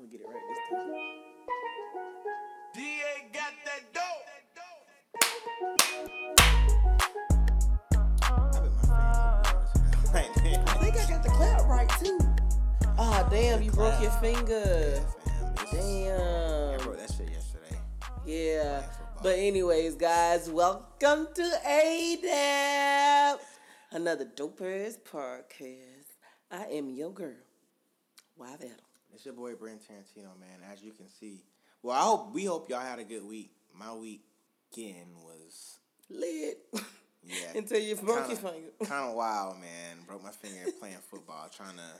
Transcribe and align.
I'm 0.00 0.06
gonna 0.06 0.16
get 0.16 0.22
it 0.22 0.28
right 0.32 0.40
this 0.48 0.58
time. 0.70 0.92
DA 2.72 3.28
got 3.34 3.52
that 3.66 3.82
dope. 3.92 4.02
I 10.14 10.22
think 10.78 10.96
I 10.96 11.06
got 11.06 11.22
the 11.22 11.28
clap 11.28 11.68
right 11.68 11.90
too. 12.02 12.18
Ah, 12.96 13.28
damn, 13.30 13.62
you 13.62 13.70
broke 13.72 14.00
your 14.00 14.10
finger. 14.12 15.04
I 15.58 15.64
Damn. 15.70 16.96
that 16.96 17.12
shit 17.14 17.28
yesterday. 17.28 17.78
Yeah. 18.24 18.82
But 19.22 19.38
anyways, 19.38 19.96
guys, 19.96 20.48
welcome 20.48 21.28
to 21.34 21.60
ADAP. 21.66 23.38
Another 23.90 24.24
dope 24.24 24.62
ass 24.62 24.96
podcast. 24.96 26.16
I 26.50 26.64
am 26.68 26.88
your 26.88 27.12
girl. 27.12 27.36
Why 28.36 28.56
that? 28.56 28.80
It's 29.14 29.24
your 29.24 29.34
boy 29.34 29.54
Brent 29.54 29.80
Tarantino, 29.82 30.38
man. 30.38 30.60
As 30.72 30.82
you 30.82 30.92
can 30.92 31.08
see, 31.08 31.44
well, 31.82 31.96
I 31.96 32.02
hope 32.02 32.34
we 32.34 32.44
hope 32.44 32.70
y'all 32.70 32.80
had 32.80 32.98
a 32.98 33.04
good 33.04 33.24
week. 33.24 33.50
My 33.74 33.92
weekend 33.92 35.14
was 35.24 35.78
Lit. 36.10 36.58
yeah 37.24 37.36
Until 37.54 37.80
you 37.80 37.96
broke 37.96 38.28
your 38.28 38.36
finger. 38.36 38.68
Kind 38.84 39.10
of 39.10 39.14
wild, 39.14 39.60
man. 39.60 39.98
Broke 40.06 40.22
my 40.22 40.30
finger 40.30 40.70
playing 40.78 40.96
football, 41.10 41.48
trying 41.54 41.76
to, 41.76 41.92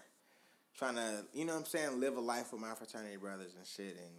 trying 0.76 0.96
to, 0.96 1.24
you 1.32 1.44
know 1.44 1.52
what 1.52 1.60
I'm 1.60 1.66
saying, 1.66 2.00
live 2.00 2.16
a 2.16 2.20
life 2.20 2.52
with 2.52 2.60
my 2.60 2.74
fraternity 2.74 3.16
brothers 3.16 3.54
and 3.56 3.66
shit. 3.66 3.96
And 3.98 4.10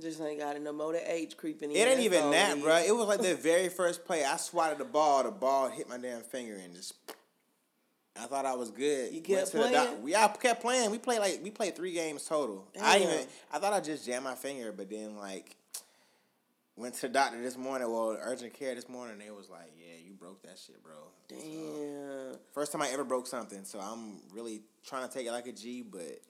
Just 0.00 0.20
ain't 0.20 0.38
got 0.38 0.60
no 0.60 0.72
more. 0.72 0.92
The 0.92 1.12
age 1.12 1.36
creeping 1.36 1.72
it 1.72 1.76
ain't 1.76 2.00
even 2.00 2.30
that, 2.30 2.60
bro. 2.60 2.76
It 2.76 2.94
was 2.94 3.08
like 3.08 3.20
the 3.20 3.34
very 3.34 3.68
first 3.68 4.04
play. 4.04 4.24
I 4.24 4.36
swatted 4.36 4.78
the 4.78 4.84
ball. 4.84 5.24
The 5.24 5.30
ball 5.30 5.68
hit 5.68 5.88
my 5.88 5.98
damn 5.98 6.22
finger 6.22 6.54
and 6.54 6.74
just. 6.74 6.94
I 8.20 8.26
thought 8.26 8.46
I 8.46 8.54
was 8.54 8.70
good. 8.70 9.12
You 9.12 9.20
kept 9.20 9.52
doc- 9.52 10.02
we 10.02 10.14
I 10.14 10.28
kept 10.28 10.60
playing. 10.60 10.90
We 10.90 10.98
played 10.98 11.20
like 11.20 11.40
we 11.42 11.50
played 11.50 11.76
three 11.76 11.92
games 11.92 12.24
total. 12.24 12.66
I 12.80 12.98
even 12.98 13.26
I 13.52 13.58
thought 13.58 13.72
I 13.72 13.80
just 13.80 14.06
jammed 14.06 14.24
my 14.24 14.34
finger, 14.34 14.72
but 14.72 14.90
then 14.90 15.16
like 15.16 15.56
went 16.76 16.94
to 16.94 17.02
the 17.02 17.08
doctor 17.08 17.40
this 17.42 17.56
morning. 17.56 17.90
Well, 17.90 18.16
urgent 18.20 18.54
care 18.54 18.74
this 18.74 18.88
morning. 18.88 19.18
They 19.18 19.30
was 19.30 19.48
like, 19.50 19.72
"Yeah, 19.76 19.94
you 20.04 20.12
broke 20.12 20.42
that 20.42 20.58
shit, 20.58 20.82
bro." 20.82 20.94
So, 21.30 21.36
uh, 21.36 22.32
Damn. 22.32 22.38
first 22.52 22.72
time 22.72 22.82
I 22.82 22.88
ever 22.90 23.04
broke 23.04 23.26
something, 23.26 23.64
so 23.64 23.80
I'm 23.80 24.20
really 24.32 24.62
trying 24.86 25.06
to 25.06 25.12
take 25.12 25.26
it 25.26 25.32
like 25.32 25.46
a 25.46 25.52
G. 25.52 25.82
But 25.82 26.20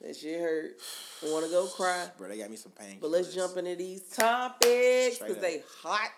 That 0.00 0.16
shit 0.16 0.40
hurt. 0.40 0.76
Want 1.24 1.44
to 1.44 1.50
go 1.50 1.66
cry? 1.66 2.08
bro, 2.18 2.28
they 2.28 2.38
got 2.38 2.50
me 2.50 2.56
some 2.56 2.72
pain. 2.72 2.98
But 3.00 3.10
let's 3.10 3.34
jump 3.34 3.56
into 3.56 3.76
these 3.76 4.02
topics 4.02 5.18
because 5.18 5.38
they 5.38 5.62
hot. 5.82 6.10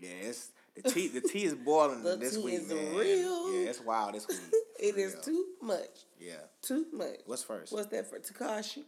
It's 0.00 0.50
the 0.74 0.90
tea. 0.90 1.08
The 1.08 1.20
tea 1.20 1.44
is 1.44 1.54
boiling 1.54 2.02
The 2.02 2.16
this 2.16 2.36
tea 2.36 2.42
week, 2.42 2.54
is 2.54 2.68
man. 2.68 2.96
real. 2.96 3.52
Yeah, 3.54 3.68
it's 3.70 3.80
wild 3.80 4.14
this 4.14 4.26
week. 4.28 4.38
It 4.80 4.94
For 4.94 5.00
is 5.00 5.16
too 5.24 5.44
much. 5.62 6.04
Yeah. 6.20 6.32
Too 6.60 6.86
much. 6.92 7.20
What's 7.26 7.42
first? 7.44 7.72
What's 7.72 7.86
that 7.86 8.10
for 8.10 8.18
Tekashi? 8.18 8.82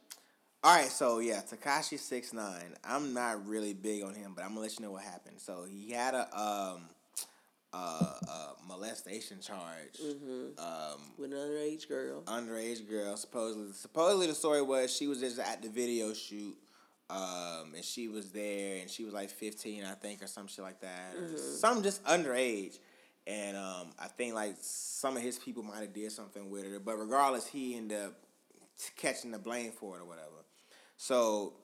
All 0.65 0.75
right, 0.77 0.89
so 0.89 1.20
yeah, 1.20 1.41
Tekashi 1.48 1.98
six 1.98 2.33
nine. 2.33 2.75
I'm 2.84 3.15
not 3.15 3.47
really 3.47 3.73
big 3.73 4.03
on 4.03 4.15
him, 4.15 4.33
but 4.34 4.43
I'm 4.43 4.51
gonna 4.51 4.61
let 4.62 4.78
you 4.78 4.84
know 4.84 4.91
what 4.93 5.05
happened. 5.05 5.41
So 5.41 5.65
he 5.69 5.93
had 5.93 6.12
a 6.15 6.23
um 6.39 6.81
uh, 7.73 8.12
uh 8.28 8.53
molestation 8.69 9.39
charge. 9.41 9.98
Mm-hmm. 10.03 10.59
Um, 10.59 11.00
With 11.19 11.33
an 11.33 11.39
underage 11.39 11.89
girl. 11.89 12.23
underage 12.23 12.89
girl. 12.89 13.17
Supposedly, 13.17 13.73
supposedly 13.73 14.27
the 14.27 14.34
story 14.34 14.62
was 14.62 14.95
she 14.95 15.06
was 15.06 15.21
just 15.21 15.39
at 15.39 15.62
the 15.62 15.69
video 15.69 16.12
shoot, 16.15 16.56
um, 17.11 17.75
and 17.75 17.85
she 17.85 18.09
was 18.09 18.31
there, 18.31 18.81
and 18.81 18.91
she 18.91 19.05
was 19.05 19.15
like 19.15 19.31
fifteen, 19.31 19.85
I 19.85 19.95
think, 19.95 20.23
or 20.23 20.27
some 20.27 20.47
shit 20.47 20.65
like 20.65 20.81
that, 20.81 21.15
just 21.31 21.61
some 21.61 21.83
just 21.83 22.05
underage. 22.05 22.79
And 23.27 23.57
um, 23.57 23.89
I 23.99 24.07
think 24.07 24.35
like 24.35 24.57
some 24.61 25.17
of 25.17 25.23
his 25.23 25.39
people 25.39 25.62
might 25.62 25.81
have 25.81 25.93
did 25.93 26.12
something 26.12 26.49
with 26.49 26.65
her, 26.65 26.79
but 26.79 26.97
regardless, 26.97 27.47
he 27.47 27.77
ended 27.77 28.01
up 28.01 28.15
catching 28.97 29.33
the 29.33 29.39
blame 29.39 29.73
for 29.73 29.97
it 29.97 30.03
or 30.03 30.05
whatever. 30.05 30.45
So 30.97 31.55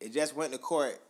it 0.00 0.12
just 0.12 0.34
went 0.34 0.52
to 0.52 0.58
court. 0.58 1.00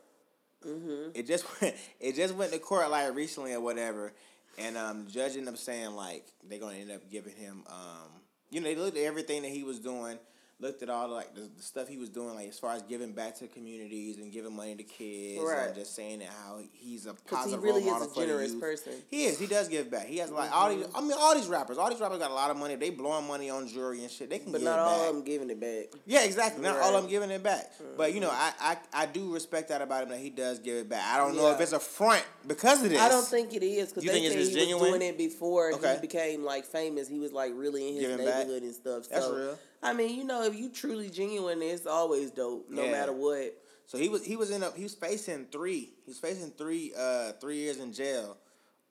It 1.14 1.26
just 1.26 1.46
went. 1.62 1.76
It 1.98 2.14
just 2.16 2.34
went 2.34 2.52
to 2.52 2.58
court 2.58 2.90
like 2.90 3.14
recently 3.14 3.54
or 3.54 3.60
whatever, 3.60 4.12
and 4.58 4.76
um, 4.76 5.04
the 5.06 5.10
judge 5.10 5.32
ended 5.32 5.48
up 5.48 5.56
saying 5.58 5.94
like 5.94 6.26
they're 6.48 6.58
gonna 6.58 6.76
end 6.76 6.90
up 6.90 7.10
giving 7.10 7.34
him 7.34 7.64
um, 7.68 8.20
you 8.50 8.60
know, 8.60 8.68
they 8.68 8.74
looked 8.74 8.96
at 8.96 9.04
everything 9.04 9.42
that 9.42 9.50
he 9.50 9.62
was 9.62 9.78
doing, 9.78 10.18
looked 10.60 10.82
at 10.82 10.90
all 10.90 11.08
like 11.08 11.34
the, 11.34 11.40
the 11.56 11.62
stuff 11.62 11.88
he 11.88 11.96
was 11.96 12.08
doing, 12.10 12.34
like 12.34 12.48
as 12.48 12.58
far 12.58 12.74
as 12.74 12.82
giving 12.82 13.12
back 13.12 13.34
to 13.38 13.46
communities 13.46 14.18
and 14.18 14.30
giving 14.32 14.54
money 14.54 14.74
to 14.76 14.82
kids, 14.82 15.42
Right. 15.42 15.66
and 15.68 15.74
just 15.74 15.94
saying 15.96 16.18
that 16.18 16.28
how 16.28 16.58
he's 16.72 17.06
a 17.06 17.14
Because 17.14 17.28
he 17.30 17.36
positive 17.36 17.62
really 17.62 17.82
role 17.82 17.92
model 17.92 18.06
is 18.08 18.16
a 18.16 18.20
generous 18.20 18.54
person. 18.54 18.92
He 19.08 19.24
is. 19.24 19.38
He 19.38 19.46
does 19.46 19.68
give 19.68 19.90
back. 19.90 20.06
He 20.06 20.18
has 20.18 20.30
like 20.30 20.52
all 20.54 20.74
these. 20.74 20.84
I 20.94 21.00
mean, 21.00 21.12
all 21.18 21.34
these 21.34 21.46
rappers. 21.48 21.78
All 21.78 21.88
these 21.88 22.00
rappers 22.00 22.18
got 22.18 22.30
a 22.30 22.34
lot 22.34 22.50
of 22.50 22.56
money. 22.56 22.74
They 22.76 22.90
blowing 22.90 23.26
money 23.26 23.48
on 23.50 23.66
jewelry 23.68 24.02
and 24.02 24.10
shit. 24.10 24.28
They 24.30 24.38
can 24.38 24.52
But 24.52 24.62
not 24.62 24.78
all 24.78 24.98
back. 24.98 25.08
of 25.08 25.14
them 25.14 25.24
giving 25.24 25.50
it 25.50 25.60
back. 25.60 25.98
Yeah, 26.06 26.24
exactly. 26.24 26.62
Not 26.62 26.74
all 26.76 26.80
Right. 26.80 26.86
Mm-hmm. 26.86 26.96
of 26.96 27.02
them 27.02 27.10
giving 27.10 27.30
it 27.30 27.42
back. 27.42 27.72
But 27.96 28.12
you 28.12 28.20
know, 28.20 28.30
I, 28.30 28.52
I 28.60 28.76
I 28.92 29.06
do 29.06 29.32
respect 29.32 29.68
that 29.70 29.80
about 29.82 30.02
him 30.02 30.08
that 30.10 30.18
he 30.18 30.30
does 30.30 30.58
give 30.58 30.76
it 30.76 30.88
back. 30.88 31.04
I 31.06 31.16
don't 31.16 31.36
know 31.36 31.50
if 31.52 31.60
it's 31.60 31.72
a 31.72 31.80
front 31.80 32.24
because 32.46 32.82
of 32.82 32.90
this. 32.90 33.00
I 33.00 33.08
don't 33.08 33.26
think 33.26 33.54
it 33.54 33.62
is 33.62 33.88
because 33.88 34.04
You 34.04 34.10
they 34.10 34.20
think 34.20 34.26
it's 34.26 34.34
he 34.34 34.40
just 34.40 34.54
was 34.54 34.62
genuine? 34.64 34.90
doing 34.90 35.02
it 35.02 35.16
before 35.18 35.72
Okay. 35.74 35.94
he 35.94 36.00
became 36.00 36.44
like 36.44 36.64
famous. 36.66 37.08
He 37.08 37.18
was 37.18 37.32
like 37.32 37.52
really 37.54 37.88
in 37.88 37.94
his 37.94 38.02
Giving 38.06 38.26
back? 38.26 38.38
neighborhood 38.38 38.62
and 38.62 38.74
stuff. 38.74 39.08
That's 39.08 39.24
so, 39.24 39.34
real. 39.34 39.58
I 39.82 39.92
mean, 39.94 40.16
you 40.16 40.24
know, 40.24 40.42
if 40.44 40.54
you 40.54 40.68
truly 40.68 41.08
genuine, 41.10 41.62
it's 41.62 41.86
always 41.86 42.30
dope, 42.30 42.68
no 42.70 42.84
Yeah. 42.84 42.90
matter 42.92 43.12
what. 43.12 43.56
So 43.86 43.98
he 43.98 44.08
was 44.08 44.24
he 44.24 44.36
was 44.36 44.50
in 44.50 44.62
a 44.62 44.70
he 44.72 44.82
was 44.84 44.94
facing 44.94 45.46
three. 45.46 45.92
He 46.04 46.08
was 46.10 46.18
facing 46.18 46.50
three 46.52 46.92
uh 46.96 47.32
three 47.40 47.56
years 47.56 47.78
in 47.78 47.92
jail 47.92 48.36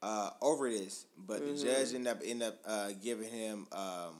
uh 0.02 0.32
over 0.42 0.70
this. 0.70 1.06
But 1.18 1.42
Mm-hmm. 1.42 1.56
the 1.56 1.64
judge 1.64 1.94
ended 1.94 2.08
up 2.08 2.22
ended 2.26 2.48
up 2.50 2.60
uh 2.66 2.90
giving 3.02 3.30
him 3.30 3.68
um 3.72 4.16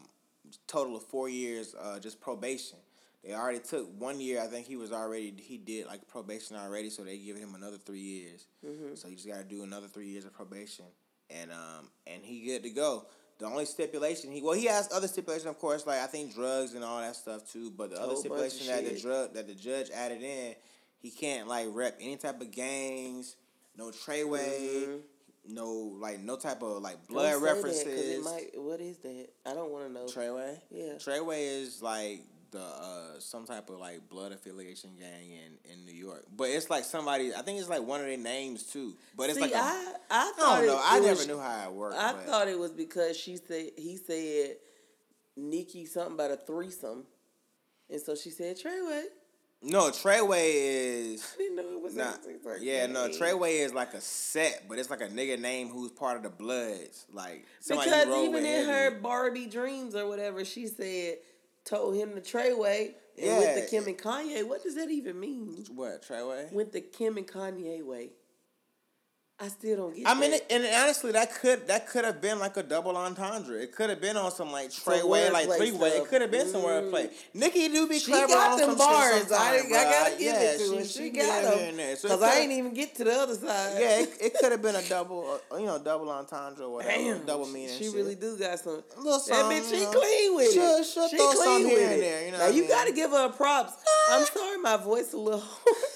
total 0.68 0.96
of 0.96 1.04
four 1.04 1.28
years 1.28 1.76
uh 1.80 2.00
just 2.00 2.22
probation. 2.22 2.78
They 3.24 3.34
already 3.34 3.60
took 3.60 3.90
one 4.00 4.22
year. 4.22 4.42
I 4.42 4.48
think 4.48 4.66
he 4.68 4.78
was 4.78 4.94
already 4.94 5.34
he 5.38 5.58
did 5.58 5.86
like 5.88 6.08
probation 6.08 6.56
already, 6.56 6.90
so 6.90 7.04
they 7.04 7.18
giving 7.18 7.42
him 7.42 7.56
another 7.56 7.78
three 7.78 8.00
years. 8.00 8.48
Mm-hmm. 8.66 8.96
So 8.96 9.10
you 9.10 9.16
just 9.16 9.28
got 9.28 9.40
to 9.40 9.44
do 9.44 9.64
another 9.64 9.88
three 9.88 10.08
years 10.08 10.24
of 10.24 10.34
probation, 10.34 10.86
and 11.30 11.52
um 11.52 11.90
and 12.08 12.24
he 12.24 12.46
good 12.46 12.64
to 12.64 12.70
go. 12.70 13.06
The 13.40 13.46
only 13.46 13.66
stipulation 13.66 14.32
he 14.32 14.42
well 14.42 14.54
he 14.54 14.66
has 14.66 14.90
other 14.94 15.08
stipulations 15.08 15.48
of 15.48 15.58
course 15.60 15.88
like 15.88 16.00
I 16.00 16.08
think 16.08 16.36
drugs 16.36 16.74
and 16.74 16.84
all 16.84 17.00
that 17.00 17.16
stuff 17.16 17.50
too. 17.52 17.72
But 17.72 17.92
the 17.92 17.98
other 17.98 18.08
Whole 18.14 18.18
stipulation 18.18 18.68
that 18.68 18.86
the 18.86 19.00
drug 19.00 19.34
that 19.34 19.48
the 19.48 19.56
judge 19.56 19.90
added 19.92 20.22
in, 20.22 20.56
he 21.02 21.10
can't 21.10 21.48
like 21.48 21.68
rep 21.72 21.98
any 22.02 22.18
type 22.18 22.42
of 22.42 22.52
gangs, 22.52 23.38
no 23.78 23.92
treyway, 23.92 25.00
no 25.48 25.72
like 26.02 26.20
no 26.20 26.36
type 26.36 26.62
of 26.62 26.82
like 26.82 27.08
blood 27.08 27.34
Mm-hmm. 27.34 27.46
Don't 27.46 27.56
say 27.56 27.56
that, 27.56 27.64
'cause 27.64 27.86
references. 27.86 28.18
it 28.18 28.24
might, 28.24 28.62
what 28.62 28.82
is 28.82 28.98
that? 28.98 29.28
I 29.46 29.54
don't 29.54 29.72
want 29.72 29.88
to 29.88 29.94
know. 29.94 30.06
Treyway, 30.06 30.60
Yeah. 30.70 30.94
Treyway 30.96 31.62
is 31.64 31.82
like 31.82 32.20
the 32.52 32.60
uh 32.62 33.20
some 33.20 33.46
type 33.46 33.70
of 33.70 33.78
like 33.80 34.08
blood 34.10 34.32
affiliation 34.32 34.92
gang 35.00 35.32
in 35.32 35.72
in 35.72 35.86
New 35.86 35.94
York, 35.94 36.26
but 36.36 36.50
it's 36.50 36.70
like 36.70 36.84
somebody 36.84 37.34
I 37.34 37.42
think 37.42 37.60
it's 37.60 37.70
like 37.70 37.84
one 37.84 38.00
of 38.00 38.06
their 38.08 38.18
names 38.18 38.64
too. 38.64 38.96
But 39.16 39.30
it's 39.30 39.36
See, 39.36 39.42
like 39.42 39.54
a, 39.54 39.58
I, 39.58 39.94
I 40.10 40.32
I 40.32 40.32
thought 40.38 40.58
don't 40.60 40.68
know. 40.68 40.78
It, 40.78 40.82
I 40.86 40.98
it 40.98 41.02
never 41.02 41.10
was, 41.16 41.28
knew 41.28 41.40
how 41.40 41.70
it 41.70 41.74
worked. 41.74 41.98
I 41.98 42.14
but 42.14 42.26
thought 42.26 42.48
it 42.48 42.58
was 42.60 42.72
because 42.72 43.18
she 43.18 43.38
said 43.38 43.72
he 43.78 43.98
said 43.98 44.56
Nicki 45.38 45.86
something 45.86 46.14
about 46.16 46.32
a 46.32 46.38
threesome, 46.38 47.06
and 47.90 48.02
so 48.02 48.16
she 48.16 48.30
said 48.30 48.58
Treyway. 48.58 49.04
no 49.62 49.90
Treyway 49.90 50.52
is. 51.14 51.34
I 51.36 51.38
didn't 51.38 51.56
know 51.58 51.78
it 51.78 51.82
was 51.82 51.96
Nah, 51.96 52.14
yeah, 52.62 52.86
no. 52.88 53.08
Treyway 53.10 53.64
is 53.66 53.74
like 53.74 53.94
a 53.94 54.02
set, 54.02 54.64
but 54.68 54.78
it's 54.80 54.90
like 54.90 55.02
a 55.02 55.08
nigga 55.08 55.40
name 55.40 55.70
who's 55.70 55.92
part 55.92 56.18
of 56.18 56.24
the 56.24 56.30
Bloods, 56.30 57.06
like 57.14 57.46
Because 57.68 58.08
even 58.08 58.46
in 58.46 58.46
heavy. 58.46 58.68
her 58.68 58.92
Barbie 59.00 59.48
dreams 59.48 59.96
or 59.96 60.08
whatever, 60.08 60.44
she 60.46 60.68
said 60.68 61.18
told 61.66 61.96
him 61.96 62.16
the 62.16 62.22
Treyway 62.22 62.94
and 63.18 63.26
Yeah. 63.26 63.40
went 63.40 63.56
the 63.56 63.68
Kim 63.70 63.88
and 63.88 63.98
Kanye. 63.98 64.48
What 64.48 64.64
does 64.64 64.76
that 64.76 64.90
even 64.90 65.20
mean? 65.20 65.66
what 65.76 66.02
Treyway? 66.04 66.52
Went 66.52 66.72
the 66.72 66.82
Kim 66.82 67.18
and 67.18 67.28
Kanye 67.28 67.84
way. 67.84 68.12
I 69.42 69.48
still 69.48 69.78
don't 69.78 69.96
get. 69.96 70.06
I 70.06 70.16
mean, 70.20 70.32
that. 70.32 70.42
it, 70.42 70.48
and 70.52 70.66
honestly, 70.84 71.14
that 71.14 71.34
could 71.34 71.66
that 71.70 71.88
could 71.88 72.04
have 72.04 72.20
been 72.20 72.40
like 72.40 72.58
a 72.58 72.64
double 72.64 72.98
entendre. 72.98 73.58
It 73.62 73.74
could 73.74 73.90
have 73.90 74.02
been 74.02 74.18
on 74.18 74.32
some 74.32 74.52
like 74.52 74.70
Treyway, 74.70 75.32
like 75.32 75.48
wordplay 75.48 75.58
three 75.58 75.72
way. 75.72 75.90
It 75.92 76.08
could 76.10 76.22
have 76.22 76.30
been 76.32 76.48
some 76.50 76.62
Mm. 76.62 76.92
wordplay. 76.92 77.10
Nicki 77.34 77.70
do 77.70 77.88
be 77.88 78.00
She 78.00 78.12
clever 78.12 78.28
got 78.34 78.52
on 78.54 78.58
them 78.60 78.70
some 78.72 78.78
bars. 78.78 79.32
I, 79.32 79.56
I 79.60 79.70
gotta 79.70 80.12
give 80.12 80.22
yeah, 80.22 80.42
it 80.42 80.58
to 80.60 80.76
her. 80.76 80.84
She, 80.84 80.88
She, 80.90 81.04
she 81.06 81.10
got 81.12 81.56
them. 81.56 81.78
there. 81.78 81.96
So 81.96 82.22
I 82.22 82.34
ain't 82.36 82.52
even 82.52 82.74
get 82.74 82.96
to 82.96 83.06
the 83.06 83.14
other 83.14 83.36
side. 83.36 83.78
Yeah, 83.80 84.02
it, 84.02 84.10
it 84.20 84.34
could 84.42 84.52
have 84.52 84.62
been 84.62 84.76
a 84.76 84.82
double, 84.90 85.40
uh, 85.52 85.56
you 85.56 85.68
know, 85.68 85.80
double 85.80 86.10
entendre 86.10 86.66
or 86.66 86.74
whatever, 86.74 86.98
Damn, 87.02 87.26
double 87.26 87.48
meaning. 87.48 87.78
She 87.78 87.86
shit. 87.86 87.96
really 87.96 88.16
do 88.16 88.38
got 88.38 88.60
some. 88.60 88.84
A 88.98 89.00
little 89.00 89.20
That 89.20 89.46
bitch, 89.46 89.70
she 89.70 89.80
know. 89.86 89.92
clean 89.92 90.36
with 90.36 90.52
She'll- 90.52 90.64
it. 90.80 90.86
she'll 90.86 91.08
she 91.08 91.16
clean 91.16 91.32
something 91.38 91.64
with 91.70 91.92
it. 91.92 92.00
there, 92.02 92.26
you 92.26 92.32
know 92.34 92.38
now 92.40 92.48
you 92.48 92.62
mean? 92.64 92.70
got 92.70 92.88
to 92.88 92.94
give 92.94 93.12
her 93.12 93.30
props. 93.30 93.74
I'm 94.12 94.26
sorry, 94.26 94.58
my 94.58 94.76
voice 94.76 95.14
a 95.14 95.18
little. 95.18 95.44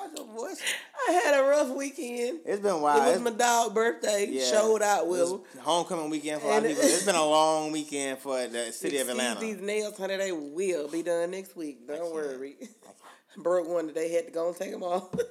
How's 0.00 0.16
your 0.18 0.26
voice? 0.26 0.60
I 1.08 1.12
had 1.12 1.40
a 1.40 1.42
rough 1.44 1.68
weekend. 1.70 2.40
It's 2.44 2.60
been 2.62 2.80
wild. 2.80 3.02
It 3.02 3.06
was 3.06 3.16
It's- 3.16 3.24
my 3.24 3.30
dog 3.30 3.74
birthday. 3.74 4.26
yeah, 4.30 4.44
Showed 4.50 4.82
out 4.82 5.06
with 5.08 5.28
him. 5.30 5.40
homecoming 5.60 6.10
weekend 6.10 6.40
for 6.40 6.48
a 6.48 6.50
lot 6.50 6.58
of 6.64 6.68
people. 6.70 6.84
It's 6.84 7.04
been 7.04 7.14
a 7.14 7.26
long 7.28 7.72
weekend 7.72 8.18
for 8.18 8.46
the 8.46 8.72
city 8.72 8.98
of 8.98 9.08
Atlanta. 9.08 9.40
These 9.40 9.60
nails, 9.60 9.96
honey, 9.98 10.16
they 10.16 10.32
will 10.32 10.88
be 10.88 11.02
done 11.02 11.30
next 11.32 11.56
week. 11.56 11.86
Don't 11.86 12.12
worry. 12.12 12.56
Broke 13.36 13.68
one 13.68 13.86
today. 13.88 14.10
Had 14.12 14.26
to 14.26 14.32
go 14.32 14.48
and 14.48 14.56
take 14.56 14.70
them 14.70 14.82
off. 14.82 15.08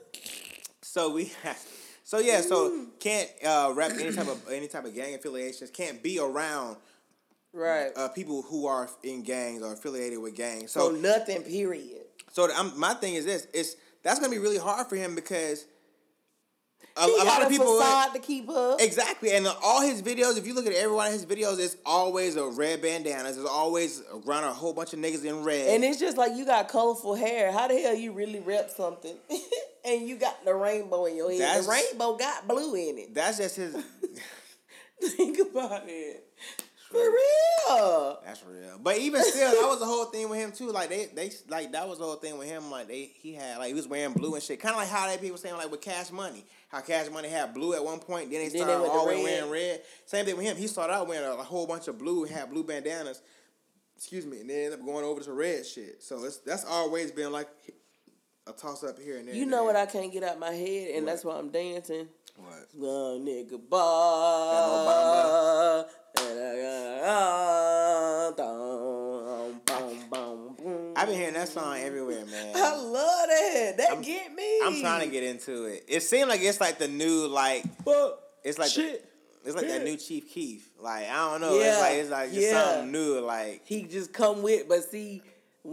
So 0.83 1.13
we, 1.13 1.31
so 2.03 2.19
yeah, 2.19 2.41
so 2.41 2.85
can't 2.99 3.29
uh, 3.45 3.71
rep 3.73 3.91
any 3.93 4.11
type 4.11 4.27
of 4.27 4.41
any 4.51 4.67
type 4.67 4.83
of 4.83 4.93
gang 4.93 5.15
affiliations. 5.15 5.69
Can't 5.69 6.03
be 6.03 6.19
around 6.19 6.75
Right. 7.53 7.91
uh, 7.95 8.09
people 8.09 8.41
who 8.41 8.65
are 8.65 8.89
in 9.03 9.21
gangs 9.23 9.61
or 9.63 9.71
affiliated 9.71 10.19
with 10.19 10.35
gangs. 10.35 10.71
so 10.71 10.89
So, 10.89 10.95
nothing. 10.97 11.43
Period. 11.43 12.01
so 12.33 12.49
I'm, 12.53 12.77
my 12.77 12.93
thing 12.95 13.13
is 13.13 13.23
this: 13.23 13.47
it's 13.53 13.77
that's 14.03 14.19
gonna 14.19 14.31
be 14.31 14.39
really 14.39 14.57
hard 14.57 14.87
for 14.87 14.95
him 14.95 15.15
because 15.15 15.65
a, 16.97 17.05
a 17.05 17.23
lot 17.23 17.41
of 17.41 17.49
people 17.49 17.77
facade 17.77 18.13
to 18.13 18.19
keep 18.19 18.49
up. 18.49 18.81
exactly, 18.81 19.31
and 19.31 19.47
all 19.63 19.81
his 19.81 20.01
videos. 20.01 20.37
If 20.37 20.45
you 20.45 20.53
look 20.53 20.65
at 20.65 20.73
every 20.73 20.93
one 20.93 21.07
of 21.07 21.13
his 21.13 21.25
videos, 21.25 21.59
it's 21.59 21.77
always 21.85 22.35
a 22.35 22.47
red 22.47 22.81
bandanas. 22.81 23.37
It's 23.37 23.49
always 23.49 24.03
around 24.25 24.43
a 24.43 24.53
whole 24.53 24.73
bunch 24.73 24.93
of 24.93 24.99
niggas 24.99 25.23
in 25.23 25.43
red. 25.43 25.69
And 25.69 25.83
it's 25.83 25.99
just 25.99 26.17
like 26.17 26.33
you 26.35 26.45
got 26.45 26.67
colorful 26.67 27.15
hair. 27.15 27.51
How 27.51 27.67
the 27.67 27.79
hell 27.79 27.95
you 27.95 28.11
really 28.11 28.39
rep 28.41 28.69
something? 28.71 29.15
and 29.85 30.07
you 30.07 30.17
got 30.17 30.43
the 30.43 30.53
rainbow 30.53 31.05
in 31.05 31.15
your 31.15 31.31
head. 31.31 31.39
That's- 31.41 31.65
the 31.65 31.71
rainbow 31.71 32.17
got 32.17 32.47
blue 32.47 32.75
in 32.75 32.97
it. 32.97 33.13
that's 33.13 33.37
just 33.37 33.55
his. 33.55 33.75
Think 35.01 35.39
about 35.39 35.83
it. 35.87 36.25
For 36.91 36.97
real. 36.97 38.19
That's 38.25 38.43
real. 38.43 38.77
But 38.83 38.97
even 38.97 39.23
still, 39.23 39.49
that 39.51 39.67
was 39.69 39.79
the 39.79 39.85
whole 39.85 40.05
thing 40.05 40.29
with 40.29 40.39
him 40.39 40.51
too. 40.51 40.71
Like 40.71 40.89
they, 40.89 41.05
they, 41.15 41.31
like 41.47 41.71
that 41.71 41.87
was 41.87 41.99
the 41.99 42.05
whole 42.05 42.15
thing 42.15 42.37
with 42.37 42.49
him. 42.49 42.69
Like 42.69 42.87
they, 42.87 43.11
he 43.15 43.33
had 43.33 43.59
like 43.59 43.69
he 43.69 43.73
was 43.73 43.87
wearing 43.87 44.13
blue 44.13 44.33
and 44.33 44.43
shit. 44.43 44.59
Kind 44.59 44.73
of 44.73 44.79
like 44.81 44.89
how 44.89 45.07
they 45.07 45.17
people 45.17 45.37
saying 45.37 45.55
like 45.55 45.71
with 45.71 45.81
Cash 45.81 46.11
Money, 46.11 46.43
how 46.67 46.81
Cash 46.81 47.09
Money 47.09 47.29
had 47.29 47.53
blue 47.53 47.73
at 47.73 47.83
one 47.83 47.99
point, 47.99 48.29
then 48.29 48.41
they 48.41 48.49
Then 48.49 48.67
started 48.67 48.89
always 48.89 49.17
red. 49.17 49.23
wearing 49.23 49.51
red. 49.51 49.81
Same 50.05 50.25
thing 50.25 50.35
with 50.35 50.45
him. 50.45 50.57
He 50.57 50.67
started 50.67 50.93
out 50.93 51.07
wearing 51.07 51.25
a, 51.25 51.35
a 51.35 51.43
whole 51.43 51.65
bunch 51.65 51.87
of 51.87 51.97
blue, 51.97 52.25
had 52.25 52.49
blue 52.49 52.63
bandanas. 52.63 53.21
Excuse 53.95 54.25
me, 54.25 54.41
and 54.41 54.49
then 54.49 54.57
ended 54.65 54.79
up 54.79 54.85
going 54.85 55.05
over 55.05 55.21
to 55.21 55.31
red 55.31 55.65
shit. 55.65 56.03
So 56.03 56.23
it's 56.25 56.37
that's 56.39 56.65
always 56.65 57.11
been 57.11 57.31
like 57.31 57.47
a 58.47 58.51
toss 58.51 58.83
up 58.83 58.99
here 58.99 59.17
and 59.17 59.27
there. 59.27 59.35
You 59.35 59.45
know 59.45 59.63
what 59.63 59.75
I 59.75 59.85
can't 59.85 60.11
get 60.11 60.23
out 60.23 60.39
my 60.39 60.51
head, 60.51 60.95
and 60.95 61.07
that's 61.07 61.23
why 61.23 61.37
I'm 61.37 61.51
dancing. 61.51 62.07
What? 62.35 62.67
Well, 62.75 63.19
nigga, 63.19 63.59
bar. 63.69 65.85
I've 70.93 71.07
been 71.07 71.15
hearing 71.17 71.33
that 71.33 71.47
song 71.47 71.77
everywhere, 71.79 72.25
man. 72.25 72.55
I 72.55 72.75
love 72.75 73.27
that. 73.29 73.73
That 73.77 73.89
I'm- 73.91 74.01
get 74.01 74.33
me. 74.35 74.59
I'm 74.63 74.79
trying 74.81 75.01
to 75.01 75.07
get 75.11 75.23
into 75.23 75.65
it. 75.65 75.85
It 75.87 76.01
seemed 76.03 76.29
like 76.29 76.41
it's 76.41 76.59
like 76.61 76.77
the 76.77 76.87
new 76.87 77.27
like 77.27 77.63
But 77.83 78.21
it's 78.43 78.59
like 78.59 78.73
the- 78.73 78.99
It's 79.45 79.55
like 79.55 79.67
that 79.67 79.83
new 79.83 79.97
Chief 79.97 80.29
Keef. 80.29 80.69
Like 80.79 81.09
I 81.09 81.31
don't 81.31 81.41
know. 81.41 81.57
Yeah, 81.59 81.71
It's 81.71 81.81
like 81.81 81.93
it's 81.97 82.09
like 82.11 82.29
just 82.33 82.41
yeah. 82.51 82.63
something 82.73 82.91
new. 82.91 83.19
Like 83.21 83.61
he 83.65 83.83
just 83.83 84.13
come 84.13 84.43
with, 84.43 84.67
but 84.67 84.83
see, 84.83 85.23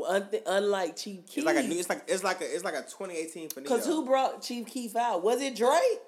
un- 0.07 0.29
unlike 0.47 0.97
Chief 0.97 1.27
Keef, 1.27 1.39
it's 1.39 1.47
like 1.47 1.57
a 1.57 1.63
new. 1.63 1.79
It's 1.79 1.89
like 1.91 2.05
it's 2.07 2.25
like 2.25 2.41
a 2.41 2.45
it's 2.55 2.65
like 2.65 2.75
a 2.75 2.83
2018 2.83 3.51
for 3.51 3.61
Cause 3.63 3.85
who 3.85 4.07
brought 4.07 4.41
Chief 4.43 4.67
Keef 4.67 4.97
out? 4.97 5.23
Was 5.23 5.43
it 5.43 5.55
Drake? 5.57 6.01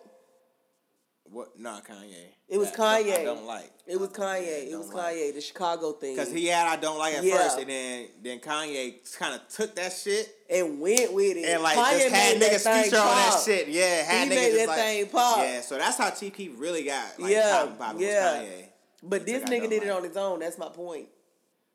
What? 1.30 1.56
Nah, 1.60 1.80
Kanye. 1.80 2.26
It 2.48 2.58
was 2.58 2.72
That- 2.72 2.78
Kanye. 3.04 3.18
I 3.20 3.24
don't 3.24 3.46
like. 3.46 3.70
It 3.86 4.00
was 4.00 4.08
Kanye. 4.08 4.68
It 4.72 4.76
was 4.76 4.92
like. 4.92 5.14
Kanye, 5.14 5.34
the 5.34 5.40
Chicago 5.40 5.92
thing. 5.92 6.16
Cause 6.16 6.32
he 6.32 6.46
had 6.46 6.66
I 6.66 6.74
don't 6.76 6.98
like 6.98 7.14
at 7.14 7.22
Yeah. 7.22 7.36
first, 7.36 7.58
and 7.58 7.70
then 7.70 8.08
then 8.20 8.40
Kanye 8.40 9.16
kind 9.16 9.34
of 9.36 9.48
took 9.48 9.76
that 9.76 9.92
shit 9.92 10.28
and 10.50 10.80
went 10.80 11.12
with 11.12 11.36
it. 11.36 11.44
and 11.44 11.62
like 11.62 11.76
Kanye 11.78 11.98
just 12.00 12.14
had 12.14 12.36
niggas 12.40 12.82
feature 12.82 12.96
on 12.98 13.06
that 13.06 13.42
shit. 13.44 13.68
Yeah, 13.68 14.02
had 14.02 14.28
He 14.28 14.34
niggas 14.34 14.36
made 14.40 14.58
that 14.58 14.68
like, 14.68 14.78
thing 14.78 15.06
pop. 15.06 15.38
Yeah, 15.38 15.60
so 15.60 15.78
that's 15.78 15.98
how 15.98 16.10
Chief 16.10 16.34
Keef 16.34 16.52
really 16.56 16.82
got 16.84 17.20
like 17.20 17.32
Yeah, 17.32 17.64
yeah. 17.64 18.42
Kanye. 18.42 18.64
But 19.02 19.24
this 19.24 19.42
Like, 19.48 19.50
nigga 19.62 19.70
did 19.70 19.82
it 19.84 19.90
on 19.90 20.02
his 20.04 20.16
own. 20.16 20.40
That's 20.40 20.58
my 20.58 20.68
point. 20.68 21.08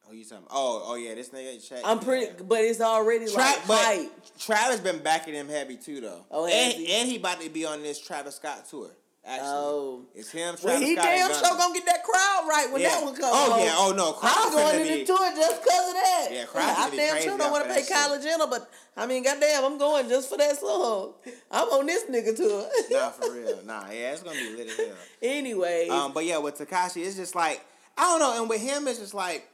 Who 0.08 0.16
you 0.16 0.25
talking? 0.25 0.46
Oh, 0.51 0.84
oh 0.86 0.96
yeah, 0.96 1.16
this 1.16 1.30
nigga. 1.30 1.81
I'm 1.84 2.00
pretty, 2.00 2.31
but 2.44 2.60
it's 2.60 2.81
already 2.81 3.25
Tra- 3.25 3.38
like 3.38 3.68
but 3.68 3.78
hype. 3.84 4.38
Travis 4.38 4.80
been 4.81 5.00
backing 5.00 5.34
him 5.34 5.48
heavy 5.48 5.78
too 5.78 6.01
though. 6.01 6.25
Oh, 6.30 6.46
and, 6.46 6.74
he? 6.74 6.94
and 6.94 7.10
he 7.10 7.16
about 7.16 7.40
to 7.42 7.50
be 7.50 7.66
on 7.66 7.81
this 7.81 8.00
Travis 8.00 8.36
Scott 8.36 8.66
tour. 8.69 8.92
Actually, 9.27 9.48
Oh. 9.50 10.01
it's 10.13 10.30
him. 10.30 10.56
Travis 10.56 10.63
Well, 10.63 10.80
he 10.80 10.94
Scott, 10.94 11.06
damn 11.06 11.33
sure 11.33 11.57
gonna 11.57 11.74
get 11.74 11.86
that 11.88 12.04
crowd 12.04 12.45
right 12.48 12.72
when 12.72 12.81
Yeah. 12.81 12.89
that 12.89 13.04
one 13.04 13.16
comes. 13.16 13.31
Oh, 13.36 13.57
yeah. 13.57 13.74
Oh, 13.75 13.92
no. 13.92 14.13
Crowd 14.13 14.33
I'm 14.38 14.51
going 14.51 14.75
finna 14.75 14.77
to 14.77 14.83
be- 14.83 15.00
the 15.00 15.06
tour 15.06 15.31
just 15.36 15.63
because 15.63 15.88
of 15.88 15.94
that. 15.95 16.27
Yeah, 16.31 16.45
crowd 16.45 16.75
I 16.77 16.89
damn 16.95 17.22
sure 17.24 17.38
don't 17.38 17.51
want 17.51 17.68
to 17.68 17.74
pay 17.74 17.81
Kylie 17.81 18.22
Jenner, 18.22 18.45
but 18.45 18.69
I 18.95 19.07
mean, 19.07 19.24
goddamn, 19.24 19.63
I'm 19.66 19.77
going 19.80 20.07
just 20.10 20.30
for 20.30 20.38
that 20.38 20.60
song. 20.60 21.16
I'm 21.50 21.68
on 21.69 21.86
this 21.88 22.04
nigga 22.04 22.36
tour. 22.38 22.69
Nah, 22.92 23.10
for 23.10 23.31
real. 23.33 23.62
Nah, 23.66 23.89
yeah, 23.89 24.13
it's 24.13 24.22
gonna 24.22 24.38
be 24.38 24.56
lit 24.56 24.68
as 24.69 24.77
hell. 24.77 24.95
anyway, 25.24 25.89
Um, 25.89 26.13
but 26.13 26.24
yeah, 26.25 26.38
with 26.38 26.60
Tekashi, 26.60 27.04
it's 27.04 27.16
just 27.16 27.33
like 27.33 27.62
I 27.98 28.04
don't 28.04 28.19
know, 28.19 28.39
and 28.42 28.48
with 28.50 28.62
him, 28.62 28.88
it's 28.88 29.00
just 29.00 29.16
like 29.16 29.50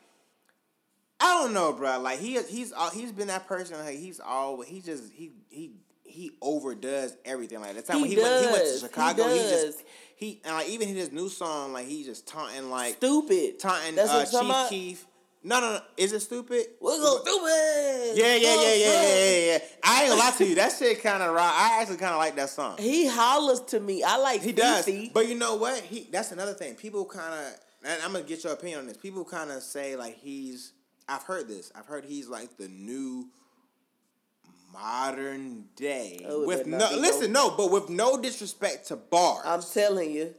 I 1.22 1.42
don't 1.42 1.54
know, 1.54 1.72
bro. 1.72 2.00
Like 2.00 2.20
he 2.20 2.42
he's 2.44 2.74
uh, 2.76 2.90
he's 2.90 3.12
been 3.12 3.28
that 3.28 3.48
person. 3.48 3.78
Like 3.80 3.98
he's 4.00 4.20
always 4.20 4.68
he 4.68 4.82
just 4.82 5.12
he 5.14 5.32
he 5.50 5.72
he 6.12 6.32
overdoes 6.42 7.16
everything. 7.26 7.62
Like 7.62 7.76
the 7.76 7.82
time 7.82 7.98
He 7.98 8.02
when 8.02 8.12
he 8.12 8.18
went 8.18 8.46
he 8.46 8.52
went 8.52 8.58
to 8.58 8.64
does. 8.64 8.82
He 8.82 8.88
Chicago, 8.88 9.30
he, 9.30 9.40
just 9.40 9.84
he 10.16 10.42
and 10.46 10.56
like 10.56 10.70
even 10.70 10.90
in 10.90 10.96
his 10.96 11.12
new 11.12 11.30
song, 11.30 11.74
like 11.74 11.88
he 11.88 12.04
just 12.04 12.28
taunting 12.28 12.70
like 12.70 12.96
stupid. 12.96 13.60
taunting 13.60 13.96
That's 13.96 14.10
uh, 14.10 14.14
what 14.14 14.28
I'm 14.28 14.32
talking 14.32 14.48
Chief 14.48 14.50
about. 14.50 14.70
Keef. 14.70 15.08
No, 15.44 15.60
no, 15.60 15.74
no. 15.74 15.80
Is 15.98 16.14
it 16.14 16.20
stupid? 16.20 16.66
We'll 16.80 17.02
go 17.02 17.22
stupid. 17.24 18.14
Yeah, 18.16 18.36
yeah, 18.36 18.62
yeah, 18.62 18.62
yeah, 18.62 18.76
yeah, 18.76 19.04
yeah, 19.04 19.52
yeah. 19.54 19.58
I 19.84 20.02
ain't 20.02 20.10
gonna 20.10 20.22
lie 20.22 20.32
to 20.38 20.46
you. 20.46 20.56
That 20.56 20.72
shit 20.72 21.02
kind 21.02 21.24
of 21.24 21.34
raw. 21.34 21.52
I 21.52 21.80
actually 21.82 21.98
kind 21.98 22.14
of 22.14 22.20
like 22.20 22.36
that 22.36 22.50
song. 22.50 22.78
He 22.78 23.08
hollers 23.08 23.62
to 23.62 23.80
me. 23.80 24.04
I 24.04 24.18
like 24.18 24.42
He 24.42 24.52
does, 24.52 24.86
Fifi. 24.86 25.10
but 25.12 25.28
you 25.28 25.36
know 25.36 25.56
what? 25.56 25.82
He 25.82 26.08
that's 26.12 26.32
another 26.32 26.54
thing. 26.54 26.76
People 26.76 27.06
kind 27.06 27.34
of, 27.34 27.54
and 27.90 28.04
I'm 28.04 28.14
gonna 28.14 28.24
get 28.24 28.44
your 28.44 28.54
opinion 28.54 28.80
on 28.80 28.86
this. 28.86 28.98
People 28.98 29.26
kind 29.26 29.50
of 29.50 29.64
say 29.64 29.96
like 29.96 30.18
he's. 30.20 30.74
I've 31.10 31.24
heard 31.24 31.48
this. 31.48 31.72
I've 31.76 31.88
heard 31.88 32.06
he's 32.06 32.28
like 32.28 32.58
the 32.58 32.68
new 32.68 33.28
modern 34.72 35.51
day 35.82 36.26
Oh, 36.30 36.46
with 36.46 36.66
no. 36.68 36.78
Listen, 36.96 37.34
no, 37.34 37.50
but 37.50 37.72
with 37.72 37.90
no 37.90 38.18
disrespect 38.22 38.88
to 38.88 38.96
bars. 38.96 39.42
I'm 39.46 39.62
telling 39.62 40.12
you, 40.12 40.34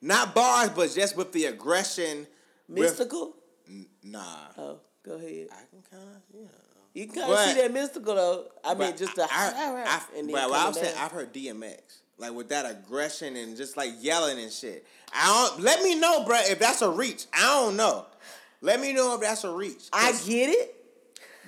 Not 0.00 0.34
bars, 0.34 0.70
but 0.70 0.90
just 0.94 1.16
with 1.16 1.32
the 1.32 1.46
aggression. 1.46 2.26
Mystikal. 2.70 3.32
N- 3.68 3.86
nah, 4.02 4.22
Oh, 4.56 4.78
go 5.04 5.14
ahead. 5.16 5.48
I 5.52 5.64
can 5.68 5.82
kind 5.90 6.02
of 6.16 6.22
yeah. 6.32 6.46
You 6.94 7.06
can 7.06 7.20
kind 7.22 7.32
of 7.32 7.38
see 7.40 7.54
that 7.54 7.72
Mystikal 7.74 8.14
though. 8.14 8.44
I 8.64 8.74
mean, 8.74 8.96
just 8.96 9.14
the 9.16 9.24
I, 9.24 9.84
I, 9.86 10.02
and 10.18 10.28
then 10.28 10.34
but 10.34 10.48
what 10.48 10.58
coming 10.58 10.66
I'm 10.68 10.72
saying. 10.74 10.96
I've 10.98 11.12
heard 11.12 11.34
DMX 11.34 11.80
like 12.18 12.32
with 12.32 12.48
that 12.50 12.64
aggression 12.70 13.36
and 13.36 13.56
just 13.56 13.76
like 13.76 13.90
yelling 14.00 14.38
and 14.38 14.50
shit. 14.52 14.86
I 15.12 15.26
don't. 15.50 15.62
Let 15.64 15.82
me 15.82 15.96
know, 15.98 16.24
bro, 16.24 16.38
if 16.44 16.58
that's 16.58 16.82
a 16.82 16.90
reach. 16.90 17.26
I 17.34 17.40
don't 17.40 17.76
know. 17.76 18.06
Let 18.60 18.80
me 18.80 18.92
know 18.92 19.14
if 19.16 19.20
that's 19.22 19.42
a 19.44 19.50
reach. 19.50 19.88
I 19.92 20.12
get 20.24 20.50
it, 20.50 20.76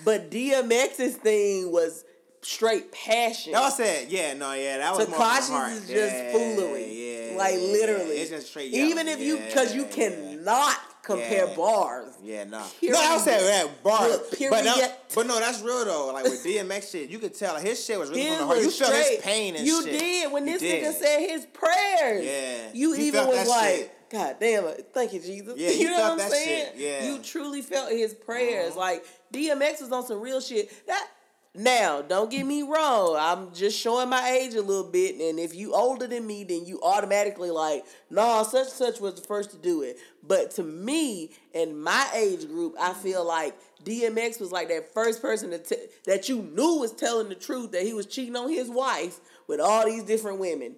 but 0.04 0.30
DMX's 0.30 1.16
thing 1.16 1.70
was 1.70 2.03
straight 2.44 2.92
passion. 2.92 3.52
That 3.52 3.60
was 3.62 3.76
said, 3.76 4.10
yeah, 4.10 4.34
no, 4.34 4.52
yeah, 4.52 4.78
that 4.78 4.94
was 4.96 5.08
more 5.08 5.18
heart. 5.18 5.72
is 5.72 5.88
just 5.88 6.14
Yeah, 6.14 6.32
foolery. 6.32 7.30
yeah, 7.30 7.36
like 7.36 7.54
yeah, 7.54 7.60
literally. 7.60 8.16
It's 8.16 8.30
just 8.30 8.48
straight. 8.48 8.72
Even 8.72 9.08
if 9.08 9.18
you, 9.20 9.38
because 9.38 9.74
you 9.74 9.82
yeah, 9.82 9.88
cannot 9.90 10.76
compare 11.02 11.48
Yeah. 11.48 11.56
bars. 11.56 12.14
Yeah, 12.22 12.44
nah. 12.44 12.62
Period. 12.80 12.94
No, 12.96 13.02
I 13.10 13.14
was 13.14 13.24
saying 13.24 13.44
that 13.44 13.82
bar. 13.82 14.08
Look, 14.08 14.30
But, 14.30 14.64
no, 14.64 14.74
period. 14.74 14.90
but 15.14 15.26
no, 15.26 15.38
that's 15.38 15.60
real 15.60 15.84
though. 15.84 16.12
Like 16.12 16.24
with 16.24 16.42
DMX 16.44 16.90
shit, 16.92 17.10
you 17.10 17.18
could 17.18 17.34
tell 17.34 17.54
like, 17.54 17.64
his 17.64 17.84
shit 17.84 17.98
was 17.98 18.10
really 18.10 18.22
His 18.22 18.36
from 18.38 18.48
the 18.48 18.54
heart. 18.54 18.64
You 18.64 18.70
felt 18.70 18.94
his 18.94 19.20
pain 19.20 19.56
and 19.56 19.66
you 19.66 19.82
shit. 19.82 19.98
did 20.00 20.32
when 20.32 20.46
You 20.46 20.58
this 20.58 20.62
nigga 20.62 20.92
said 20.94 21.20
his 21.28 21.46
prayers. 21.46 22.24
Yeah. 22.24 22.70
You, 22.72 22.94
You 22.94 23.02
even 23.06 23.26
was 23.26 23.36
that 23.36 23.48
like, 23.48 23.74
shit. 23.74 23.90
God 24.10 24.36
damn 24.38 24.64
it. 24.66 24.90
Thank 24.94 25.12
you, 25.12 25.20
Jesus. 25.20 25.54
Yeah, 25.56 25.70
you 25.72 25.76
you 25.78 25.86
know 25.90 25.96
felt 25.96 26.04
what 26.04 26.12
I'm 26.12 26.18
that 26.18 26.30
saying? 26.30 26.66
shit. 26.74 26.80
Yeah. 26.80 27.10
You 27.12 27.18
truly 27.22 27.62
felt 27.62 27.90
his 27.90 28.14
prayers. 28.14 28.70
Uh-huh. 28.72 28.80
Like 28.80 29.04
DMX 29.32 29.80
was 29.82 29.90
on 29.92 30.06
some 30.06 30.20
real 30.20 30.40
shit. 30.40 30.70
That 30.86 31.06
now, 31.56 32.02
don't 32.02 32.32
get 32.32 32.44
me 32.44 32.62
wrong. 32.62 33.16
I'm 33.16 33.54
just 33.54 33.78
showing 33.78 34.08
my 34.08 34.28
age 34.30 34.54
a 34.54 34.62
little 34.62 34.90
bit, 34.90 35.20
and 35.20 35.38
if 35.38 35.54
you 35.54 35.72
older 35.72 36.08
than 36.08 36.26
me, 36.26 36.42
then 36.42 36.66
you 36.66 36.80
automatically 36.82 37.50
like, 37.50 37.84
nah, 38.10 38.42
such 38.42 38.66
and 38.66 38.70
such 38.70 39.00
was 39.00 39.14
the 39.14 39.22
first 39.22 39.52
to 39.52 39.56
do 39.56 39.82
it. 39.82 39.98
But 40.26 40.50
to 40.52 40.64
me, 40.64 41.30
in 41.52 41.80
my 41.80 42.08
age 42.12 42.48
group, 42.48 42.74
I 42.80 42.92
feel 42.92 43.24
like 43.24 43.54
DMX 43.84 44.40
was 44.40 44.50
like 44.50 44.68
that 44.68 44.92
first 44.92 45.22
person 45.22 45.50
that 45.50 45.68
t- 45.68 45.76
that 46.06 46.28
you 46.28 46.42
knew 46.42 46.80
was 46.80 46.92
telling 46.92 47.28
the 47.28 47.36
truth 47.36 47.70
that 47.70 47.82
he 47.82 47.92
was 47.92 48.06
cheating 48.06 48.34
on 48.34 48.50
his 48.50 48.68
wife 48.68 49.20
with 49.46 49.60
all 49.60 49.84
these 49.84 50.02
different 50.02 50.40
women. 50.40 50.74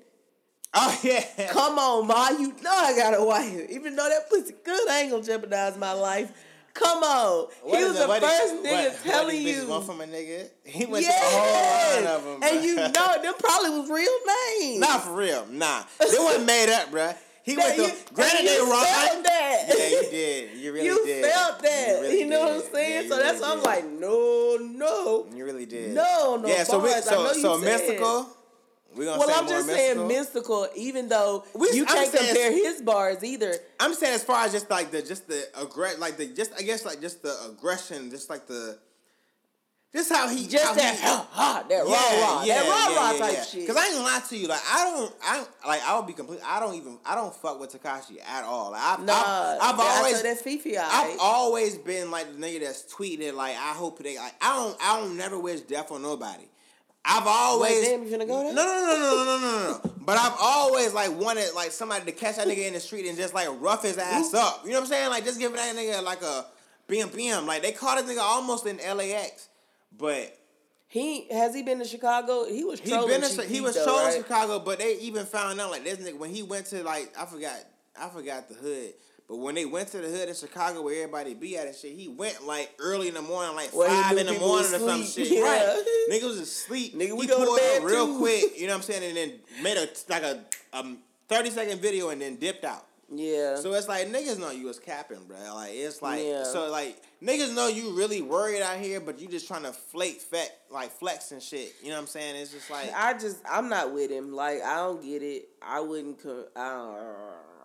Oh 0.75 1.00
yeah. 1.02 1.25
Come 1.52 1.78
on, 1.78 2.06
Ma, 2.06 2.28
you 2.30 2.49
know 2.62 2.71
I 2.71 2.95
got 2.95 3.18
a 3.18 3.25
wife. 3.25 3.71
Even 3.71 3.97
though 3.97 4.09
that 4.09 4.28
pussy 4.28 4.54
good, 4.62 4.88
I 4.90 5.02
ain't 5.02 5.11
gonna 5.11 5.23
jeopardize 5.23 5.78
my 5.78 5.92
life. 5.92 6.33
Come 6.78 7.02
on. 7.02 7.49
What 7.62 7.78
he 7.78 7.85
was 7.85 7.99
the 7.99 8.06
What 8.06 8.23
first 8.23 8.54
is- 8.54 8.61
nigga 8.66 8.85
what- 8.92 9.04
telling 9.04 9.26
what 9.26 9.54
you. 9.54 9.66
want 9.66 9.87
from 9.87 10.00
a 10.00 10.04
nigga. 10.06 10.49
He 10.64 10.85
went 10.87 11.04
yeah. 11.04 11.12
through 11.12 11.28
a 11.28 11.40
whole 11.40 12.02
line 12.04 12.06
of 12.16 12.25
them. 12.25 12.40
and 12.42 12.64
you 12.64 12.76
know, 12.76 13.23
them 13.23 13.35
probably 13.38 13.71
was 13.71 13.88
real 13.90 14.18
names. 14.61 14.80
Not 14.80 15.04
for 15.04 15.14
real. 15.14 15.47
Nah. 15.50 15.85
They 15.99 16.18
wasn't 16.18 16.47
made 16.47 16.71
up, 16.73 16.90
bruh. 16.90 17.16
He 17.45 17.54
That 17.54 17.78
went 17.78 18.06
to. 18.09 18.14
Granted, 18.14 18.38
and 18.40 18.49
they 18.49 18.54
you 18.56 18.71
wrong. 18.73 18.85
felt 18.85 19.23
that. 19.25 19.64
Yeah, 19.68 19.88
you 19.88 20.02
did. 20.11 20.59
You 20.59 20.73
really 20.73 20.87
you 20.87 21.04
did. 21.06 21.25
You 21.25 21.30
felt 21.30 21.62
that. 21.62 21.88
You, 21.88 22.00
really 22.02 22.25
know 22.25 22.40
what 22.40 22.52
I'm 22.66 22.73
saying? 22.73 22.92
Yeah, 22.92 23.00
you 23.02 23.09
so 23.09 23.16
that's 23.18 23.40
why 23.40 23.52
I'm 23.52 23.62
like, 23.62 23.85
no, 23.88 24.59
no. 24.61 25.26
You 25.33 25.45
really 25.45 25.64
did. 25.66 25.95
No, 25.95 26.37
no 26.42 26.49
Yeah, 26.49 26.64
so 26.64 26.80
we, 26.80 26.90
so 26.90 27.33
you 27.33 27.40
so 27.40 27.61
Mystikal. 27.61 28.26
Well, 28.97 29.31
I'm 29.31 29.49
just 29.49 29.69
Mystikal. 29.69 29.75
saying 29.76 29.97
Mystikal, 29.99 30.69
even 30.75 31.09
though 31.09 31.45
We- 31.55 31.73
you 31.73 31.85
I'm 31.87 31.95
can't 31.95 32.12
compare 32.12 32.53
his 32.53 32.81
bars 32.83 33.23
either. 33.23 33.55
I'm 33.81 33.95
saying 33.95 34.15
as 34.15 34.25
far 34.25 34.45
as 34.45 34.53
just 34.53 34.71
like 34.71 34.91
the 34.91 35.03
just 35.03 35.29
the 35.29 35.45
aggression, 35.61 36.00
like 36.00 36.17
the 36.17 36.26
just 36.26 36.53
I 36.59 36.62
guess 36.62 36.85
like 36.85 37.00
just 37.00 37.23
the 37.23 37.35
aggression, 37.50 38.11
just 38.11 38.31
like 38.31 38.47
the 38.47 38.79
This 39.93 40.11
how 40.11 40.29
he 40.29 40.47
Just 40.47 40.65
how 40.65 40.75
that, 40.75 40.95
he, 40.95 41.00
ha, 41.07 41.26
ha, 41.31 41.65
that 41.71 41.85
rah 41.85 41.91
rah, 41.93 42.45
that 42.45 42.69
rah 42.69 43.12
rah 43.12 43.19
type 43.19 43.45
shit. 43.45 43.67
Cause 43.67 43.76
I 43.76 43.85
ain't 43.87 43.95
gonna 43.95 44.05
lie 44.05 44.21
to 44.29 44.37
you, 44.37 44.47
like 44.49 44.61
I 44.71 44.85
don't, 44.85 45.15
I 45.23 45.47
like 45.67 45.83
I 45.88 45.97
would 45.97 46.07
be 46.07 46.12
complete. 46.12 46.41
I 46.45 46.61
don't 46.61 46.75
even, 46.75 46.99
I 47.07 47.15
don't 47.15 47.35
fuck 47.35 47.59
with 47.61 47.73
Tekashi 47.73 48.19
at 48.26 48.45
all. 48.45 48.73
Like, 48.73 48.83
I've, 48.83 49.00
Nah, 49.05 49.12
I've, 49.15 49.59
I've 49.75 49.81
always, 49.81 50.23
that's 50.23 50.43
Fifi. 50.43 50.76
I've 50.76 51.17
always 51.19 51.79
been 51.79 52.11
like 52.11 52.26
the 52.31 52.38
nigga 52.38 52.61
that's 52.65 52.93
tweeted 52.93 53.33
like 53.35 53.57
I 53.57 53.73
hope 53.73 53.99
they 54.03 54.17
like 54.19 54.35
I 54.43 54.57
don't 54.57 54.76
I 54.83 55.00
don't 55.00 55.17
never 55.17 55.38
wish 55.38 55.61
death 55.61 55.91
on 55.93 56.03
nobody. 56.03 56.45
I've 57.09 57.27
always 57.27 57.87
damn, 57.87 58.03
you 58.03 58.09
finna 58.09 58.27
go 58.27 58.43
there? 58.43 58.53
No 58.53 58.65
no 58.65 58.83
no 58.85 58.99
no 58.99 59.25
no 59.25 59.25
no 59.25 59.39
no 59.39 59.81
no. 59.85 59.93
But 60.05 60.19
I've 60.19 60.37
always 60.41 60.93
like 60.93 61.13
wanted 61.19 61.55
like 61.55 61.71
somebody 61.71 62.05
to 62.05 62.13
catch 62.13 62.37
that 62.37 62.47
nigga 62.49 62.67
in 62.67 62.75
the 62.75 62.81
street 62.81 63.07
and 63.07 63.17
just 63.17 63.33
like 63.33 63.49
rough 63.61 63.83
his 63.85 63.97
ass 63.99 64.35
up. 64.35 64.63
You 64.65 64.71
know 64.71 64.77
what 64.79 64.83
I'm 64.83 64.87
saying? 64.89 65.11
Like 65.11 65.25
just 65.25 65.39
give 65.39 65.53
that 65.53 65.77
nigga 65.77 66.03
like 66.03 66.23
a 66.23 66.47
bam 66.89 67.09
bam. 67.11 67.47
Like 67.47 67.63
they 67.63 67.73
caught 67.73 68.05
this 68.05 68.17
nigga 68.17 68.23
almost 68.23 68.67
in 68.67 68.79
LAX, 68.79 69.49
but 69.97 70.37
He 70.89 71.29
has 71.31 71.55
he 71.55 71.63
been 71.63 71.79
to 71.79 71.85
Chicago? 71.85 72.45
He 72.45 72.65
was 72.65 72.81
he 72.81 72.91
been 72.91 73.23
Chief 73.23 73.45
he 73.45 73.61
was 73.61 73.75
trolling 73.77 74.07
right? 74.07 74.17
Chicago, 74.17 74.59
but 74.59 74.79
they 74.79 74.97
even 74.99 75.27
found 75.27 75.61
out 75.61 75.71
like 75.71 75.85
this 75.85 75.99
nigga 75.99 76.19
when 76.19 76.31
he 76.31 76.43
went 76.43 76.67
to 76.67 76.83
like 76.83 77.13
I 77.19 77.27
forgot 77.27 77.57
I 78.01 78.09
forgot 78.09 78.49
the 78.49 78.55
hood. 78.55 78.95
But 79.28 79.38
when 79.38 79.56
they 79.56 79.64
went 79.64 79.88
to 79.88 79.99
the 79.99 80.09
hood 80.09 80.28
in 80.28 80.35
Chicago 80.37 80.83
where 80.83 80.95
everybody 81.02 81.35
be 81.35 81.56
at 81.59 81.66
and 81.66 81.75
shit, 81.75 81.97
he 81.97 82.06
went 82.09 82.47
like 82.47 82.71
early 82.78 83.09
in 83.09 83.14
the 83.14 83.23
morning, 83.23 83.56
like 83.56 83.73
he 83.73 83.78
five 83.78 84.16
in 84.16 84.26
the 84.26 84.38
morning 84.38 84.73
or 84.75 84.78
some 84.78 85.02
shit. 85.04 85.28
Yeah. 85.30 85.40
Right. 85.42 86.06
Nigga 86.11 86.25
was 86.25 86.38
asleep. 86.38 86.95
Nigga, 86.95 87.12
we 87.12 87.23
he 87.23 87.26
go 87.26 87.40
to 87.40 87.45
pulled 87.47 87.59
up 87.61 87.83
real 87.85 88.06
too. 88.06 88.18
quick, 88.18 88.59
you 88.59 88.66
know 88.68 88.75
what 88.75 88.76
I'm 88.76 88.83
saying, 88.83 89.02
and 89.02 89.16
then 89.16 89.33
made 89.62 89.76
a 89.76 89.88
like 90.09 90.23
a 90.23 90.45
um, 90.73 90.99
30 91.28 91.50
second 91.50 91.80
video 91.80 92.11
and 92.11 92.21
then 92.21 92.37
dipped 92.37 92.64
out. 92.64 92.87
Yeah. 93.12 93.56
So 93.56 93.73
it's 93.75 93.88
like 93.88 94.09
niggas 94.09 94.38
know 94.38 94.50
you 94.50 94.66
was 94.66 94.78
capping, 94.78 95.25
bro. 95.26 95.37
Like 95.54 95.73
it's 95.75 96.02
like 96.02 96.23
Yeah. 96.25 96.45
so 96.45 96.71
like 96.71 96.97
niggas 97.23 97.54
know 97.54 97.66
you 97.68 97.97
really 97.97 98.23
worried 98.23 98.62
out 98.62 98.78
here, 98.78 99.00
but 99.00 99.21
you 99.21 99.26
just 99.28 99.47
trying 99.49 99.62
to 99.64 99.73
flake 99.73 100.21
flex 100.21 100.50
like 100.71 100.90
flex 100.92 101.33
and 101.33 101.42
shit. 101.42 101.75
You 101.83 101.88
know 101.90 101.95
what 101.97 102.02
I'm 102.02 102.06
saying? 102.09 102.37
It's 102.37 102.52
just 102.52 102.71
like 102.71 102.92
I 102.95 103.14
just 103.14 103.38
I'm 103.49 103.68
not 103.68 103.92
with 103.92 104.11
him. 104.11 104.33
Like 104.33 104.62
I 104.62 104.76
don't 104.76 105.02
get 105.02 105.23
it. 105.23 105.49
I 105.62 105.80
wouldn't. 105.80 106.23
Co- 106.23 106.47
I 106.56 106.68
don't. 106.68 106.97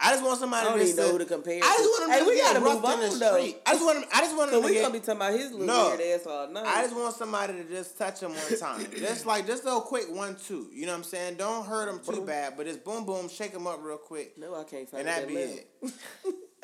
I 0.04 0.12
just 0.14 0.24
want 0.24 0.40
somebody 0.40 0.66
I 0.66 0.70
don't 0.70 0.80
to 0.80 0.84
even 0.86 0.96
know 0.96 1.12
who 1.12 1.18
to 1.20 1.26
compare. 1.26 1.60
I 1.64 1.76
just 1.78 1.90
want 1.90 2.04
him 2.06 2.10
Hey, 2.12 2.20
to 2.20 2.26
we 2.26 2.36
get 2.36 2.44
gotta 2.54 2.60
move 2.60 2.84
roughed 2.84 2.94
in 2.96 3.00
the 3.02 3.08
on 3.14 3.20
though. 3.20 3.38
street. 3.38 3.58
I 3.66 3.72
just 3.74 3.86
want 3.86 3.98
him. 4.00 4.06
I 4.12 4.22
just 4.22 4.36
want 4.38 4.50
him 4.50 4.56
So 4.56 4.62
to 4.62 4.68
we 4.68 4.74
get. 4.74 4.82
gonna 4.82 4.94
be 4.94 5.00
talking 5.00 5.16
about 5.16 5.34
his 5.34 5.52
little 5.52 5.66
No. 5.68 5.96
weird 5.98 6.02
ass 6.22 6.26
all 6.28 6.48
night. 6.50 6.66
I 6.66 6.82
just 6.84 6.96
want 6.96 7.16
somebody 7.16 7.54
to 7.54 7.64
just 7.66 7.98
touch 7.98 8.20
him 8.22 8.32
one 8.34 8.60
time. 8.60 8.88
just 8.98 9.26
like 9.28 9.46
just 9.46 9.62
a 9.64 9.66
little 9.68 9.82
quick 9.82 10.06
one 10.10 10.36
two. 10.48 10.68
You 10.74 10.86
know 10.88 10.94
what 10.94 10.98
I'm 11.00 11.04
saying? 11.04 11.36
Don't 11.38 11.66
hurt 11.66 11.88
him 11.88 12.00
too 12.04 12.22
bad, 12.26 12.58
but 12.58 12.66
just 12.66 12.84
boom 12.84 13.06
boom, 13.06 13.30
shake 13.30 13.52
him 13.52 13.68
up 13.68 13.80
real 13.84 13.98
quick. 13.98 14.38
no, 14.38 14.56
I 14.56 14.64
can't 14.64 14.90
find 14.90 15.08
And 15.08 15.10
that 15.10 15.20
that 15.22 15.28
be 15.28 15.36
left. 15.36 15.54
it. 15.84 15.94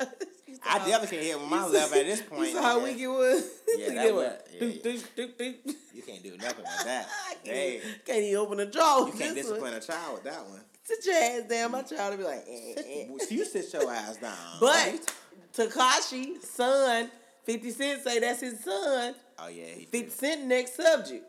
I 0.64 0.78
definitely 0.78 1.16
can't 1.18 1.26
hit 1.26 1.40
with 1.40 1.48
my 1.50 1.66
left 1.66 1.94
at 1.94 2.06
this 2.06 2.22
point. 2.28 2.48
You 2.48 2.54
saw 2.54 2.62
how 2.62 2.82
weak 2.84 2.98
it 2.98 3.06
was. 3.06 3.44
Yeah, 3.76 3.94
that 3.94 4.14
was- 4.14 4.32
yeah, 4.52 4.60
Doop, 4.60 4.84
yeah. 4.84 4.92
doop, 4.92 5.04
doop, 5.16 5.36
doop. 5.36 5.74
You 5.94 6.02
can't 6.02 6.22
do 6.22 6.36
nothing 6.36 6.64
with 6.64 6.84
that. 6.84 7.06
I 7.08 7.34
Hey, 7.44 7.80
can't, 7.82 8.04
can't 8.04 8.18
even 8.24 8.36
open 8.38 8.60
a 8.60 8.66
drawer. 8.66 9.06
you 9.06 9.12
can't 9.12 9.34
discipline 9.34 9.74
a 9.74 9.80
child 9.80 10.14
with 10.14 10.24
that 10.24 10.44
one. 10.48 10.60
Sit 10.88 11.04
your 11.04 11.14
ass 11.16 11.42
down. 11.48 11.72
My 11.72 11.82
child 11.82 12.10
will 12.12 12.18
be 12.18 12.24
like, 12.24 12.44
eh, 12.48 12.74
eh. 12.78 13.06
You 13.30 13.44
sit 13.44 13.70
your 13.74 13.90
ass 13.92 14.16
down. 14.16 14.34
But 14.60 15.12
Tekashi, 15.54 16.42
son, 16.42 17.10
50 17.44 17.70
Cent 17.70 18.02
say 18.02 18.18
that's 18.20 18.40
his 18.40 18.64
son. 18.64 19.14
oh 19.38 19.48
yeah, 19.48 19.64
he 19.66 19.84
50 19.84 20.00
did. 20.00 20.12
Cent 20.12 20.44
next 20.46 20.76
subject. 20.76 21.24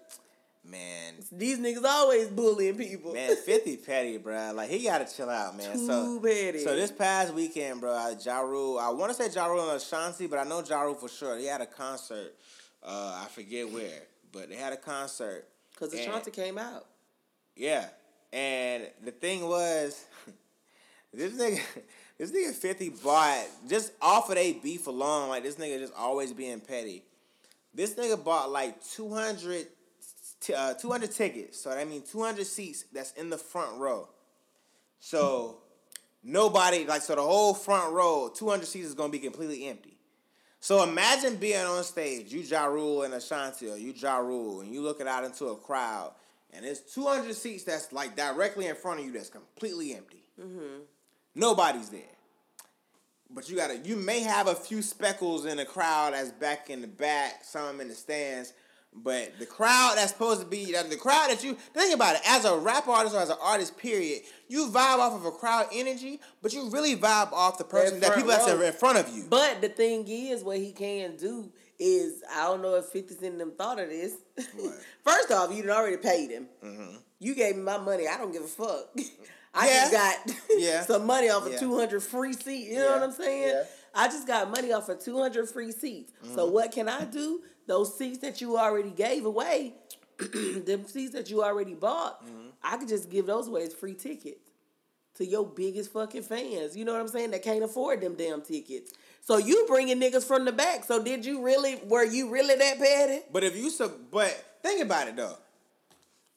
man. 0.63 1.15
These 1.31 1.59
niggas 1.59 1.83
always 1.83 2.27
bullying 2.29 2.75
people. 2.77 3.13
Man, 3.13 3.35
50 3.35 3.77
petty, 3.77 4.17
bro. 4.17 4.53
Like, 4.55 4.69
he 4.69 4.83
got 4.83 5.05
to 5.05 5.13
chill 5.13 5.29
out, 5.29 5.57
man. 5.57 5.77
so, 5.77 6.05
Too 6.05 6.21
petty. 6.21 6.59
So, 6.59 6.73
this 6.75 6.91
past 6.91 7.33
weekend, 7.33 7.81
bro, 7.81 8.15
Ja 8.23 8.39
Rule, 8.39 8.79
I 8.79 8.89
want 8.91 9.13
to 9.13 9.21
say 9.21 9.29
Ja 9.33 9.47
Rule 9.47 9.67
and 9.69 9.81
Ashanti, 9.81 10.27
but 10.27 10.39
I 10.39 10.43
know 10.45 10.63
Ja 10.63 10.81
Rule 10.81 10.95
for 10.95 11.09
sure. 11.09 11.37
He 11.37 11.45
had 11.47 11.59
a 11.61 11.65
concert. 11.65 12.33
Uh, 12.81 13.21
I 13.25 13.27
forget 13.29 13.69
where, 13.69 14.03
but 14.31 14.47
they 14.49 14.55
had 14.55 14.71
a 14.71 14.77
concert. 14.77 15.47
Because 15.73 15.93
Ashanti 15.93 16.31
came 16.31 16.57
out. 16.57 16.85
Yeah. 17.55 17.87
And 18.31 18.88
the 19.03 19.12
thing 19.12 19.48
was, 19.48 20.05
this 21.13 21.33
nigga, 21.33 21.62
this 22.17 22.31
nigga 22.31 22.53
50 22.53 22.89
bought, 23.03 23.45
just 23.67 23.91
off 24.01 24.29
of 24.29 24.36
they 24.36 24.53
beef 24.53 24.88
alone, 24.88 25.29
like, 25.29 25.43
this 25.43 25.55
nigga 25.55 25.79
just 25.79 25.93
always 25.95 26.33
being 26.33 26.59
petty. 26.59 27.03
This 27.74 27.95
nigga 27.95 28.24
bought 28.24 28.51
like 28.51 28.83
200, 28.95 29.67
t- 30.41 30.53
uh, 30.53 30.74
200 30.74 31.12
tickets. 31.12 31.59
So 31.59 31.69
that 31.69 31.88
means 31.88 32.12
200 32.12 32.45
seats 32.45 32.86
that's 32.91 33.13
in 33.13 33.29
the 33.29 33.38
front 33.38 33.77
row. 33.77 34.09
So 35.00 35.59
nobody, 36.24 36.86
like, 36.86 37.01
so 37.01 37.15
the 37.15 37.21
whole 37.21 37.53
front 37.53 37.93
row, 37.93 38.31
200 38.36 38.65
seats 38.65 38.88
is 38.88 38.95
to 38.95 39.07
be 39.09 39.19
completely 39.19 39.67
empty. 39.67 39.98
So 40.59 40.83
imagine 40.83 41.38
being 41.38 41.63
on 41.63 41.83
stage, 41.83 42.33
you 42.33 42.41
Ja 42.41 42.65
Rule 42.65 43.03
and 43.03 43.13
Ashanti, 43.13 43.69
or 43.69 43.77
you 43.77 43.93
Ja 43.95 44.17
Rule, 44.17 44.59
and 44.62 44.74
you 44.74 44.81
looking 44.81 45.07
out 45.07 45.24
into 45.24 45.45
a 45.45 45.55
crowd, 45.55 46.12
and 46.53 46.65
there's 46.65 46.79
200 46.79 47.36
seats 47.36 47.63
that's 47.63 47.91
like 47.91 48.15
directly 48.15 48.68
in 48.68 48.75
front 48.75 49.00
of 49.00 49.06
you 49.06 49.12
that's 49.12 49.29
completely 49.29 49.94
empty. 49.94 50.24
Mm-hmm. 50.39 50.82
Nobody's 51.36 51.89
there. 51.89 52.01
But 53.29 53.50
you 53.50 53.56
gotta, 53.56 53.77
you 53.77 53.96
may 53.96 54.22
have 54.22 54.48
a 54.48 54.56
few 54.56 54.82
speckles 54.82 55.46
in 55.46 55.58
the 55.58 55.65
crowd 55.65 56.13
that's 56.13 56.32
back 56.32 56.70
in 56.70 56.82
the 56.82 56.88
back, 56.88 57.44
some 57.44 57.79
in 57.79 57.88
the 57.88 57.94
stands. 57.94 58.53
But 58.91 59.38
the 59.38 59.46
crowd 59.46 59.94
that's 59.98 60.12
supposed 60.12 60.41
to 60.41 60.48
be 60.48 60.65
the 60.65 60.98
crowd 61.00 61.29
that 61.29 61.44
you 61.44 61.53
think 61.53 61.94
about 61.94 62.15
it 62.15 62.22
as 62.27 62.44
a 62.44 62.58
rap 62.58 62.88
artist 62.88 63.15
or 63.15 63.20
as 63.20 63.29
an 63.29 63.38
artist, 63.39 63.77
period. 63.77 64.24
You 64.48 64.68
vibe 64.70 64.98
off 64.98 65.13
of 65.13 65.25
a 65.25 65.32
crowd 65.32 65.68
energy, 65.72 66.20
but 66.41 66.53
you 66.53 66.70
really 66.72 66.96
vibe 66.96 67.32
off 67.32 67.60
the 67.60 67.63
person 67.63 68.00
that 68.00 68.15
people 68.15 68.29
that's 68.29 68.48
in 68.48 68.74
front 68.74 68.98
of 68.98 69.15
you. 69.15 69.25
But 69.29 69.62
the 69.62 69.70
thing 69.70 70.08
is, 70.08 70.44
what 70.44 70.58
he 70.58 70.72
can 70.72 71.18
do 71.18 71.51
is, 71.79 72.21
I 72.31 72.43
don't 72.45 72.62
know 72.62 72.75
if 72.75 72.86
50 72.86 73.15
Cent 73.15 73.38
them 73.38 73.51
thought 73.57 73.79
of 73.79 73.89
this. 73.89 74.13
First 75.03 75.31
off, 75.31 75.53
you 75.55 75.63
done 75.63 75.71
already 75.77 75.98
paid 75.98 76.29
him. 76.29 76.48
Mm-hmm. 76.63 76.95
You 77.19 77.36
gave 77.36 77.55
me 77.55 77.62
my 77.63 77.77
money. 77.77 78.07
I 78.07 78.17
don't 78.17 78.31
give 78.31 78.43
a 78.43 78.48
fuck. 78.48 78.89
I 79.53 79.67
Yeah. 79.67 79.79
just 79.79 79.91
got 79.91 80.36
Yeah. 80.57 80.81
some 80.83 81.05
money 81.05 81.29
off 81.29 81.45
of 81.45 81.53
Yeah. 81.53 81.59
200 81.59 82.01
free 82.03 82.33
seats. 82.33 82.69
You 82.71 82.79
know 82.79 82.91
what 82.91 83.03
I'm 83.03 83.12
saying? 83.12 83.63
I 83.95 84.07
just 84.07 84.27
got 84.27 84.51
money 84.51 84.71
off 84.71 84.88
of 84.89 85.00
200 85.03 85.50
free 85.50 85.71
seats. 85.71 86.12
So 86.36 86.45
Mm-hmm. 86.45 86.53
what 86.53 86.71
can 86.71 86.88
I 86.89 87.05
do? 87.05 87.41
Those 87.65 87.98
seats 87.98 88.19
that 88.19 88.41
you 88.41 88.57
already 88.57 88.91
gave 88.91 89.25
away, 89.25 89.74
them 90.65 90.86
seats 90.86 91.13
that 91.13 91.29
you 91.29 91.43
already 91.43 91.74
bought, 91.75 92.24
Mm-hmm. 92.25 92.48
I 92.63 92.75
could 92.77 92.89
just 92.89 93.09
give 93.09 93.25
those 93.25 93.48
away 93.48 93.63
as 93.63 93.74
free 93.74 93.93
tickets 93.93 94.50
to 95.15 95.25
your 95.25 95.45
biggest 95.45 95.91
fucking 95.93 96.24
fans. 96.24 96.75
You 96.77 96.83
know 96.86 96.91
what 96.91 97.01
I'm 97.01 97.07
saying? 97.07 97.31
That 97.31 97.41
can't 97.41 97.63
afford 97.63 98.01
them 98.01 98.15
damn 98.15 98.41
tickets. 98.41 98.91
So 99.29 99.38
you 99.38 99.65
bringing 99.67 100.01
niggas 100.01 100.24
from 100.24 100.45
the 100.45 100.51
back. 100.51 100.83
So 100.86 101.03
did 101.03 101.24
you 101.24 101.43
really? 101.43 101.79
Were 101.86 102.03
you 102.03 102.31
really 102.31 102.55
that 102.55 102.79
petty? 102.79 103.19
But 103.31 103.43
if 103.43 103.55
you 103.55 103.69
sub, 103.69 103.91
but 104.09 104.31
think 104.63 104.83
about 104.83 105.07
it 105.07 105.17
though. 105.17 105.36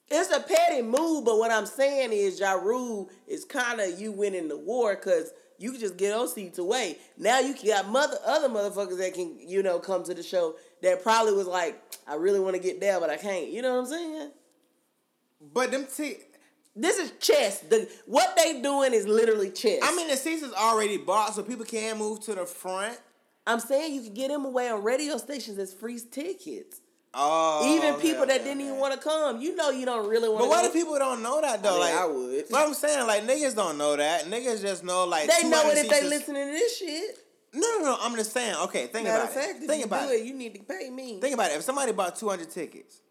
It's 0.09 0.31
a 0.31 0.39
petty 0.39 0.83
move, 0.83 1.25
but 1.25 1.39
what 1.39 1.49
I'm 1.49 1.65
saying 1.65 2.13
is, 2.13 2.39
Ja 2.39 2.51
Rule 2.51 3.09
is 3.27 3.45
kind 3.45 3.81
of 3.81 3.99
you 3.99 4.11
winning 4.11 4.47
the 4.47 4.59
war 4.59 4.93
because 4.93 5.31
you 5.57 5.71
can 5.71 5.79
just 5.79 5.97
get 5.97 6.11
those 6.11 6.35
seats 6.35 6.59
away. 6.59 6.99
Now 7.17 7.39
you 7.39 7.55
got 7.65 7.89
mother 7.89 8.17
other 8.27 8.47
motherfuckers 8.47 8.99
that 8.99 9.15
can 9.15 9.39
you 9.39 9.63
know 9.63 9.79
come 9.79 10.03
to 10.03 10.13
the 10.13 10.21
show 10.21 10.53
that 10.83 11.01
probably 11.01 11.33
was 11.33 11.47
like, 11.47 11.81
I 12.07 12.13
really 12.13 12.39
want 12.39 12.55
to 12.57 12.61
get 12.61 12.79
there, 12.79 12.99
but 12.99 13.09
I 13.09 13.17
can't. 13.17 13.47
You 13.47 13.63
know 13.63 13.73
what 13.73 13.79
I'm 13.79 13.85
saying? 13.87 14.31
But 15.51 15.71
them 15.71 15.87
t- 15.97 16.17
This 16.75 16.97
is 16.97 17.11
chess. 17.19 17.59
The 17.59 17.89
what 18.05 18.35
they 18.35 18.61
doing 18.61 18.93
is 18.93 19.07
literally 19.07 19.51
chess. 19.51 19.79
I 19.83 19.95
mean 19.95 20.07
the 20.07 20.17
seats 20.17 20.41
is 20.41 20.53
already 20.53 20.97
bought, 20.97 21.35
so 21.35 21.43
people 21.43 21.65
can 21.65 21.97
move 21.97 22.21
to 22.21 22.35
the 22.35 22.45
front. 22.45 22.99
I'm 23.45 23.59
saying 23.59 23.93
you 23.93 24.01
can 24.01 24.13
get 24.13 24.29
them 24.29 24.45
away 24.45 24.69
on 24.69 24.83
radio 24.83 25.17
stations 25.17 25.57
as 25.59 25.73
free 25.73 25.99
tickets. 25.99 26.79
Oh, 27.15 27.77
Even 27.77 27.93
okay, 27.93 28.01
people 28.01 28.25
that 28.25 28.37
okay, 28.37 28.43
didn't 28.43 28.61
even 28.61 28.77
want 28.77 28.95
to 28.95 28.99
come. 28.99 29.39
You 29.39 29.55
know 29.55 29.69
you 29.69 29.85
don't 29.85 30.09
really 30.09 30.27
want 30.27 30.39
to 30.41 30.43
But 30.45 30.49
what 30.49 30.65
if 30.65 30.73
people 30.73 30.97
don't 30.97 31.21
know 31.21 31.41
that 31.41 31.61
though? 31.61 31.69
I 31.69 31.73
mean, 31.73 31.79
like 31.81 31.93
I 31.93 32.05
would. 32.07 32.45
But 32.49 32.67
I'm 32.67 32.73
saying 32.73 33.05
like 33.05 33.23
niggas 33.27 33.55
don't 33.55 33.77
know 33.77 33.95
that. 33.95 34.25
Niggas 34.25 34.61
just 34.61 34.83
know 34.83 35.05
like 35.05 35.29
They 35.29 35.47
know 35.47 35.69
it 35.69 35.77
if 35.77 35.89
they 35.89 36.07
listening 36.07 36.47
to 36.47 36.51
this 36.51 36.77
shit. 36.77 37.17
No, 37.53 37.61
no, 37.77 37.83
no. 37.83 37.97
I'm 38.01 38.15
just 38.15 38.33
saying. 38.33 38.55
Okay, 38.63 38.87
think 38.87 39.07
Matter 39.07 39.21
about 39.21 39.33
fact, 39.33 39.61
it. 39.61 39.67
Think 39.67 39.81
you 39.81 39.85
about 39.85 40.07
do 40.07 40.13
it. 40.15 40.21
it, 40.21 40.25
you 40.25 40.33
need 40.33 40.55
to 40.55 40.63
pay 40.63 40.89
me. 40.89 41.19
Think 41.21 41.35
about 41.35 41.51
it. 41.51 41.57
If 41.57 41.61
somebody 41.61 41.91
bought 41.91 42.15
200 42.15 42.49
tickets, 42.49 43.01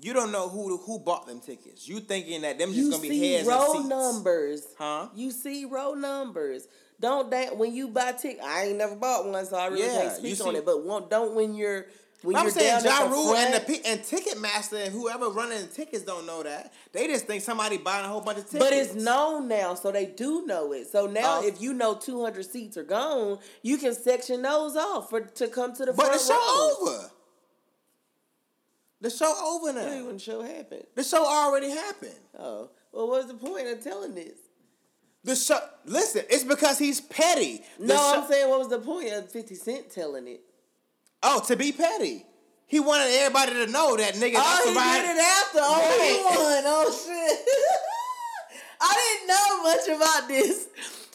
you 0.00 0.12
don't 0.12 0.30
know 0.32 0.48
who 0.48 0.76
who 0.76 0.98
bought 0.98 1.26
them 1.26 1.40
tickets. 1.40 1.88
You 1.88 2.00
thinking 2.00 2.42
that 2.42 2.58
them 2.58 2.68
just 2.68 2.78
you 2.78 2.90
gonna 2.90 3.02
be 3.02 3.08
see 3.08 3.32
heads 3.32 3.48
row 3.48 3.64
and 3.72 3.76
seats. 3.78 3.88
numbers. 3.88 4.66
Huh? 4.78 5.08
You 5.14 5.30
see 5.30 5.64
row 5.64 5.94
numbers. 5.94 6.68
Don't 7.00 7.30
that 7.30 7.56
when 7.56 7.74
you 7.74 7.88
buy 7.88 8.12
ticket? 8.12 8.42
I 8.42 8.64
ain't 8.68 8.78
never 8.78 8.94
bought 8.94 9.26
one, 9.26 9.44
so 9.46 9.56
I 9.56 9.66
really 9.66 9.82
Yeah, 9.82 10.02
can't 10.02 10.16
speak 10.16 10.40
on 10.46 10.56
it. 10.56 10.64
But 10.64 10.84
won't, 10.84 11.10
don't 11.10 11.34
when 11.34 11.54
you're 11.54 11.86
when 12.22 12.34
I'm 12.36 12.44
you're 12.44 12.50
saying 12.52 12.82
down 12.84 13.10
Ja 13.10 13.14
Rule 13.14 13.34
and 13.34 13.52
the 13.54 13.86
and 13.86 14.00
Ticketmaster 14.00 14.84
and 14.86 14.92
whoever 14.92 15.28
running 15.28 15.60
the 15.60 15.66
tickets 15.66 16.04
don't 16.04 16.24
know 16.26 16.42
that. 16.42 16.72
They 16.92 17.06
just 17.06 17.26
think 17.26 17.42
somebody 17.42 17.76
buying 17.76 18.04
a 18.06 18.08
whole 18.08 18.22
bunch 18.22 18.38
of 18.38 18.44
tickets. 18.50 18.64
But 18.64 18.72
it's 18.72 18.94
known 18.94 19.46
now, 19.48 19.74
so 19.74 19.92
they 19.92 20.06
do 20.06 20.46
know 20.46 20.72
it. 20.72 20.88
So 20.90 21.06
now, 21.06 21.40
Oh. 21.42 21.46
if 21.46 21.60
you 21.60 21.74
know 21.74 21.94
200 21.94 22.44
seats 22.50 22.76
are 22.78 22.82
gone, 22.84 23.38
you 23.62 23.76
can 23.76 23.94
section 23.94 24.40
those 24.42 24.76
off 24.76 25.10
for 25.10 25.20
to 25.20 25.48
come 25.48 25.74
to 25.74 25.84
the 25.84 25.92
But 25.92 26.12
the 26.12 26.18
front 26.18 26.22
show 26.22 26.76
over. 26.86 27.10
The 29.00 29.10
show 29.10 29.32
over 29.44 29.72
now. 29.72 30.04
when 30.06 30.14
the 30.14 30.18
show 30.18 30.42
happened. 30.42 30.84
The 30.94 31.04
show 31.04 31.24
already 31.26 31.70
happened. 31.70 32.14
Oh, 32.38 32.70
well, 32.92 33.08
what's 33.08 33.26
the 33.26 33.34
point 33.34 33.66
of 33.68 33.82
telling 33.84 34.14
this? 34.14 34.38
The 35.24 35.36
show. 35.36 35.58
Listen, 35.84 36.24
it's 36.30 36.44
because 36.44 36.78
he's 36.78 37.00
petty. 37.00 37.62
The 37.78 37.86
No, 37.88 37.94
show- 37.96 38.22
I'm 38.22 38.28
saying, 38.30 38.48
what 38.48 38.58
was 38.60 38.68
the 38.68 38.78
point 38.78 39.12
of 39.12 39.30
50 39.30 39.54
Cent 39.54 39.90
telling 39.90 40.26
it? 40.28 40.40
oh, 41.22 41.40
to 41.48 41.56
be 41.56 41.72
petty. 41.72 42.24
He 42.68 42.80
wanted 42.80 43.08
everybody 43.12 43.52
to 43.64 43.66
know 43.70 43.96
that 43.96 44.14
nigga. 44.14 44.34
Oh, 44.36 44.62
he 44.66 44.74
did 44.74 45.16
it 45.16 45.22
after. 45.22 45.58
Oh, 45.60 45.98
Right. 45.98 46.08
he 46.08 46.24
won. 46.24 46.62
Oh 46.66 46.90
shit. 46.90 47.48
I 48.80 49.16
didn't 49.18 49.28
know 49.28 49.62
much 49.62 49.88
about 49.96 50.28
this. 50.28 50.68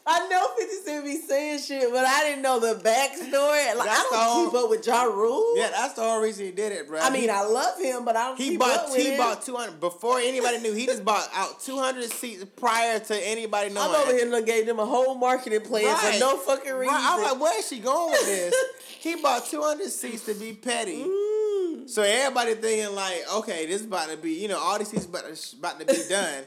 I 0.06 0.28
know 0.30 0.48
50 0.58 0.76
Cent 0.84 1.06
be 1.06 1.18
saying 1.18 1.60
shit, 1.60 1.92
but 1.92 2.04
I 2.06 2.24
didn't 2.24 2.42
know 2.42 2.60
the 2.60 2.74
backstory. 2.80 3.76
Like, 3.78 3.88
That's 3.88 4.00
I 4.00 4.08
don't 4.10 4.24
whole- 4.24 4.46
keep 4.50 4.60
up 4.64 4.70
with 4.72 4.88
Ja 4.88 5.04
Rule. 5.04 5.58
Yeah, 5.58 5.70
that's 5.70 5.94
the 5.94 6.02
whole 6.02 6.20
reason 6.20 6.46
he 6.46 6.52
did 6.52 6.72
it, 6.72 6.88
bro. 6.88 7.00
I 7.00 7.12
mean, 7.12 7.30
I 7.30 7.44
love 7.44 7.80
him, 7.80 8.04
but 8.04 8.16
I 8.16 8.30
don't 8.30 8.38
he 8.38 8.58
bought 8.58 8.90
he 8.96 9.12
him. 9.12 9.18
bought 9.20 9.46
two 9.46 9.56
hundred 9.56 9.80
before 9.80 10.18
anybody 10.20 10.58
knew. 10.60 10.74
He 10.74 10.88
just 10.88 11.06
bought 11.06 11.30
out 11.36 11.62
two 11.62 11.78
hundred 11.78 12.12
seats 12.12 12.44
prior 12.56 12.98
to 13.00 13.16
anybody 13.28 13.72
knowing. 13.74 13.90
I'm 13.96 14.02
over 14.02 14.12
here 14.14 14.34
and 14.34 14.46
gave 14.46 14.66
them 14.66 14.80
a 14.80 14.86
whole 14.86 15.14
marketing 15.16 15.62
plan 15.62 15.86
Right. 15.86 16.14
for 16.16 16.20
no 16.20 16.38
fucking 16.38 16.74
reason. 16.74 16.96
Right, 16.96 17.04
I'm 17.18 17.22
like, 17.24 17.40
where 17.40 17.60
is 17.60 17.68
she 17.68 17.78
going 17.80 18.12
with 18.12 18.26
this? 18.26 18.56
he 19.00 19.16
bought 19.22 19.46
200 19.46 19.88
seats 19.90 20.26
to 20.26 20.34
be 20.34 20.54
petty. 20.54 21.04
Mm. 21.04 21.88
So 21.90 22.02
everybody 22.02 22.56
thinking 22.56 22.96
like, 22.96 23.24
okay, 23.36 23.66
this 23.68 23.82
is 23.82 23.88
about 23.88 24.10
to 24.10 24.18
be, 24.18 24.34
you 24.34 24.48
know, 24.48 24.58
all 24.60 24.78
these 24.80 24.88
seats 24.90 25.06
about 25.06 25.26
to, 25.26 25.56
about 25.58 25.80
to 25.80 25.86
be 25.86 26.00
done. 26.10 26.44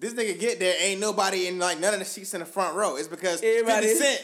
This 0.00 0.14
nigga 0.14 0.38
get 0.40 0.58
there, 0.58 0.74
ain't 0.80 1.00
nobody 1.00 1.46
in 1.46 1.58
like 1.58 1.78
none 1.78 1.92
of 1.94 2.00
the 2.00 2.06
seats 2.06 2.34
in 2.34 2.40
the 2.40 2.46
front 2.46 2.74
row. 2.76 2.96
It's 2.96 3.08
because 3.08 3.42
Everybody- 3.42 3.86
50 3.88 4.02
Cent 4.02 4.22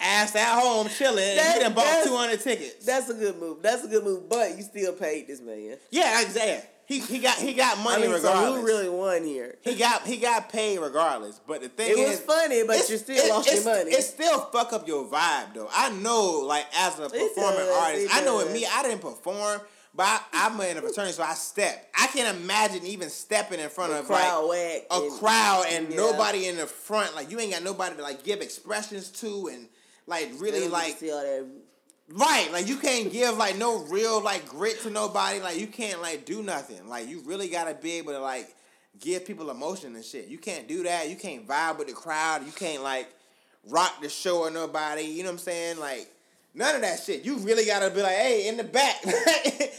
ass 0.00 0.34
at 0.34 0.58
home 0.60 0.88
chilling 0.88 1.22
and 1.22 1.38
That- 1.38 1.54
he 1.56 1.60
done 1.62 1.74
bought 1.74 1.84
that's- 1.84 2.06
200 2.06 2.40
tickets. 2.40 2.84
That's 2.86 3.10
a 3.10 3.14
good 3.14 3.38
move. 3.38 3.58
That's 3.60 3.84
a 3.84 3.88
good 3.88 4.04
move, 4.04 4.28
but 4.28 4.56
you 4.56 4.62
still 4.62 4.92
paid 4.94 5.26
this 5.26 5.40
man. 5.40 5.76
yeah, 5.90 6.22
exactly. 6.22 6.68
He, 6.86 6.98
he 6.98 7.18
got 7.20 7.36
he 7.36 7.52
got 7.54 7.78
I 7.78 7.82
money 7.84 8.02
mean, 8.08 8.10
so 8.10 8.16
regardless. 8.16 8.60
who 8.62 8.66
really 8.66 8.88
won 8.88 9.22
here? 9.24 9.54
he 9.62 9.76
got 9.76 10.04
he 10.04 10.16
got 10.16 10.48
paid 10.48 10.80
regardless. 10.80 11.40
But 11.46 11.60
the 11.62 11.68
thing 11.68 11.90
It 11.92 11.98
is, 11.98 12.08
was 12.18 12.20
funny, 12.20 12.64
but 12.64 12.88
you 12.90 12.96
still 12.96 13.16
it- 13.16 13.28
lost 13.28 13.52
your 13.52 13.62
money. 13.62 13.92
It 13.92 14.02
still 14.02 14.40
fuck 14.46 14.72
up 14.72 14.88
your 14.88 15.04
vibe 15.04 15.54
though. 15.54 15.68
I 15.72 15.90
know, 15.90 16.40
like 16.44 16.66
as 16.74 16.98
a 16.98 17.02
performing 17.08 17.58
does, 17.60 17.76
artist, 17.76 18.08
I 18.12 18.22
know 18.24 18.38
with 18.38 18.52
me, 18.52 18.66
I 18.66 18.82
didn't 18.82 19.02
perform, 19.02 19.60
but 19.94 20.04
I, 20.06 20.20
I'm 20.32 20.60
in 20.60 20.76
a 20.76 20.80
fraternity, 20.80 21.14
so 21.14 21.22
I 21.22 21.34
step. 21.34 21.88
I 21.98 22.06
can't 22.08 22.36
imagine 22.40 22.86
even 22.86 23.10
stepping 23.10 23.60
in 23.60 23.68
front 23.68 23.92
The 23.92 24.00
of 24.00 24.06
crowd 24.06 24.44
like 24.46 24.86
a 24.90 24.94
and- 25.02 25.12
crowd 25.18 25.64
and 25.68 25.90
yeah. 25.90 25.96
nobody 25.96 26.46
in 26.46 26.56
the 26.56 26.66
front. 26.66 27.14
Like 27.14 27.30
you 27.30 27.38
ain't 27.40 27.52
got 27.52 27.62
nobody 27.62 27.96
to 27.96 28.02
like 28.02 28.22
give 28.22 28.40
expressions 28.40 29.08
to 29.20 29.48
and 29.52 29.68
like 30.06 30.30
really 30.38 30.52
Really 30.60 30.68
like 30.68 30.98
see 30.98 31.10
all 31.10 31.22
that. 31.22 31.46
Right, 32.12 32.48
like 32.52 32.66
you 32.66 32.76
can't 32.76 33.12
give 33.12 33.36
like 33.36 33.56
no 33.56 33.84
real 33.84 34.20
like 34.20 34.46
grit 34.48 34.80
to 34.82 34.90
nobody. 34.90 35.38
Like 35.40 35.58
you 35.58 35.68
can't 35.68 36.02
like 36.02 36.24
do 36.24 36.42
nothing. 36.42 36.88
Like 36.88 37.08
you 37.08 37.20
really 37.24 37.48
gotta 37.48 37.74
be 37.74 37.92
able 37.92 38.12
to 38.14 38.18
like 38.20 38.54
give 38.98 39.24
people 39.24 39.48
emotion 39.50 39.94
and 39.94 40.04
shit. 40.04 40.26
You 40.26 40.38
can't 40.38 40.66
do 40.66 40.82
that. 40.82 41.08
You 41.08 41.14
can't 41.16 41.46
vibe 41.46 41.78
with 41.78 41.86
the 41.86 41.94
crowd. 41.94 42.44
You 42.44 42.52
can't 42.52 42.82
like 42.82 43.08
rock 43.68 44.02
the 44.02 44.08
show 44.08 44.40
or 44.40 44.50
nobody. 44.50 45.02
You 45.02 45.22
know 45.22 45.28
what 45.28 45.34
I'm 45.34 45.38
saying? 45.38 45.78
Like 45.78 46.08
none 46.54 46.74
of 46.74 46.80
that 46.82 47.00
shit. 47.00 47.24
You 47.24 47.36
really 47.38 47.64
gotta 47.64 47.90
be 47.90 48.02
like, 48.02 48.16
hey, 48.16 48.48
in 48.48 48.56
the 48.56 48.64
back. 48.64 48.96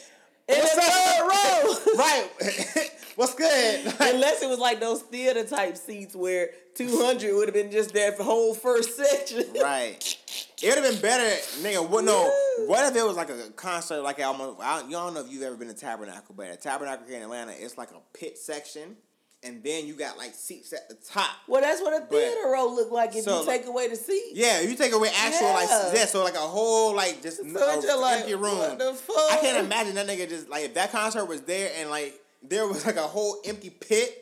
In 0.48 0.60
the 0.60 0.68
third 0.68 1.22
row. 1.22 1.96
right. 1.98 2.92
What's 3.16 3.36
good? 3.36 3.86
Like, 3.86 4.14
Unless 4.14 4.42
it 4.42 4.50
was 4.50 4.60
like 4.60 4.80
those 4.80 5.02
theater 5.02 5.44
type 5.44 5.78
seats 5.78 6.16
where 6.16 6.50
200 6.76 7.36
would 7.36 7.48
have 7.48 7.54
been 7.54 7.72
just 7.72 7.94
that 7.94 8.16
whole 8.18 8.54
first 8.54 8.98
section. 8.98 9.46
Right. 9.62 10.18
It 10.62 10.68
would 10.76 10.84
have 10.84 10.94
been 10.94 11.02
better, 11.02 11.42
nigga. 11.62 11.88
What? 11.88 12.04
No. 12.04 12.30
What 12.66 12.90
if 12.90 12.96
it 12.96 13.06
was 13.06 13.16
like 13.16 13.30
a 13.30 13.50
concert, 13.56 14.02
like 14.02 14.20
almost? 14.20 14.60
I 14.62 14.82
you 14.84 14.92
don't 14.92 15.14
know 15.14 15.22
if 15.22 15.32
you've 15.32 15.44
ever 15.44 15.56
been 15.56 15.68
to 15.68 15.74
Tabernacle, 15.74 16.36
but 16.36 16.48
at 16.48 16.62
Tabernacle 16.62 17.06
here 17.08 17.18
in 17.18 17.24
Atlanta, 17.24 17.54
it's 17.58 17.78
like 17.78 17.92
a 17.92 18.18
pit 18.18 18.38
section, 18.38 18.96
and 19.44 19.64
then 19.64 19.88
you 19.88 19.94
got 19.94 20.18
like 20.18 20.34
seats 20.34 20.72
at 20.74 20.88
the 20.88 20.96
top. 20.96 21.30
Well, 21.48 21.62
that's 21.62 21.82
what 21.82 22.00
a 22.00 22.06
theater 22.06 22.50
row 22.52 22.68
look 22.68 22.92
like 22.92 23.16
if 23.16 23.24
So, 23.24 23.40
you 23.42 23.46
take 23.46 23.66
away 23.66 23.88
the 23.88 23.96
seats. 23.96 24.32
Yeah, 24.34 24.62
you 24.62 24.76
take 24.76 24.94
away 24.94 25.10
actual 25.16 25.48
like 25.50 25.68
Yeah. 25.70 25.92
yeah, 25.96 26.06
so 26.06 26.24
like 26.24 26.36
a 26.36 26.40
whole 26.40 26.96
like 26.96 27.22
just 27.24 27.38
So 27.38 27.46
a 27.46 27.98
like, 28.00 28.20
empty 28.20 28.36
room. 28.36 28.58
what 28.58 28.78
the 28.78 28.94
fuck? 28.94 29.32
I 29.32 29.38
can't 29.42 29.66
imagine 29.66 29.96
that 29.96 30.08
nigga 30.08 30.30
just 30.30 30.50
like 30.50 30.66
if 30.66 30.74
that 30.76 30.92
concert 30.92 31.26
was 31.26 31.42
there 31.42 31.72
and 31.78 31.90
like 31.90 32.20
there 32.44 32.68
was 32.68 32.86
like 32.86 32.98
a 32.98 33.02
whole 33.08 33.38
empty 33.46 33.70
pit. 33.70 34.18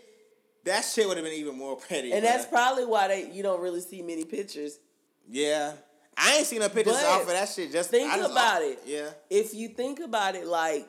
That 0.65 0.81
shit 0.81 1.07
would 1.07 1.15
have 1.17 1.25
been 1.25 1.33
even 1.33 1.57
more 1.57 1.77
petty. 1.77 2.11
And 2.11 2.23
that's 2.23 2.45
probably 2.45 2.85
why 2.85 3.07
they 3.07 3.31
you 3.31 3.43
don't 3.43 3.61
really 3.61 3.81
see 3.81 4.01
many 4.01 4.23
pictures. 4.25 4.79
yeah. 5.29 5.73
I 6.21 6.35
ain't 6.35 6.47
seen 6.47 6.59
no 6.59 6.67
pictures 6.67 6.95
But 6.95 7.05
off 7.05 7.21
of 7.21 7.27
that 7.29 7.47
shit. 7.47 7.71
Just 7.71 7.91
think 7.91 8.11
just, 8.13 8.29
about 8.29 8.61
it. 8.61 8.79
Yeah. 8.85 9.09
If 9.29 9.53
you 9.53 9.69
think 9.69 10.01
about 10.01 10.35
it, 10.35 10.45
like 10.47 10.85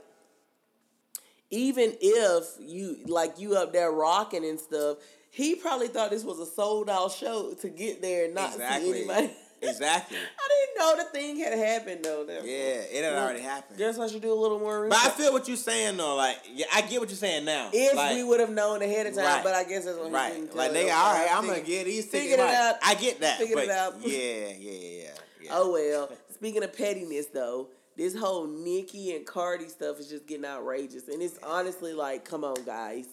even 1.50 1.95
if 2.00 2.45
you 2.60 2.99
like 3.06 3.39
you 3.39 3.56
up 3.56 3.73
there 3.73 3.91
rocking 3.91 4.45
and 4.45 4.58
stuff, 4.58 4.99
he 5.30 5.54
probably 5.54 5.89
thought 5.89 6.10
this 6.10 6.25
was 6.25 6.39
a 6.41 6.47
sold 6.47 6.89
out 6.91 7.13
show 7.13 7.52
to 7.60 7.69
get 7.69 8.00
there 8.02 8.26
and 8.26 8.34
not 8.34 8.54
see 8.54 8.63
anybody. 8.63 9.30
Exactly. 9.63 10.17
I 10.17 10.49
didn't 10.49 10.78
know 10.78 11.04
the 11.04 11.10
thing 11.10 11.36
had 11.39 11.52
happened 11.52 12.02
though. 12.02 12.25
That- 12.25 12.47
Yeah, 12.47 12.80
it 12.80 13.04
had 13.04 13.13
already 13.13 13.41
happened. 13.41 13.76
Guess 13.78 13.99
I 13.99 14.06
should 14.06 14.23
do 14.23 14.32
a 14.32 14.34
little 14.34 14.58
more 14.58 14.89
But 14.89 14.97
I 14.99 15.10
feel 15.10 15.34
what 15.34 15.49
you're 15.49 15.56
saying 15.58 15.99
though. 15.99 16.17
Like, 16.17 16.39
yeah, 16.54 16.65
I 16.73 16.80
get 16.80 16.99
what 16.99 17.10
you're 17.10 17.17
saying 17.19 17.45
now. 17.45 17.69
if 17.71 17.95
like, 17.95 18.15
we 18.15 18.25
would 18.25 18.41
have 18.41 18.49
known 18.49 18.80
ahead 18.80 19.06
of 19.06 19.15
time, 19.15 19.25
Right. 19.25 19.45
but 19.45 19.52
I 19.54 19.65
guess 19.65 19.84
that's 19.84 19.99
what 19.99 20.10
right, 20.13 20.32
didn't 20.32 20.56
like 20.56 20.71
nigga, 20.73 20.95
all 20.95 21.13
right, 21.13 21.28
I'm 21.30 21.47
gonna 21.47 21.60
get 21.60 21.84
these 21.84 22.06
it 22.13 22.39
Right. 22.39 22.54
out. 22.54 22.76
I 22.82 22.95
get 22.95 23.21
that. 23.21 23.36
Figured 23.39 23.56
but 23.56 23.65
it 23.65 23.71
out. 23.71 23.95
Yeah, 24.00 24.08
yeah, 24.17 24.52
yeah, 24.58 25.08
yeah. 25.43 25.50
Oh 25.52 25.73
well. 25.73 26.10
Speaking 26.32 26.63
of 26.65 26.73
pettiness 26.75 27.26
though, 27.26 27.69
this 28.00 28.17
whole 28.17 28.47
Nicki 28.47 29.15
and 29.15 29.26
Cardi 29.26 29.69
stuff 29.69 30.00
is 30.00 30.08
just 30.08 30.26
getting 30.26 30.47
outrageous. 30.47 31.08
And 31.08 31.21
it's 31.23 31.39
honestly 31.43 31.93
like, 31.93 32.25
come 32.25 32.45
on 32.45 32.56
guys. 32.65 33.04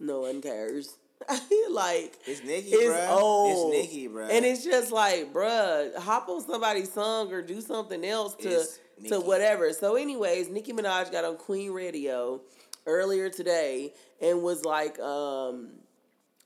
No 0.00 0.22
one 0.22 0.42
cares. 0.42 0.98
like 1.70 2.18
It's 2.26 2.42
Nicki, 2.42 2.70
it's 2.70 2.92
bruh. 2.92 3.16
old. 3.16 3.72
It's 3.72 3.92
Nicki, 3.92 4.08
bruh. 4.08 4.28
And 4.28 4.44
it's 4.44 4.64
just 4.64 4.90
like, 4.90 5.32
bruh, 5.32 5.96
hop 5.98 6.28
on 6.28 6.40
somebody's 6.44 6.92
song 6.92 7.32
or 7.32 7.42
do 7.42 7.60
something 7.60 8.04
else 8.04 8.34
to 8.36 8.48
It's 8.48 8.80
to 9.08 9.10
Nicki. 9.10 9.16
whatever. 9.24 9.72
So, 9.72 9.94
anyways, 9.94 10.48
Nicki 10.48 10.72
Minaj 10.72 11.12
got 11.12 11.24
on 11.24 11.36
Queen 11.36 11.70
Radio 11.70 12.40
earlier 12.86 13.30
today 13.30 13.92
and 14.20 14.42
was 14.42 14.64
like, 14.64 14.98
um, 14.98 15.74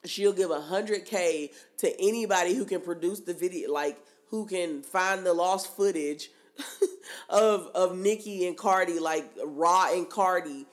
she'll 0.04 0.34
give 0.34 0.50
a 0.50 0.60
hundred 0.60 1.06
K 1.06 1.52
to 1.78 1.90
anybody 2.02 2.54
who 2.54 2.66
can 2.66 2.82
produce 2.82 3.20
the 3.20 3.32
video, 3.32 3.72
like 3.72 3.96
who 4.28 4.44
can 4.44 4.82
find 4.82 5.24
the 5.24 5.32
lost 5.32 5.74
footage 5.74 6.30
of 7.28 7.66
of 7.74 7.96
Nicki 7.96 8.46
and 8.46 8.56
Cardi, 8.56 8.98
like 8.98 9.28
Rah 9.44 9.92
and 9.92 10.08
Cardi, 10.08 10.66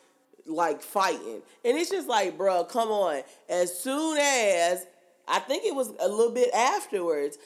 like 0.45 0.81
fighting. 0.81 1.41
And 1.63 1.77
it's 1.77 1.89
just 1.89 2.07
like, 2.07 2.37
bruh, 2.37 2.67
come 2.67 2.89
on. 2.89 3.21
As 3.49 3.77
soon 3.77 4.17
as 4.17 4.85
I 5.27 5.39
think 5.39 5.65
it 5.65 5.75
was 5.75 5.91
a 5.99 6.07
little 6.07 6.33
bit 6.33 6.53
afterwards. 6.53 7.37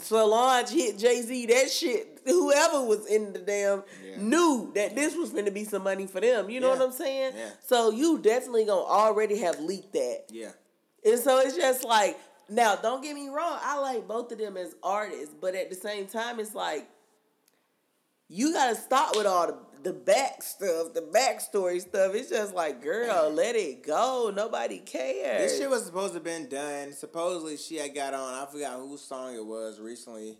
Solange 0.00 0.68
hit 0.68 0.98
Jay 0.98 1.22
Z. 1.22 1.46
That 1.46 1.70
shit, 1.70 2.20
whoever 2.26 2.84
was 2.84 3.06
in 3.06 3.32
the 3.32 3.38
damn 3.38 3.82
Yeah. 4.04 4.16
knew 4.18 4.70
that 4.74 4.94
this 4.94 5.16
was 5.16 5.30
going 5.30 5.46
to 5.46 5.50
be 5.50 5.64
some 5.64 5.82
money 5.82 6.06
for 6.06 6.20
them. 6.20 6.50
You 6.50 6.60
know 6.60 6.68
Yeah. 6.74 6.78
what 6.78 6.88
I'm 6.88 6.92
saying? 6.92 7.32
Yeah. 7.34 7.48
So 7.66 7.90
you 7.90 8.18
definitely 8.18 8.66
gonna 8.66 8.82
already 8.82 9.38
have 9.38 9.58
leaked 9.60 9.94
that. 9.94 10.24
yeah. 10.28 10.50
And 11.06 11.18
so 11.18 11.38
it's 11.38 11.56
just 11.56 11.84
like, 11.84 12.18
now 12.50 12.76
don't 12.76 13.02
get 13.02 13.14
me 13.14 13.28
wrong, 13.30 13.58
I 13.62 13.78
like 13.78 14.06
both 14.06 14.30
of 14.30 14.36
them 14.36 14.58
as 14.58 14.74
artists, 14.82 15.34
but 15.40 15.54
at 15.54 15.70
the 15.70 15.76
same 15.76 16.06
time, 16.06 16.38
it's 16.38 16.54
like 16.54 16.86
you 18.28 18.52
gotta 18.52 18.74
stop 18.74 19.16
with 19.16 19.26
all 19.26 19.46
the 19.46 19.58
the 19.82 19.92
back 19.92 20.42
stuff, 20.42 20.92
the 20.94 21.00
backstory 21.00 21.80
stuff. 21.80 22.14
It's 22.14 22.30
just 22.30 22.54
like, 22.54 22.82
girl, 22.82 23.30
let 23.32 23.56
it 23.56 23.86
go. 23.86 24.32
Nobody 24.34 24.78
cares. 24.78 25.50
This 25.50 25.58
shit 25.58 25.70
was 25.70 25.84
supposed 25.84 26.12
to 26.12 26.14
have 26.14 26.24
been 26.24 26.48
done. 26.48 26.92
Supposedly 26.92 27.56
she 27.56 27.76
had 27.76 27.94
got 27.94 28.14
on. 28.14 28.34
I 28.34 28.46
forgot 28.50 28.78
whose 28.78 29.02
song 29.02 29.34
it 29.34 29.44
was 29.44 29.80
recently 29.80 30.38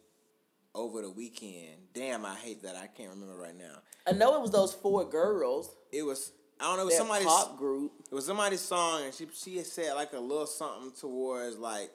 over 0.74 1.02
the 1.02 1.10
weekend. 1.10 1.76
Damn, 1.94 2.24
I 2.24 2.34
hate 2.34 2.62
that. 2.62 2.76
I 2.76 2.86
can't 2.86 3.10
remember 3.10 3.36
right 3.36 3.56
now. 3.56 3.82
I 4.06 4.12
know 4.12 4.36
it 4.36 4.40
was 4.40 4.50
those 4.50 4.72
four 4.74 5.08
girls. 5.08 5.74
It 5.92 6.02
was 6.02 6.32
I 6.60 6.64
don't 6.64 6.76
know. 6.76 6.82
It 6.82 6.86
was 6.86 6.96
somebody's 6.96 7.26
pop 7.26 7.56
group, 7.56 7.92
It 8.10 8.14
was 8.14 8.26
somebody's 8.26 8.60
song, 8.60 9.02
and 9.04 9.14
she 9.14 9.28
she 9.32 9.56
had 9.58 9.66
said 9.66 9.94
like 9.94 10.12
a 10.12 10.20
little 10.20 10.46
something 10.46 10.92
towards 10.98 11.56
like 11.58 11.92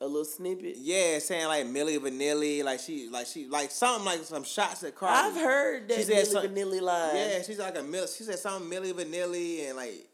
a 0.00 0.06
little 0.06 0.24
snippet. 0.24 0.76
yeah, 0.78 1.18
saying 1.18 1.46
like 1.46 1.66
Milli 1.66 1.98
Vanilli, 1.98 2.64
like 2.64 2.80
she 2.80 3.08
like 3.08 3.26
she 3.26 3.46
like 3.46 3.70
something 3.70 4.04
like 4.04 4.20
some 4.24 4.44
shots 4.44 4.82
at 4.82 4.94
Cardi. 4.94 5.14
I've 5.14 5.34
heard 5.42 5.88
that 5.88 5.96
She 5.98 6.04
said 6.04 6.24
Milli 6.24 6.26
some- 6.26 6.46
Vanilli 6.46 6.80
line. 6.80 7.16
Yeah, 7.16 7.42
she's 7.42 7.58
like 7.58 7.78
a 7.78 7.82
Mill. 7.82 8.06
She 8.06 8.24
said 8.24 8.38
something 8.38 8.70
Milli 8.70 8.92
Vanilli 8.92 9.68
and 9.68 9.76
like 9.76 10.06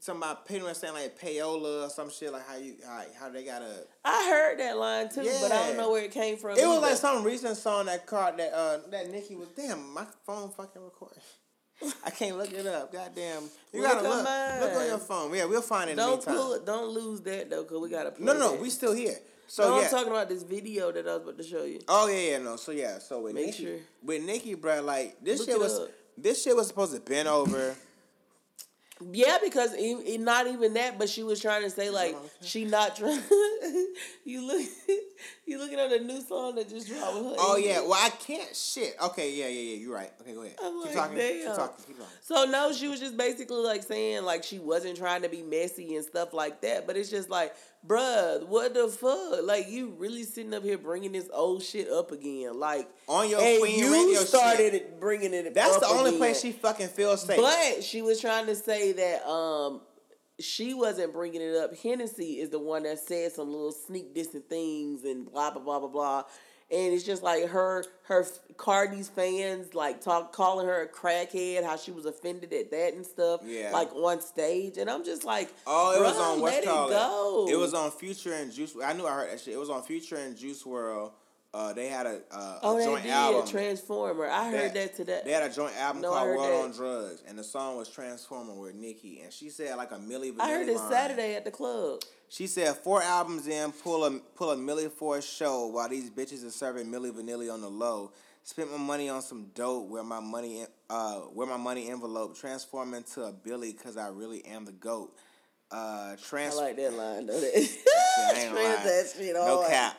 something 0.00 0.22
about 0.22 0.46
pretty 0.46 0.74
saying 0.74 0.94
like 0.94 1.18
payola 1.18 1.86
or 1.86 1.90
some 1.90 2.10
shit 2.10 2.32
like 2.32 2.46
how 2.46 2.56
you 2.56 2.74
how, 2.86 3.02
how 3.18 3.28
they 3.30 3.44
gotta. 3.44 3.84
I 4.04 4.28
heard 4.30 4.58
that 4.60 4.76
line 4.76 5.08
too, 5.08 5.22
but 5.40 5.52
I 5.52 5.68
don't 5.68 5.76
know 5.76 5.90
where 5.90 6.04
it 6.04 6.12
came 6.12 6.36
from. 6.36 6.58
It 6.58 6.66
was 6.66 6.80
like 6.80 6.96
some 6.96 7.24
recent 7.24 7.56
song 7.56 7.86
that 7.86 8.06
card 8.06 8.36
that 8.38 8.52
uh 8.52 8.78
that 8.90 9.10
Nicki 9.10 9.34
was 9.34 9.48
damn 9.56 9.92
my 9.92 10.06
phone 10.26 10.50
fucking 10.50 10.82
recording. 10.82 11.22
I 12.04 12.10
can't 12.10 12.38
look 12.38 12.52
it 12.52 12.66
up. 12.66 12.92
Goddamn, 12.92 13.42
you 13.72 13.82
Look 13.82 13.90
gotta 13.92 14.08
look. 14.08 14.24
Look 14.70 14.80
on 14.82 14.86
your 14.86 14.98
phone. 14.98 15.34
Yeah, 15.34 15.46
we'll 15.46 15.62
find 15.62 15.90
it. 15.90 15.96
Don't 15.96 16.24
pull 16.24 16.52
it. 16.54 16.64
Don't 16.64 16.90
lose 16.90 17.20
that 17.22 17.50
though, 17.50 17.64
cause 17.64 17.80
we 17.80 17.90
gotta. 17.90 18.12
No, 18.22 18.32
no, 18.34 18.54
no. 18.54 18.54
We 18.54 18.70
still 18.70 18.92
here. 18.92 19.16
So 19.52 19.68
no, 19.68 19.76
yeah. 19.76 19.84
I'm 19.84 19.90
talking 19.90 20.08
about 20.08 20.30
this 20.30 20.44
video 20.44 20.90
that 20.92 21.06
I 21.06 21.12
was 21.12 21.24
about 21.24 21.36
to 21.36 21.44
show 21.44 21.64
you. 21.64 21.80
Oh 21.86 22.08
yeah, 22.08 22.30
yeah, 22.30 22.38
no. 22.38 22.56
So 22.56 22.72
yeah, 22.72 22.98
so 22.98 23.20
with 23.20 23.34
Make 23.34 23.48
Nicki, 23.48 23.64
sure. 23.64 23.76
with 24.02 24.24
Nicki, 24.24 24.54
bro, 24.54 24.80
like 24.80 25.22
this 25.22 25.40
Look 25.40 25.48
shit 25.50 25.58
was 25.58 25.78
up. 25.78 25.88
this 26.16 26.42
shit 26.42 26.56
was 26.56 26.68
supposed 26.68 26.94
to 26.94 27.00
been 27.00 27.26
over. 27.26 27.76
Yeah, 29.12 29.36
because 29.44 29.74
not 30.20 30.46
even 30.46 30.72
that, 30.72 30.98
but 30.98 31.10
she 31.10 31.22
was 31.22 31.38
trying 31.38 31.64
to 31.64 31.68
say 31.68 31.90
like 31.90 32.16
she 32.40 32.64
not 32.64 32.96
trying. 32.96 33.20
you 34.24 34.46
look, 34.46 34.66
you 35.46 35.58
looking 35.58 35.78
at 35.78 35.92
a 35.92 36.00
new 36.02 36.20
song 36.20 36.54
that 36.56 36.68
just 36.68 36.88
dropped 36.88 37.14
with 37.14 37.24
her. 37.24 37.34
Oh 37.38 37.56
yeah, 37.56 37.80
well 37.80 37.94
I 37.94 38.10
can't 38.10 38.54
shit. 38.54 38.96
Okay, 39.02 39.32
yeah, 39.34 39.48
yeah, 39.48 39.72
yeah. 39.72 39.76
You're 39.76 39.94
right. 39.94 40.10
Okay, 40.20 40.32
go 40.32 40.42
ahead. 40.42 40.56
I'm 40.62 40.72
keep 40.78 40.86
like, 40.86 40.94
talking. 40.94 41.16
Keep 41.18 41.44
talking. 41.46 41.84
Keep 41.86 41.98
talking. 41.98 42.12
So 42.20 42.44
no, 42.44 42.72
she 42.72 42.88
was 42.88 43.00
just 43.00 43.16
basically 43.16 43.62
like 43.62 43.82
saying 43.82 44.24
like 44.24 44.44
she 44.44 44.58
wasn't 44.58 44.96
trying 44.96 45.22
to 45.22 45.28
be 45.28 45.42
messy 45.42 45.96
and 45.96 46.04
stuff 46.04 46.32
like 46.32 46.60
that. 46.62 46.86
But 46.86 46.96
it's 46.96 47.10
just 47.10 47.30
like, 47.30 47.54
bruh, 47.86 48.46
what 48.46 48.74
the 48.74 48.88
fuck? 48.88 49.44
Like 49.44 49.68
you 49.68 49.94
really 49.98 50.22
sitting 50.24 50.54
up 50.54 50.62
here 50.62 50.78
bringing 50.78 51.12
this 51.12 51.28
old 51.32 51.62
shit 51.62 51.88
up 51.90 52.12
again, 52.12 52.58
like 52.58 52.88
On 53.08 53.28
your 53.28 53.40
and 53.40 53.60
Queen 53.60 53.78
you 53.78 53.92
Radio 53.92 54.20
started 54.20 54.72
shit. 54.72 55.00
bringing 55.00 55.34
it. 55.34 55.54
That's 55.54 55.76
up 55.76 55.80
the 55.82 55.88
only 55.88 56.10
again. 56.10 56.18
place 56.18 56.40
she 56.40 56.52
fucking 56.52 56.88
feels 56.88 57.22
safe. 57.22 57.38
But 57.40 57.82
she 57.82 58.02
was 58.02 58.20
trying 58.20 58.46
to 58.46 58.54
say 58.54 58.92
that 58.92 59.26
um 59.28 59.80
she 60.42 60.74
wasn't 60.74 61.12
bringing 61.12 61.40
it 61.40 61.56
up. 61.56 61.76
Hennessy 61.76 62.40
is 62.40 62.50
the 62.50 62.58
one 62.58 62.82
that 62.84 62.98
said 62.98 63.32
some 63.32 63.50
little 63.50 63.72
sneak 63.72 64.14
dissing 64.14 64.44
things 64.44 65.04
and 65.04 65.30
blah 65.30 65.50
blah 65.50 65.62
blah 65.62 65.78
blah 65.78 65.88
blah. 65.88 66.22
And 66.70 66.94
it's 66.94 67.04
just 67.04 67.22
like 67.22 67.46
her 67.48 67.84
her 68.04 68.26
Cardi's 68.56 69.08
fans 69.08 69.74
like 69.74 70.00
talk 70.00 70.32
calling 70.32 70.66
her 70.66 70.82
a 70.82 70.88
crackhead, 70.88 71.64
how 71.64 71.76
she 71.76 71.90
was 71.90 72.06
offended 72.06 72.52
at 72.52 72.70
that 72.70 72.94
and 72.94 73.04
stuff. 73.04 73.42
Yeah. 73.44 73.70
Like 73.72 73.92
on 73.94 74.22
stage, 74.22 74.78
and 74.78 74.88
I'm 74.88 75.04
just 75.04 75.24
like, 75.24 75.52
Oh, 75.66 75.94
it 75.94 76.02
was 76.02 76.16
on 76.16 76.40
what's 76.40 76.64
called 76.64 76.90
it 76.90 76.94
go. 76.94 77.46
It 77.50 77.56
was 77.56 77.74
on 77.74 77.90
Future 77.90 78.32
and 78.32 78.50
Juice. 78.50 78.74
I 78.82 78.94
knew 78.94 79.06
I 79.06 79.12
heard 79.12 79.30
that 79.30 79.40
shit. 79.40 79.54
It 79.54 79.58
was 79.58 79.70
on 79.70 79.82
Future 79.82 80.16
and 80.16 80.36
Juice 80.36 80.62
WRLD. 80.62 81.12
Uh, 81.54 81.72
they 81.74 81.88
had 81.88 82.06
a, 82.06 82.20
uh, 82.30 82.58
Oh, 82.62 82.76
a 82.76 82.96
they 82.96 83.02
did 83.02 83.10
album. 83.10 83.46
Transformer. 83.50 84.26
I 84.26 84.50
heard 84.50 84.72
that, 84.72 84.96
today. 84.96 85.20
They 85.22 85.32
had 85.32 85.42
a 85.50 85.54
joint 85.54 85.74
album 85.76 86.00
No, 86.00 86.10
called 86.12 86.28
WRLD 86.28 86.48
that. 86.48 86.64
on 86.64 86.72
Drugs, 86.72 87.22
and 87.28 87.38
the 87.38 87.44
song 87.44 87.76
was 87.76 87.90
Transformer 87.90 88.54
with 88.54 88.74
Nicki, 88.74 89.20
and 89.22 89.30
she 89.30 89.50
said 89.50 89.76
like 89.76 89.92
a 89.92 89.96
Milli 89.96 90.32
Vanilli 90.32 90.40
I 90.40 90.50
heard 90.50 90.68
it 90.68 90.76
line. 90.76 90.90
Saturday 90.90 91.34
at 91.34 91.44
the 91.44 91.50
club. 91.50 92.00
She 92.30 92.46
said 92.46 92.74
four 92.78 93.02
albums 93.02 93.46
in, 93.46 93.70
pull 93.72 94.04
a 94.06 94.12
pull 94.34 94.50
a 94.50 94.56
Millie 94.56 94.88
for 94.88 95.18
a 95.18 95.22
show 95.22 95.66
while 95.66 95.90
these 95.90 96.08
bitches 96.08 96.46
are 96.46 96.50
serving 96.50 96.86
Milli 96.86 97.12
Vanilli 97.12 97.52
on 97.52 97.60
the 97.60 97.68
low. 97.68 98.12
Spent 98.44 98.72
my 98.72 98.78
money 98.78 99.10
on 99.10 99.20
some 99.20 99.48
dope. 99.54 99.88
Where 99.90 100.02
my 100.02 100.20
money, 100.20 100.64
uh, 100.88 101.16
where 101.34 101.46
my 101.46 101.58
money 101.58 101.90
envelope 101.90 102.34
transform 102.34 102.94
into 102.94 103.22
a 103.24 103.32
Billy 103.32 103.72
because 103.72 103.98
I 103.98 104.08
really 104.08 104.42
am 104.46 104.64
the 104.64 104.72
goat. 104.72 105.14
Uh, 105.70 106.16
I 106.32 106.54
like 106.54 106.76
that 106.76 106.92
line 106.94 107.26
though. 107.26 107.40
That 108.16 108.34
I 108.36 108.40
ain't 108.40 108.52
gonna 108.54 108.60
Trans 108.66 108.78
lie. 108.78 108.84
that 108.84 109.12
shit 109.16 109.34
No 109.34 109.66
cap, 109.68 109.96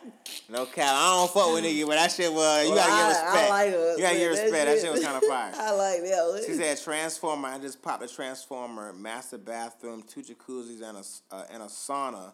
no 0.48 0.66
cap. 0.66 0.94
I 0.94 1.16
don't 1.16 1.30
fuck 1.32 1.52
with 1.54 1.64
nigga, 1.64 1.86
but 1.86 1.94
that 1.96 2.10
shit 2.12 2.32
was 2.32 2.64
you 2.68 2.74
Well, 2.74 2.76
gotta 2.76 2.92
I- 2.92 2.98
give 2.98 3.08
respect. 3.08 3.36
I 3.36 3.48
like 3.50 3.70
her. 3.72 3.96
you 3.96 4.02
gotta 4.02 4.16
give 4.18 4.30
respect. 4.30 4.52
That 4.52 4.66
shit- 4.74 4.80
shit 4.82 4.92
was 4.92 5.04
kind 5.04 5.16
of 5.16 5.22
fire. 5.24 5.52
I 5.58 5.70
like 5.72 6.00
that. 6.02 6.44
She 6.46 6.54
said 6.54 6.80
transformer. 6.80 7.48
I 7.48 7.58
just 7.58 7.82
popped 7.82 8.02
a 8.04 8.08
transformer, 8.08 8.92
master 8.92 9.38
bathroom, 9.38 10.02
two 10.02 10.22
jacuzzis, 10.22 10.82
and 10.82 10.98
a 10.98 11.34
uh, 11.34 11.44
and 11.50 11.62
a 11.62 11.66
sauna. 11.66 12.32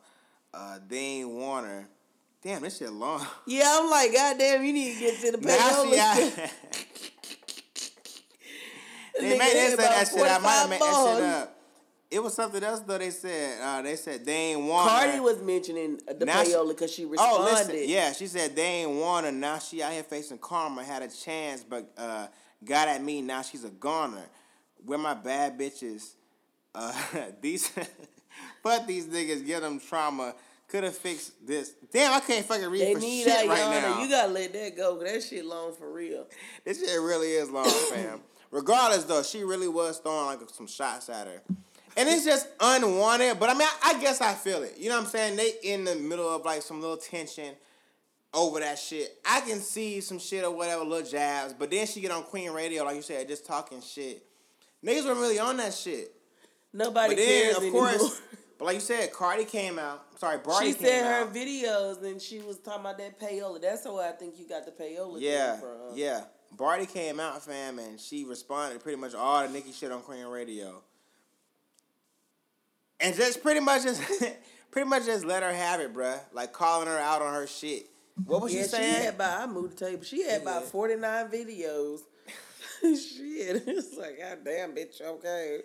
Uh, 0.52 0.78
Dane 0.88 1.32
Warner. 1.32 1.88
Damn, 2.42 2.62
this 2.62 2.78
shit 2.78 2.90
long. 2.90 3.24
Yeah, 3.46 3.78
I'm 3.80 3.90
like, 3.90 4.12
goddamn, 4.14 4.64
you 4.64 4.72
need 4.72 4.94
to 4.94 5.00
get 5.00 5.20
to 5.20 5.32
the 5.32 5.38
Now 5.46 5.56
payola. 5.58 5.90
see, 5.92 6.00
I, 6.00 6.50
they 9.20 9.38
made 9.38 9.76
that 9.78 10.08
shit. 10.08 10.20
I 10.22 10.38
might 10.38 10.52
have 10.52 10.70
made 10.70 10.80
that 10.80 11.14
shit 11.16 11.24
up. 11.24 11.59
It 12.10 12.20
was 12.20 12.34
something 12.34 12.62
else 12.64 12.80
though. 12.80 12.98
They 12.98 13.10
said 13.10 13.60
uh, 13.62 13.82
they 13.82 13.94
said 13.94 14.26
Dane 14.26 14.66
Warner. 14.66 14.88
Cardi 14.88 15.20
was 15.20 15.40
mentioning 15.40 16.00
the 16.18 16.24
Now 16.24 16.42
payola 16.42 16.68
because 16.70 16.92
she 16.92 17.04
Oh, 17.04 17.08
responded. 17.08 17.44
listen, 17.74 17.88
yeah, 17.88 18.12
she 18.12 18.26
said 18.26 18.56
they 18.56 18.62
ain't 18.62 18.90
want 18.90 19.00
Warner. 19.24 19.32
Now 19.32 19.58
she 19.58 19.80
out 19.82 19.92
here 19.92 20.02
facing 20.02 20.38
karma. 20.38 20.82
Had 20.82 21.02
a 21.02 21.08
chance, 21.08 21.62
but 21.62 21.88
uh, 21.96 22.26
got 22.64 22.88
at 22.88 23.02
me. 23.02 23.22
Now 23.22 23.42
she's 23.42 23.64
a 23.64 23.68
goner. 23.70 24.24
Where 24.84 24.98
my 24.98 25.14
bad 25.14 25.56
bitches? 25.58 26.14
Uh, 26.74 26.92
these, 27.40 27.70
but 28.62 28.86
these 28.88 29.06
niggas 29.06 29.46
get 29.46 29.62
them 29.62 29.78
trauma. 29.78 30.34
Could 30.66 30.84
have 30.84 30.96
fixed 30.96 31.32
this. 31.46 31.74
Damn, 31.92 32.12
I 32.12 32.20
can't 32.20 32.46
fucking 32.46 32.68
read 32.70 32.80
They 32.82 32.94
for 32.94 33.00
need 33.00 33.24
shit 33.24 33.48
right 33.48 33.58
yonder. 33.58 33.80
now. 33.88 34.02
You 34.02 34.08
gotta 34.08 34.32
let 34.32 34.52
that 34.52 34.76
go. 34.76 34.98
that 35.02 35.22
shit 35.22 35.44
long 35.44 35.74
for 35.74 35.92
real. 35.92 36.26
This 36.64 36.78
shit 36.80 37.00
really 37.00 37.32
is 37.32 37.50
long, 37.50 37.68
fam. 37.68 38.20
Regardless, 38.52 39.04
though, 39.04 39.22
she 39.22 39.42
really 39.44 39.68
was 39.68 39.98
throwing 39.98 40.26
like 40.26 40.40
some 40.50 40.66
shots 40.68 41.08
at 41.08 41.26
her. 41.28 41.42
And 41.96 42.08
it's 42.08 42.24
just 42.24 42.48
unwanted. 42.60 43.38
But 43.40 43.50
I 43.50 43.54
mean, 43.54 43.68
I, 43.82 43.94
I 43.96 44.00
guess 44.00 44.20
I 44.20 44.34
feel 44.34 44.62
it. 44.62 44.76
You 44.78 44.88
know 44.88 44.96
what 44.96 45.04
I'm 45.04 45.10
saying? 45.10 45.36
They 45.36 45.52
in 45.62 45.84
the 45.84 45.96
middle 45.96 46.28
of 46.28 46.44
like 46.44 46.62
some 46.62 46.80
little 46.80 46.96
tension 46.96 47.54
over 48.32 48.60
that 48.60 48.78
shit. 48.78 49.18
I 49.26 49.40
can 49.40 49.58
see 49.58 50.00
some 50.00 50.18
shit 50.18 50.44
or 50.44 50.50
whatever, 50.52 50.84
little 50.84 51.08
jabs. 51.08 51.52
But 51.52 51.70
then 51.70 51.86
she 51.86 52.00
get 52.00 52.10
on 52.12 52.22
Queen 52.22 52.50
Radio, 52.52 52.84
like 52.84 52.96
you 52.96 53.02
said, 53.02 53.26
just 53.28 53.44
talking 53.44 53.80
shit. 53.82 54.24
Niggas 54.84 55.04
weren't 55.04 55.18
really 55.20 55.38
on 55.38 55.56
that 55.58 55.74
shit. 55.74 56.12
Nobody 56.72 57.14
But 57.14 57.16
then, 57.16 57.42
cares 57.42 57.56
of 57.56 57.62
anymore. 57.64 57.88
course, 57.88 58.20
but 58.58 58.64
like 58.66 58.74
you 58.76 58.80
said, 58.80 59.12
Cardi 59.12 59.44
came 59.44 59.78
out. 59.78 60.04
Sorry, 60.20 60.38
Bardi 60.38 60.66
she 60.68 60.72
said 60.74 61.04
her 61.04 61.24
out. 61.26 61.34
videos 61.34 62.02
and 62.04 62.22
she 62.22 62.38
was 62.38 62.58
talking 62.58 62.82
about 62.82 62.98
that 62.98 63.18
payola. 63.18 63.60
That's 63.60 63.84
where 63.84 64.08
I 64.08 64.12
think 64.12 64.38
you 64.38 64.46
got 64.48 64.64
the 64.64 64.70
payola. 64.70 65.16
Yeah, 65.20 65.56
from. 65.56 65.68
yeah. 65.94 66.22
Bardi 66.56 66.86
came 66.86 67.18
out, 67.20 67.42
fam, 67.44 67.78
and 67.80 67.98
she 68.00 68.24
responded 68.24 68.74
to 68.78 68.80
pretty 68.80 68.98
much 68.98 69.14
all 69.14 69.46
the 69.46 69.52
Nicki 69.52 69.72
shit 69.72 69.90
on 69.90 70.00
Queen 70.02 70.24
Radio. 70.26 70.82
And 73.00 73.16
just 73.16 73.42
pretty 73.42 73.60
much 73.60 73.82
just 73.82 74.02
pretty 74.70 74.88
much 74.88 75.06
just 75.06 75.24
let 75.24 75.42
her 75.42 75.52
have 75.52 75.80
it, 75.80 75.94
bruh. 75.94 76.20
Like 76.32 76.52
calling 76.52 76.88
her 76.88 76.98
out 76.98 77.22
on 77.22 77.34
her 77.34 77.46
shit. 77.46 77.86
What 78.24 78.42
was 78.42 78.54
yeah, 78.54 78.62
she 78.62 78.68
saying? 78.68 79.04
had 79.04 79.14
about 79.14 79.48
I 79.48 79.52
moved 79.52 79.78
the 79.78 79.86
table. 79.86 80.02
She 80.02 80.22
had 80.22 80.42
about 80.42 80.64
forty 80.64 80.96
nine 80.96 81.28
videos. 81.28 82.00
Shit, 82.82 83.62
it's 83.66 83.96
like 83.98 84.18
God 84.18 84.38
damn, 84.44 84.74
bitch. 84.74 85.00
Okay, 85.02 85.60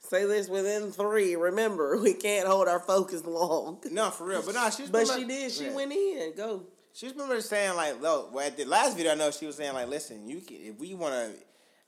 say 0.00 0.24
this 0.24 0.48
within 0.48 0.90
three. 0.90 1.36
Remember, 1.36 1.96
we 2.00 2.12
can't 2.12 2.48
hold 2.48 2.66
our 2.66 2.80
focus 2.80 3.24
long. 3.24 3.78
no, 3.90 4.10
for 4.10 4.26
real. 4.26 4.42
But 4.44 4.54
no, 4.54 4.70
she 4.70 4.86
But 4.86 5.06
she 5.06 5.24
did. 5.24 5.52
She 5.52 5.66
yeah. 5.66 5.74
went 5.74 5.92
in. 5.92 6.32
Go. 6.36 6.64
She 6.92 7.06
was 7.06 7.12
pretty 7.12 7.42
saying 7.42 7.76
like, 7.76 8.00
look, 8.00 8.34
well, 8.34 8.46
at 8.46 8.56
the 8.56 8.64
last 8.64 8.96
video 8.96 9.12
I 9.12 9.14
know 9.16 9.30
she 9.30 9.46
was 9.46 9.56
saying 9.56 9.74
like, 9.74 9.88
listen, 9.88 10.26
you 10.26 10.40
can, 10.40 10.56
if 10.56 10.78
we 10.78 10.94
wanna 10.94 11.30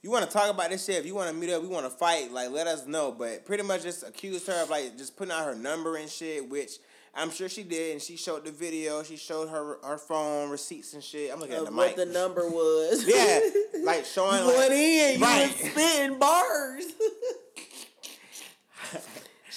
you 0.03 0.11
wanna 0.11 0.27
talk 0.27 0.51
about 0.51 0.71
this 0.71 0.85
shit, 0.85 0.97
if 0.97 1.07
you 1.07 1.15
wanna 1.15 1.33
meet 1.33 1.51
up, 1.51 1.63
we 1.63 1.69
wanna 1.69 1.91
fight, 1.91 2.33
like 2.33 2.51
let 2.51 2.67
us 2.67 2.87
know. 2.87 3.13
But 3.13 3.45
pretty 3.45 3.63
much 3.63 3.83
just 3.83 4.07
accused 4.07 4.47
her 4.47 4.63
of 4.63 4.71
like 4.71 4.97
just 4.97 5.17
putting 5.17 5.33
out 5.33 5.45
her 5.45 5.55
number 5.55 5.97
and 5.97 6.09
shit, 6.09 6.49
which 6.49 6.79
I'm 7.15 7.31
sure 7.31 7.49
she 7.49 7.65
did, 7.65 7.93
and 7.93 8.03
she 8.03 8.17
showed 8.17 8.45
the 8.45 8.53
video, 8.53 9.03
she 9.03 9.17
showed 9.17 9.49
her 9.49 9.79
her 9.83 9.99
phone, 9.99 10.51
receipts 10.51 10.95
and 10.95 11.03
shit. 11.03 11.33
I'm 11.33 11.41
looking 11.41 11.57
at 11.57 11.65
the 11.65 11.73
what 11.73 11.89
mic. 11.89 11.97
the 11.97 12.07
number 12.07 12.49
was. 12.49 13.05
yeah, 13.07 13.41
like 13.83 14.05
showing 14.05 14.39
you 14.39 14.57
like, 14.57 14.71
in. 14.71 15.19
You 15.19 15.25
right. 15.25 15.49
was 15.49 15.71
spitting 15.71 16.19
bars. 16.19 16.85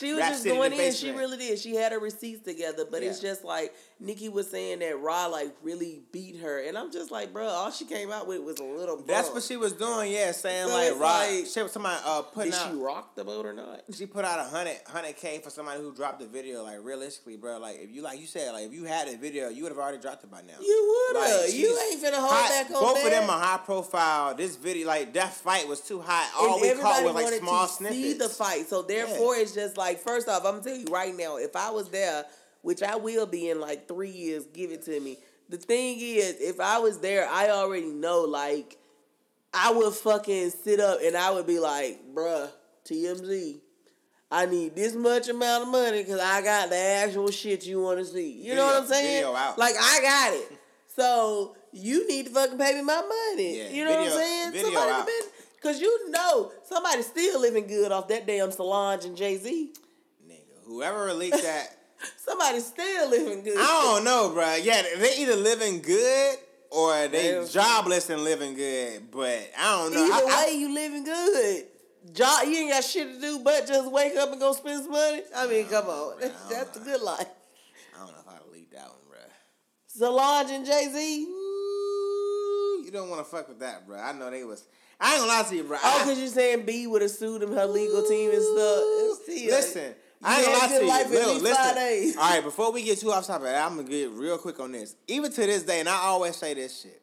She 0.02 0.14
was 0.14 0.22
Rap 0.22 0.32
just 0.32 0.46
in 0.48 0.56
going 0.56 0.74
in. 0.74 0.92
She 0.94 1.12
really 1.12 1.38
did. 1.38 1.60
She 1.60 1.76
had 1.76 1.92
her 1.92 2.00
receipts 2.00 2.44
together, 2.44 2.86
but 2.90 3.04
it's 3.04 3.20
just 3.20 3.44
like 3.44 3.72
Nicki 4.04 4.30
was 4.30 4.50
saying 4.50 4.80
that 4.80 5.00
Rah 5.00 5.28
like 5.28 5.56
really 5.62 6.02
beat 6.12 6.38
her, 6.42 6.60
and 6.68 6.76
I'm 6.76 6.92
just 6.92 7.12
like, 7.12 7.32
bro, 7.32 7.46
all 7.46 7.70
she 7.70 7.86
came 7.86 8.12
out 8.12 8.28
with 8.28 8.42
was 8.42 8.60
a 8.60 8.64
little. 8.64 8.96
Bump. 8.96 9.08
That's 9.08 9.30
what 9.30 9.44
she 9.44 9.58
was 9.58 9.74
doing, 9.74 10.12
yeah, 10.12 10.32
saying 10.32 10.70
So 10.70 10.74
like, 10.74 10.92
rock. 11.00 11.20
like- 11.28 11.46
she 11.46 11.62
was 11.62 11.72
somebody 11.72 12.02
uh 12.04 12.24
putting 12.24 12.52
Did 12.52 12.60
out. 12.60 12.72
she 12.72 12.78
rock 12.78 13.16
the 13.16 13.24
boat 13.24 13.46
or 13.46 13.54
not? 13.54 13.82
She 13.94 14.08
put 14.08 14.26
out 14.26 14.40
a 14.40 14.44
hundred 14.44 14.78
hundred 14.88 15.16
k 15.18 15.40
for 15.44 15.52
somebody 15.52 15.82
who 15.82 15.94
dropped 15.94 16.20
the 16.20 16.26
video. 16.26 16.64
Like 16.64 16.80
realistically, 16.82 17.38
bro, 17.38 17.60
like 17.60 17.78
if 17.80 17.92
you 17.92 18.02
like 18.02 18.20
you 18.20 18.26
said, 18.26 18.52
like 18.54 18.66
if 18.66 18.74
you 18.74 18.86
had 18.86 19.08
the 19.08 19.18
video, 19.18 19.50
you 19.50 19.62
would 19.64 19.72
have 19.72 19.78
already 19.80 20.00
dropped 20.00 20.24
it 20.24 20.32
by 20.32 20.42
now. 20.42 20.56
You 20.60 21.06
would 21.14 21.22
have. 21.22 21.42
Like, 21.42 21.54
you 21.54 21.78
ain't 21.92 22.04
finna 22.04 22.16
hold 22.18 22.32
hot- 22.32 22.50
back 22.50 22.66
on 22.76 22.82
Both 22.82 22.96
that. 22.96 23.06
of 23.06 23.12
them 23.12 23.30
are 23.30 23.40
high 23.40 23.60
profile. 23.64 24.34
This 24.34 24.56
video, 24.56 24.88
like 24.88 25.14
that 25.14 25.32
fight, 25.34 25.68
was 25.68 25.80
too 25.80 26.02
hot. 26.02 26.28
And 26.42 26.52
All 26.52 26.60
we 26.60 26.74
caught 26.74 27.04
was 27.04 27.14
like 27.14 27.34
small 27.36 27.68
to 27.68 27.72
snippets. 27.74 28.00
see 28.02 28.14
the 28.14 28.30
fight. 28.30 28.68
So 28.68 28.82
therefore, 28.82 29.36
it's 29.36 29.54
just 29.54 29.78
like 29.78 30.00
first 30.00 30.28
off, 30.28 30.44
I'm 30.44 30.54
gonna 30.60 30.64
tell 30.64 30.76
you 30.76 30.86
right 30.90 31.16
now, 31.16 31.38
if 31.38 31.56
I 31.56 31.70
was 31.70 31.88
there, 31.90 32.26
which 32.62 32.82
I 32.84 32.96
will 32.96 33.26
be 33.26 33.50
in 33.50 33.60
like 33.60 33.88
three 33.88 34.10
years, 34.12 34.46
give 34.46 34.72
it 34.72 34.84
to 34.84 35.00
me. 35.00 35.18
The 35.50 35.58
thing 35.58 35.98
is, 36.00 36.38
if 36.40 36.60
I 36.60 36.80
was 36.80 37.00
there, 37.00 37.28
I 37.28 37.50
already 37.50 37.88
know 37.92 38.22
like 38.22 38.78
I 39.54 39.72
would 39.74 39.94
fucking 39.94 40.52
sit 40.52 40.80
up 40.80 41.00
and 41.04 41.16
I 41.18 41.32
would 41.32 41.46
be 41.48 41.60
like, 41.60 42.02
bruh, 42.14 42.50
TMZ. 42.86 43.60
I 44.34 44.46
need 44.46 44.76
this 44.78 44.96
much 44.96 45.28
amount 45.28 45.64
of 45.64 45.70
money 45.70 46.04
because 46.04 46.22
I 46.22 46.42
got 46.42 46.70
the 46.70 46.78
actual 46.78 47.30
shit 47.32 47.66
you 47.66 47.82
want 47.82 48.00
to 48.00 48.06
see. 48.06 48.32
You 48.32 48.56
know 48.56 48.66
what 48.66 48.84
I'm 48.84 48.88
saying? 48.88 49.26
video. 49.26 49.32
Like 49.58 49.76
I 49.80 50.00
got 50.02 50.34
it. 50.34 50.58
So 50.94 51.56
you 51.72 52.06
need 52.06 52.26
to 52.26 52.32
fucking 52.34 52.58
pay 52.58 52.74
me 52.76 52.82
my 52.82 52.96
money. 53.02 53.58
Yeah, 53.60 53.70
you 53.70 53.86
know 53.86 53.92
what 53.92 54.00
video- 54.00 54.12
I'm 54.14 54.20
saying? 54.20 54.52
video 54.52 54.66
Somebody 54.72 54.92
out. 54.92 55.06
been 55.06 55.22
Cause 55.64 55.80
you 55.80 56.10
know 56.12 56.52
somebody's 56.64 57.06
still 57.06 57.40
living 57.40 57.66
good 57.66 57.92
off 57.94 58.10
that 58.10 58.28
damn 58.28 58.52
Solange 58.52 59.06
and 59.06 59.16
Jay 59.16 59.38
Z. 59.38 59.74
Nigga, 60.28 60.66
whoever 60.66 61.14
leaked 61.14 61.42
that, 61.44 61.78
Somebody's 62.18 62.66
still 62.66 63.10
living 63.10 63.44
good. 63.44 63.58
I 63.58 63.66
don't 63.86 64.04
know, 64.04 64.32
bro. 64.34 64.56
Yeah, 64.56 64.82
they 64.98 65.18
either 65.18 65.36
living 65.36 65.82
good 65.82 66.38
or 66.70 67.08
they 67.08 67.34
Yeah. 67.36 67.46
jobless 67.50 68.10
and 68.10 68.24
living 68.24 68.54
good. 68.56 69.12
But 69.12 69.50
I 69.58 69.78
don't 69.78 69.94
know. 69.94 70.04
Either 70.06 70.14
I- 70.14 70.30
I- 70.30 70.46
way, 70.48 70.58
you 70.58 70.74
living 70.74 71.04
good. 71.04 71.66
Job, 72.14 72.46
you 72.48 72.56
ain't 72.58 72.72
got 72.72 72.84
shit 72.84 73.14
to 73.14 73.22
do 73.22 73.40
but 73.44 73.68
just 73.68 73.92
wake 73.92 74.16
up 74.16 74.32
and 74.32 74.40
go 74.40 74.54
spend 74.54 74.82
some 74.84 74.92
money. 74.92 75.22
I 75.36 75.46
mean, 75.48 75.68
come 75.68 75.86
on, 75.88 76.20
that's 76.50 76.72
the 76.72 76.80
don't 76.80 76.86
good 76.86 77.02
life. 77.02 77.28
I 77.96 78.00
don't 78.00 78.08
know 78.12 78.20
if 78.20 78.28
I'd 78.28 78.52
leak 78.52 78.72
that 78.72 78.88
one, 78.88 78.98
bro. 79.08 79.20
Solange 79.88 80.50
and 80.50 80.66
Jay 80.66 80.88
Z. 80.92 81.28
You 82.84 82.90
don't 82.92 83.10
want 83.10 83.24
to 83.24 83.30
fuck 83.30 83.48
with 83.48 83.60
that, 83.60 83.86
bro. 83.88 83.98
I 84.00 84.12
know 84.14 84.30
they 84.32 84.44
was. 84.44 84.64
I 85.00 85.14
ain't 85.14 85.22
gonna 85.22 85.32
lie 85.32 85.44
to 85.50 85.56
you, 85.56 85.64
bro. 85.64 85.78
Oh, 85.84 86.02
cause 86.04 86.20
you 86.20 86.28
saying 86.28 86.66
B 86.66 86.88
would 86.88 87.02
have 87.02 87.12
sued 87.12 87.42
him, 87.44 87.54
her 87.54 87.66
legal 87.66 88.04
team 88.04 88.32
and 88.32 88.42
stuff. 88.42 88.84
Listen, 89.28 89.96
I 90.24 90.38
ain't 90.38 90.46
gonna 90.46 90.58
lie 90.58 91.04
to 91.04 91.14
you. 91.14 91.20
Lil, 91.20 91.40
listen. 91.40 92.18
All 92.20 92.30
right, 92.30 92.44
before 92.44 92.72
we 92.72 92.84
get 92.84 93.00
too 93.00 93.12
off 93.12 93.26
topic, 93.26 93.48
I'm 93.50 93.78
gonna 93.78 93.88
get 93.88 94.12
real 94.12 94.38
quick 94.38 94.60
on 94.60 94.72
this. 94.72 94.96
Even 95.08 95.32
to 95.32 95.42
this 95.42 95.64
day, 95.64 95.80
and 95.80 95.90
I 95.90 95.96
always 95.96 96.36
say 96.36 96.54
this 96.54 96.82
shit. 96.82 97.02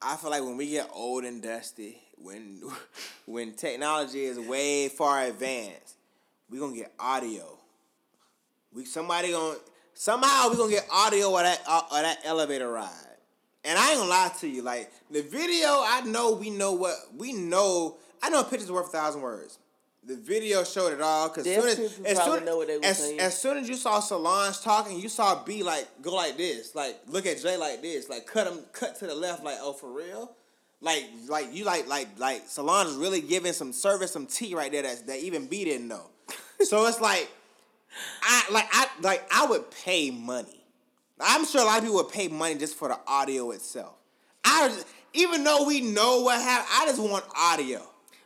I 0.00 0.16
feel 0.16 0.30
like 0.30 0.42
when 0.42 0.56
we 0.56 0.70
get 0.70 0.88
old 0.92 1.24
and 1.24 1.42
dusty, 1.42 1.98
when 2.16 2.62
when 3.26 3.54
technology 3.54 4.24
is 4.24 4.38
way 4.38 4.88
far 4.88 5.24
advanced, 5.24 5.96
we 6.50 6.58
gonna 6.58 6.74
get 6.74 6.92
audio. 6.98 7.58
We 8.72 8.84
somebody 8.84 9.30
gonna 9.30 9.58
somehow 9.94 10.48
we 10.50 10.56
gonna 10.56 10.72
get 10.72 10.86
audio 10.90 11.34
of 11.34 11.42
that 11.42 11.62
uh, 11.66 11.82
of 11.90 12.02
that 12.02 12.18
elevator 12.24 12.70
ride. 12.70 12.90
And 13.64 13.78
I 13.78 13.90
ain't 13.90 13.98
gonna 13.98 14.10
lie 14.10 14.32
to 14.40 14.48
you, 14.48 14.62
like 14.62 14.90
the 15.10 15.22
video, 15.22 15.68
I 15.68 16.02
know 16.06 16.32
we 16.32 16.50
know 16.50 16.72
what 16.72 16.94
we 17.16 17.32
know. 17.32 17.98
I 18.22 18.30
know 18.30 18.40
a 18.40 18.44
picture's 18.44 18.72
worth 18.72 18.88
a 18.88 18.90
thousand 18.90 19.20
words. 19.22 19.58
The 20.04 20.16
video 20.16 20.64
showed 20.64 20.92
it 20.92 21.00
all 21.00 21.28
because 21.28 21.44
Deaf 21.44 21.62
soon 21.62 21.70
as, 21.84 21.98
as, 22.18 22.24
soon, 22.24 22.44
know 22.44 22.56
what 22.56 22.68
they 22.68 22.76
as, 22.76 23.12
as 23.18 23.38
soon 23.40 23.58
as 23.58 23.68
you 23.68 23.74
saw 23.74 24.00
Solange 24.00 24.60
talking, 24.60 24.98
you 24.98 25.08
saw 25.08 25.42
B 25.44 25.62
like 25.62 25.86
go 26.00 26.14
like 26.14 26.36
this, 26.36 26.74
like 26.74 26.98
look 27.08 27.26
at 27.26 27.42
Jay 27.42 27.56
like 27.56 27.82
this, 27.82 28.08
like 28.08 28.26
cut 28.26 28.46
him 28.46 28.60
cut 28.72 28.98
to 29.00 29.06
the 29.06 29.14
left, 29.14 29.44
like 29.44 29.58
oh 29.60 29.72
for 29.72 29.92
real, 29.92 30.34
like 30.80 31.04
like 31.28 31.52
you 31.52 31.64
like 31.64 31.88
like 31.88 32.08
like 32.18 32.46
Solange 32.46 32.88
is 32.88 32.96
really 32.96 33.20
giving 33.20 33.52
some 33.52 33.72
service, 33.72 34.12
some 34.12 34.26
tea 34.26 34.54
right 34.54 34.72
there 34.72 34.82
that 34.82 35.06
that 35.08 35.18
even 35.18 35.46
B 35.46 35.64
didn't 35.64 35.88
know. 35.88 36.06
so 36.60 36.86
it's 36.86 37.00
like 37.00 37.28
I 38.22 38.44
like 38.50 38.68
I 38.72 38.86
like 39.02 39.28
I 39.30 39.46
would 39.46 39.70
pay 39.70 40.10
money. 40.10 40.64
I'm 41.20 41.44
sure 41.44 41.62
a 41.62 41.64
lot 41.64 41.78
of 41.78 41.84
people 41.84 41.96
would 41.96 42.12
pay 42.12 42.28
money 42.28 42.54
just 42.54 42.76
for 42.76 42.88
the 42.88 42.98
audio 43.06 43.50
itself. 43.50 43.94
I 44.44 44.74
even 45.14 45.44
though 45.44 45.64
we 45.66 45.80
know 45.80 46.20
what 46.22 46.40
happened, 46.40 46.68
I 46.72 46.86
just 46.86 47.00
want 47.00 47.24
audio. 47.36 47.82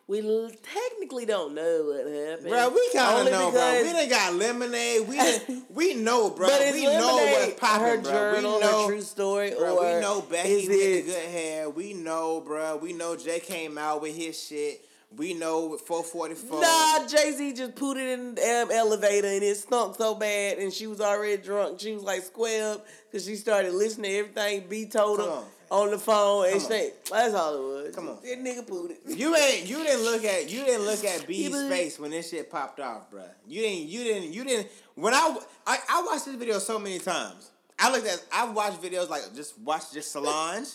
We 0.09 0.21
l- 0.21 0.51
technically 0.63 1.25
don't 1.27 1.55
know 1.55 1.85
what 1.87 2.13
happened. 2.13 2.49
Bro, 2.49 2.69
we 2.71 2.91
kind 2.93 3.27
of 3.29 3.33
know, 3.33 3.51
bro. 3.53 3.83
We 3.83 3.93
done 3.93 4.09
got 4.09 4.35
lemonade. 4.35 5.09
We 5.09 5.17
done, 5.17 5.63
we 5.71 5.95
know, 5.95 6.31
bro. 6.31 6.49
We 6.73 6.83
know 6.85 7.17
what's 7.17 7.61
popping, 7.61 7.87
her 7.87 7.99
bro. 8.01 8.11
journal, 8.11 8.55
we 8.55 8.61
know, 8.61 8.87
true 8.89 9.01
story, 9.01 9.51
bro. 9.57 9.77
or 9.79 9.95
we 9.95 10.01
know 10.01 10.21
Becky 10.23 10.69
with 10.69 10.71
it- 10.71 11.07
the 11.07 11.13
good 11.13 11.31
hair. 11.31 11.71
We 11.71 11.95
know, 11.95 12.41
bro. 12.41 12.77
We 12.77 12.93
know 12.93 13.17
Jay 13.17 13.41
came 13.41 13.79
out 13.79 14.03
with 14.03 14.17
his 14.17 14.41
shit. 14.43 14.85
We 15.17 15.35
know 15.35 15.67
with 15.67 15.83
444. 15.83 16.61
Nah, 16.63 17.07
Jay 17.07 17.33
Z 17.33 17.53
just 17.53 17.75
put 17.75 17.99
it 17.99 18.19
in 18.19 18.35
the 18.35 18.63
um, 18.63 18.71
elevator 18.73 19.29
and 19.29 19.43
it 19.43 19.57
stunk 19.59 19.97
so 19.97 20.15
bad, 20.15 20.57
and 20.59 20.73
she 20.73 20.87
was 20.87 21.01
already 21.03 21.41
drunk. 21.41 21.81
She 21.81 21.93
was 21.93 22.03
like 22.03 22.23
square 22.23 22.73
up 22.73 22.87
because 23.11 23.27
she 23.27 23.37
started 23.37 23.75
listening 23.75 24.11
to 24.11 24.19
everything 24.19 24.65
B 24.71 24.87
told 24.87 25.21
her 25.21 25.43
on, 25.73 25.91
the 25.91 25.99
phone, 25.99 26.47
and 26.53 26.61
she, 26.61 26.91
that's 27.11 27.35
all 27.35 27.57
it 27.57 27.85
was. 27.85 27.95
Come 27.95 28.09
on. 28.09 28.17
that 28.23 28.39
nigga 28.39 28.91
it. 28.91 29.19
You 29.19 29.35
ain't 29.35 29.67
you 29.67 29.79
didn't 29.83 30.05
look 30.05 30.25
at 30.25 30.51
you 30.51 30.65
didn't 30.65 30.85
look 30.85 31.05
at 31.05 31.27
B's 31.27 31.51
face 31.69 31.99
when 31.99 32.11
this 32.11 32.31
shit 32.31 32.51
popped 32.51 32.81
off, 32.81 33.11
bro. 33.11 33.25
You 33.49 33.63
didn't 33.63 33.89
you 33.89 34.05
didn't 34.05 34.33
you 34.33 34.45
didn't 34.45 34.69
when 34.95 35.15
I, 35.15 35.37
I 35.67 35.79
I 35.89 36.03
watched 36.03 36.27
this 36.27 36.35
video 36.35 36.59
so 36.59 36.79
many 36.79 36.99
times. 36.99 37.51
I 37.79 37.91
looked 37.91 38.07
at 38.07 38.25
I 38.33 38.49
watched 38.49 38.83
videos 38.83 39.09
like 39.09 39.23
just 39.35 39.59
watch 39.59 39.93
just 39.93 40.13
Solange. 40.13 40.69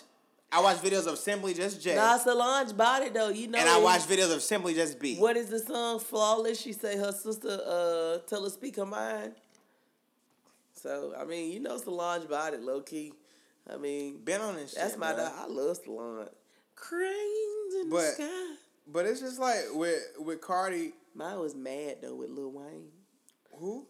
I 0.51 0.61
watched 0.61 0.81
videos 0.81 1.07
of 1.07 1.17
Simply 1.17 1.53
Just 1.53 1.81
Jay. 1.81 1.95
Nah, 1.95 2.17
Solange 2.17 2.75
bought 2.75 3.03
it 3.03 3.13
though. 3.13 3.29
You 3.29 3.47
know, 3.49 3.59
and 3.59 3.67
I 3.67 3.79
watched 3.79 4.09
videos 4.09 4.33
of 4.33 4.41
Simply 4.41 4.73
Just 4.73 4.99
B. 4.99 5.17
What 5.17 5.35
is 5.37 5.49
the 5.49 5.59
song 5.59 5.99
Flawless? 5.99 6.59
She 6.59 6.73
say 6.73 6.97
her 6.97 7.11
sister 7.11 7.59
uh 7.65 8.17
tell 8.27 8.43
her 8.43 8.49
speak 8.49 8.77
her 8.77 8.85
mind. 8.85 9.33
So 10.73 11.13
I 11.19 11.25
mean, 11.25 11.51
you 11.51 11.59
know 11.59 11.77
Solange 11.77 12.27
bought 12.27 12.53
it 12.53 12.61
low 12.61 12.81
key. 12.81 13.13
I 13.71 13.77
mean, 13.77 14.19
Been 14.23 14.41
on 14.41 14.55
this 14.55 14.73
that's 14.73 14.91
shit, 14.91 14.99
my 14.99 15.11
dog. 15.13 15.31
I 15.37 15.47
love 15.47 15.77
Solange. 15.83 16.29
Cranes 16.75 17.73
in 17.81 17.89
But- 17.89 17.97
the 18.17 18.23
sky. 18.23 18.55
But 18.89 19.05
it's 19.05 19.19
just 19.19 19.37
like 19.39 19.63
with 19.73 20.01
with 20.19 20.39
Cardi, 20.39 20.93
Mine 21.13 21.39
was 21.39 21.53
Mad 21.55 21.97
though 22.01 22.15
with 22.15 22.29
Lil 22.29 22.51
Wayne. 22.51 22.87
who? 23.59 23.85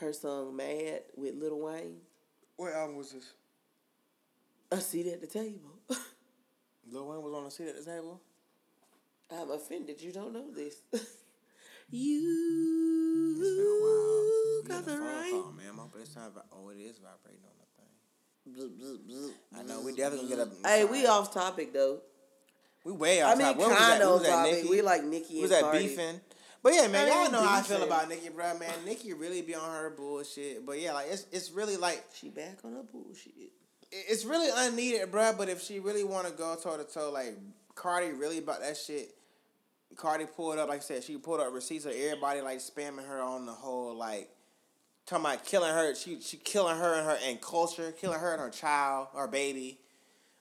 Her 0.00 0.12
song 0.14 0.56
Mad 0.56 1.02
with 1.16 1.34
Lil 1.34 1.58
Wayne. 1.60 2.00
What 2.56 2.72
album 2.72 2.96
was 2.96 3.12
this? 3.12 3.32
A 4.72 4.80
seat 4.80 5.06
at 5.06 5.20
the 5.20 5.26
table. 5.26 5.72
Lil 6.90 7.06
Wayne 7.08 7.22
was 7.22 7.34
on 7.34 7.44
the 7.44 7.50
seat 7.50 7.68
at 7.68 7.76
the 7.76 7.90
table. 7.90 8.20
I'm 9.30 9.50
offended 9.50 10.00
you 10.00 10.12
don't 10.12 10.32
know 10.32 10.50
this. 10.50 10.76
you 11.90 13.34
It's 13.38 13.56
been 13.56 13.66
a 13.66 13.78
while. 13.84 14.62
got 14.80 14.86
the 14.86 14.98
right. 14.98 15.30
call, 15.32 15.52
man. 15.52 15.76
My 15.76 15.84
first 15.92 16.14
time. 16.14 16.30
Oh, 16.52 16.68
it 16.70 16.78
is 16.78 16.98
vibrating 16.98 17.44
on 17.44 17.56
the 17.58 17.66
thing. 17.76 17.92
Bzz, 17.98 18.37
bzz, 18.37 18.37
bzz, 18.37 18.37
I 19.56 19.62
know, 19.62 19.80
we 19.80 19.94
definitely 19.94 20.28
gonna 20.28 20.46
get 20.46 20.64
a- 20.64 20.68
Hey, 20.68 20.84
we 20.84 21.06
off 21.06 21.32
topic 21.32 21.72
though. 21.72 22.00
We 22.84 22.92
way 22.92 23.22
off. 23.22 23.28
I 23.28 23.32
off 23.32 23.38
mean, 23.38 23.46
topic. 23.46 23.60
What 23.60 23.68
was 23.70 23.78
kind 23.78 24.00
that? 24.00 24.06
of 24.06 24.12
Was 24.12 24.22
that 24.22 24.28
topic. 24.30 24.52
Nicki? 24.54 24.68
We 24.68 24.82
like 24.82 25.04
Nicki 25.04 25.32
and 25.34 25.42
was 25.42 25.50
that 25.50 25.62
Cardi. 25.62 25.78
beefing? 25.88 26.20
But 26.62 26.74
yeah, 26.74 26.88
man, 26.88 27.06
I 27.10 27.22
y'all 27.22 27.30
know 27.32 27.40
how 27.42 27.58
I 27.58 27.62
feel 27.62 27.82
about 27.84 28.08
Nicki, 28.08 28.28
bro. 28.30 28.58
Man, 28.58 28.70
Nicki 28.84 29.12
really 29.12 29.42
be 29.42 29.54
on 29.54 29.70
her 29.70 29.90
bullshit. 29.90 30.66
But 30.66 30.80
yeah, 30.80 30.92
like 30.92 31.06
it's 31.10 31.26
it's 31.32 31.50
really 31.50 31.76
like 31.76 32.04
She 32.14 32.30
back 32.30 32.58
on 32.64 32.72
her 32.72 32.82
bullshit. 32.82 33.32
it's 33.92 34.24
really 34.24 34.50
unneeded, 34.52 35.10
bro. 35.10 35.32
But 35.36 35.48
if 35.48 35.62
she 35.62 35.78
really 35.80 36.04
want 36.04 36.26
to 36.26 36.32
go 36.32 36.56
toe 36.56 36.76
to 36.76 36.84
toe, 36.84 37.10
like 37.12 37.36
Cardi 37.74 38.12
really 38.12 38.38
about 38.38 38.60
that 38.60 38.76
shit. 38.76 39.14
Cardi 39.96 40.26
pulled 40.26 40.58
up, 40.58 40.68
like 40.68 40.78
I 40.80 40.82
said, 40.82 41.02
she 41.04 41.16
pulled 41.16 41.40
up 41.40 41.52
receipts 41.52 41.84
of 41.84 41.92
everybody 41.92 42.40
like 42.40 42.58
spamming 42.58 43.06
her 43.06 43.20
on 43.20 43.46
the 43.46 43.52
whole 43.52 43.94
like 43.96 44.28
talking 45.08 45.24
about 45.24 45.44
killing 45.44 45.72
her. 45.72 45.94
She 45.94 46.20
she 46.20 46.36
killing 46.36 46.76
her 46.76 46.94
and 46.94 47.06
her 47.06 47.18
and 47.24 47.40
culture, 47.40 47.92
killing 47.92 48.18
her 48.18 48.32
and 48.32 48.40
her 48.40 48.50
child, 48.50 49.08
her 49.14 49.26
baby. 49.26 49.78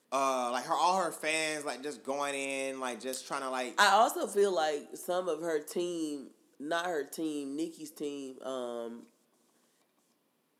Uh, 0.09 0.51
like 0.53 0.63
her 0.65 0.73
all 0.73 1.03
her 1.03 1.11
fans 1.11 1.65
like 1.65 1.83
just 1.83 2.01
going 2.03 2.33
in, 2.33 2.79
like 2.79 3.01
just 3.01 3.27
trying 3.27 3.41
to 3.41 3.49
like 3.49 3.73
I 3.79 3.91
also 3.91 4.25
feel 4.27 4.53
like 4.55 4.89
some 4.95 5.27
of 5.27 5.41
her 5.41 5.59
team, 5.59 6.27
not 6.59 6.85
her 6.85 7.03
team, 7.03 7.57
Nicki's 7.57 7.91
team, 7.91 8.35
um, 8.41 9.03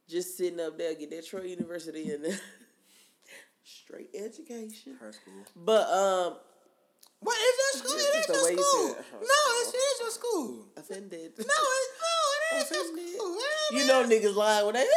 just 0.09 0.37
sitting 0.37 0.59
up 0.59 0.77
there, 0.77 0.95
get 0.95 1.11
that 1.11 1.25
Troy 1.25 1.43
University 1.43 2.11
and 2.11 2.25
straight 3.63 4.09
education. 4.13 4.97
her 4.99 5.13
school. 5.13 5.45
But 5.55 5.89
um, 5.89 6.37
What 7.19 7.37
is 7.37 7.55
your 7.57 7.73
school? 7.83 7.97
It 7.97 8.01
is 8.19 8.27
your 8.27 8.51
you 8.51 8.57
school. 8.63 8.87
said. 8.95 9.05
No, 9.13 9.39
it's, 9.61 9.73
it 9.73 9.77
is 9.77 9.99
your 9.99 10.11
school. 10.11 10.65
offended. 10.77 11.31
No, 11.37 11.43
it's 11.43 11.47
no, 11.47 12.15
it 12.35 12.61
is 12.61 12.71
your 12.71 12.81
Offended. 12.81 13.15
school. 13.15 13.37
You 13.71 13.87
know 13.87 14.03
niggas 14.07 14.35
lying 14.35 14.65
when 14.65 14.75
they. 14.75 14.85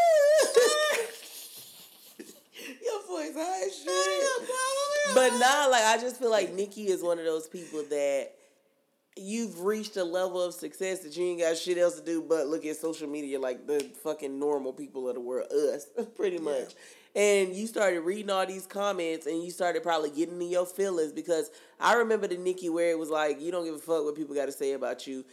Your 2.85 3.03
voice 3.07 3.35
high 3.35 3.67
as 3.67 3.75
shit. 3.77 5.15
But 5.15 5.31
now, 5.39 5.71
like 5.71 5.83
I 5.85 5.97
just 5.99 6.19
feel 6.19 6.31
like 6.31 6.53
Nicki 6.55 6.89
is 6.89 7.03
one 7.03 7.19
of 7.19 7.25
those 7.25 7.49
people 7.49 7.83
that 7.91 8.33
you've 9.17 9.61
reached 9.63 9.97
a 9.97 10.05
level 10.05 10.41
of 10.43 10.55
success 10.55 11.01
that 11.01 11.17
you 11.17 11.25
ain't 11.25 11.41
got 11.41 11.57
shit 11.57 11.79
else 11.79 11.99
to 11.99 12.05
do 12.05 12.23
but 12.23 12.47
look 12.47 12.65
at 12.65 12.77
social 12.77 13.09
media 13.09 13.39
like 13.41 13.67
the 13.67 13.81
fucking 14.05 14.39
normal 14.39 14.73
people 14.73 15.09
of 15.09 15.15
the 15.15 15.21
world, 15.21 15.51
us, 15.51 15.87
pretty 16.17 16.39
much. 16.39 16.75
And 17.15 17.55
you 17.55 17.67
started 17.67 18.01
reading 18.03 18.31
all 18.31 18.47
these 18.47 18.67
comments 18.67 19.27
and 19.27 19.43
you 19.43 19.51
started 19.51 19.83
probably 19.83 20.11
getting 20.11 20.41
in 20.41 20.49
your 20.49 20.67
feelings 20.67 21.13
because 21.13 21.51
I 21.81 21.95
remember 21.95 22.29
the 22.29 22.37
Nicki 22.37 22.69
where 22.69 22.91
it 22.91 22.99
was 22.99 23.11
like 23.11 23.41
you 23.41 23.51
don't 23.51 23.65
give 23.65 23.75
a 23.75 23.79
fuck 23.79 24.05
what 24.05 24.15
people 24.15 24.35
got 24.35 24.47
to 24.47 24.53
say 24.53 24.73
about 24.73 25.07
you. 25.07 25.25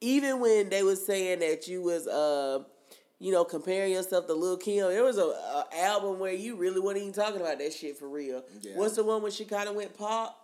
Even 0.00 0.40
when 0.40 0.68
they 0.68 0.82
was 0.82 1.04
saying 1.04 1.38
that 1.38 1.68
you 1.68 1.82
was 1.82 2.08
uh 2.08 2.64
you 3.22 3.30
know, 3.30 3.44
comparing 3.44 3.92
yourself 3.92 4.26
to 4.26 4.34
Lil 4.34 4.56
Kim. 4.56 4.88
There 4.88 5.04
was 5.04 5.16
a, 5.16 5.22
a 5.22 5.66
album 5.78 6.18
where 6.18 6.32
you 6.32 6.56
really 6.56 6.80
wasn't 6.80 7.02
even 7.02 7.12
talking 7.12 7.40
about 7.40 7.60
that 7.60 7.72
shit 7.72 7.96
for 7.96 8.08
real. 8.08 8.42
Yeah. 8.60 8.72
What's 8.74 8.96
the 8.96 9.04
one 9.04 9.22
when 9.22 9.30
she 9.30 9.44
kind 9.44 9.68
of 9.68 9.76
went 9.76 9.96
pop? 9.96 10.36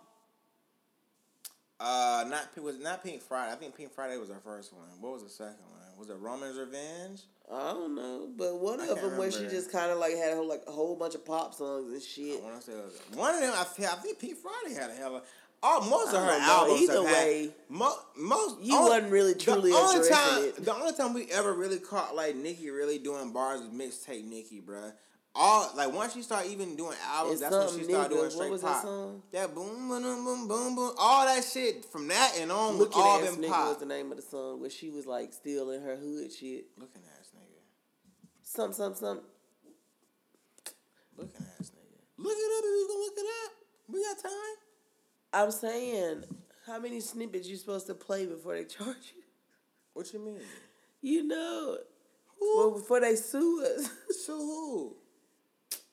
Uh, 1.77 2.23
not 2.29 2.57
was 2.63 2.79
not 2.79 3.03
Pink 3.03 3.21
Friday. 3.21 3.51
I 3.51 3.55
think 3.55 3.75
Pink 3.75 3.93
Friday 3.93 4.17
was 4.17 4.29
her 4.29 4.39
first 4.45 4.71
one. 4.71 4.87
What 5.01 5.11
was 5.11 5.23
the 5.23 5.29
second 5.29 5.57
one? 5.69 5.97
Was 5.97 6.09
it 6.09 6.17
Roman's 6.19 6.57
Revenge? 6.57 7.23
I 7.51 7.71
don't 7.73 7.95
know, 7.95 8.27
but 8.37 8.59
one 8.59 8.79
of 8.79 9.01
them 9.01 9.17
where 9.17 9.31
she 9.31 9.47
just 9.47 9.71
kind 9.71 9.89
of 9.91 9.97
like 9.97 10.15
had 10.15 10.33
a 10.33 10.35
whole, 10.35 10.47
like 10.47 10.63
a 10.67 10.71
whole 10.71 10.95
bunch 10.95 11.15
of 11.15 11.25
pop 11.25 11.53
songs 11.55 11.87
and 11.87 11.95
I 11.95 11.99
shit. 11.99 12.43
to 12.43 12.61
say 12.61 12.73
one 13.15 13.33
of 13.33 13.41
them. 13.41 13.53
I, 13.55 13.61
I 13.61 13.95
think 13.95 14.19
Pink 14.19 14.37
Friday 14.37 14.75
had 14.79 14.91
a 14.91 14.93
hell 14.93 15.15
of. 15.17 15.23
Oh, 15.61 15.89
most 15.89 16.13
of 16.15 16.21
I 16.21 16.25
her 16.25 16.39
albums 16.41 16.81
Either 16.83 16.93
have 16.93 17.05
had- 17.07 17.13
way, 17.15 17.49
mo- 17.67 17.97
most 18.17 18.61
you 18.61 18.75
only- 18.77 18.89
wasn't 18.91 19.11
really 19.11 19.33
truly 19.33 19.71
the 19.71 19.77
only 19.77 20.09
time, 20.09 20.43
it. 20.43 20.63
The 20.63 20.73
only 20.73 20.93
time 20.93 21.13
we 21.13 21.25
ever 21.31 21.53
really 21.53 21.79
caught 21.79 22.15
like 22.15 22.35
Nicki 22.35 22.69
really 22.69 22.97
doing 22.99 23.33
bars 23.33 23.59
was 23.61 23.69
mixtape 23.69 24.23
Nicki, 24.25 24.61
bruh. 24.61 24.93
All 25.35 25.69
like 25.75 25.91
once 25.93 26.13
she 26.13 26.21
started 26.21 26.49
even 26.51 26.75
doing 26.75 26.95
albums, 27.05 27.41
It's 27.41 27.49
that's 27.49 27.71
when 27.73 27.79
she 27.83 27.91
started 27.91 28.07
nigga. 28.07 28.09
doing 28.15 28.23
What 28.23 28.31
straight 28.31 28.51
was 28.51 28.61
that 28.61 28.67
pop. 28.73 28.81
song? 28.83 29.21
That 29.33 29.53
boom, 29.55 29.89
boom, 29.89 30.01
boom, 30.03 30.47
boom, 30.47 30.75
boom, 30.75 30.91
all 30.97 31.25
that 31.25 31.43
shit 31.43 31.83
from 31.85 32.07
that 32.07 32.35
and 32.39 32.51
on 32.51 32.77
Looking 32.77 33.01
all 33.01 33.19
ass 33.19 33.35
been 33.35 33.43
nigga 33.43 33.49
pop. 33.49 33.67
was 33.69 33.77
the 33.77 33.85
name 33.85 34.11
of 34.11 34.17
the 34.17 34.23
song 34.23 34.61
where 34.61 34.69
she 34.69 34.89
was 34.89 35.05
like 35.05 35.33
still 35.33 35.71
in 35.71 35.81
her 35.81 35.95
hood 35.97 36.31
shit. 36.31 36.67
Looking 36.77 37.01
nigga. 37.01 37.18
Some, 38.49 38.73
some, 38.73 38.95
some. 38.95 39.21
Looking 41.15 41.45
ass 41.59 41.69
nigga. 41.69 41.99
Look 42.17 42.33
it 42.35 42.57
up 42.57 42.63
if 42.63 42.65
you 42.65 42.87
gonna 42.87 42.99
look 42.99 43.13
it 43.17 43.25
up. 43.45 43.51
We 43.89 44.03
got 44.03 44.23
time. 44.23 44.57
I'm 45.31 45.51
saying, 45.51 46.23
how 46.65 46.79
many 46.79 46.99
snippets 46.99 47.47
you 47.47 47.57
supposed 47.57 47.85
to 47.87 47.93
play 47.93 48.25
before 48.25 48.55
they 48.55 48.63
charge 48.77 49.13
you? 49.15 49.21
What 49.93 50.11
you 50.13 50.19
mean? 50.25 50.41
You 50.99 51.27
know, 51.27 51.77
Who? 52.39 52.57
well, 52.57 52.71
before 52.71 53.01
they 53.01 53.15
sue 53.17 53.63
us, 53.63 53.87
So 54.25 54.35
who? 54.35 54.95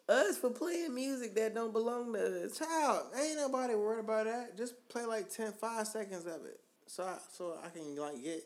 us 0.09 0.39
for 0.39 0.49
playing 0.49 0.95
music 0.95 1.35
that 1.35 1.55
don't 1.55 1.75
belong 1.75 2.15
to 2.15 2.47
us. 2.47 2.59
Child, 2.59 3.09
ain't 3.23 3.37
nobody 3.37 3.75
worried 3.75 4.01
about 4.01 4.25
that. 4.25 4.57
Just 4.57 4.89
play 4.89 5.05
like 5.05 5.29
10, 5.29 5.53
5 5.53 5.87
seconds 5.87 6.25
of 6.25 6.47
it. 6.47 6.59
So 6.87 7.05
I, 7.05 7.19
so 7.33 7.59
I 7.63 7.69
can 7.69 7.95
like 7.97 8.23
get 8.25 8.45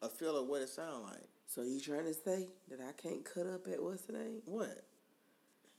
a 0.00 0.08
feel 0.08 0.36
of 0.36 0.46
what 0.46 0.62
it 0.62 0.68
sound 0.68 1.02
like. 1.04 1.27
So 1.48 1.64
you 1.64 1.80
trying 1.80 2.04
to 2.04 2.12
say 2.12 2.44
that 2.68 2.76
I 2.84 2.92
can't 2.92 3.24
cut 3.24 3.48
up 3.48 3.64
at 3.72 3.80
what's 3.80 4.04
the 4.04 4.12
name? 4.12 4.44
What? 4.44 4.84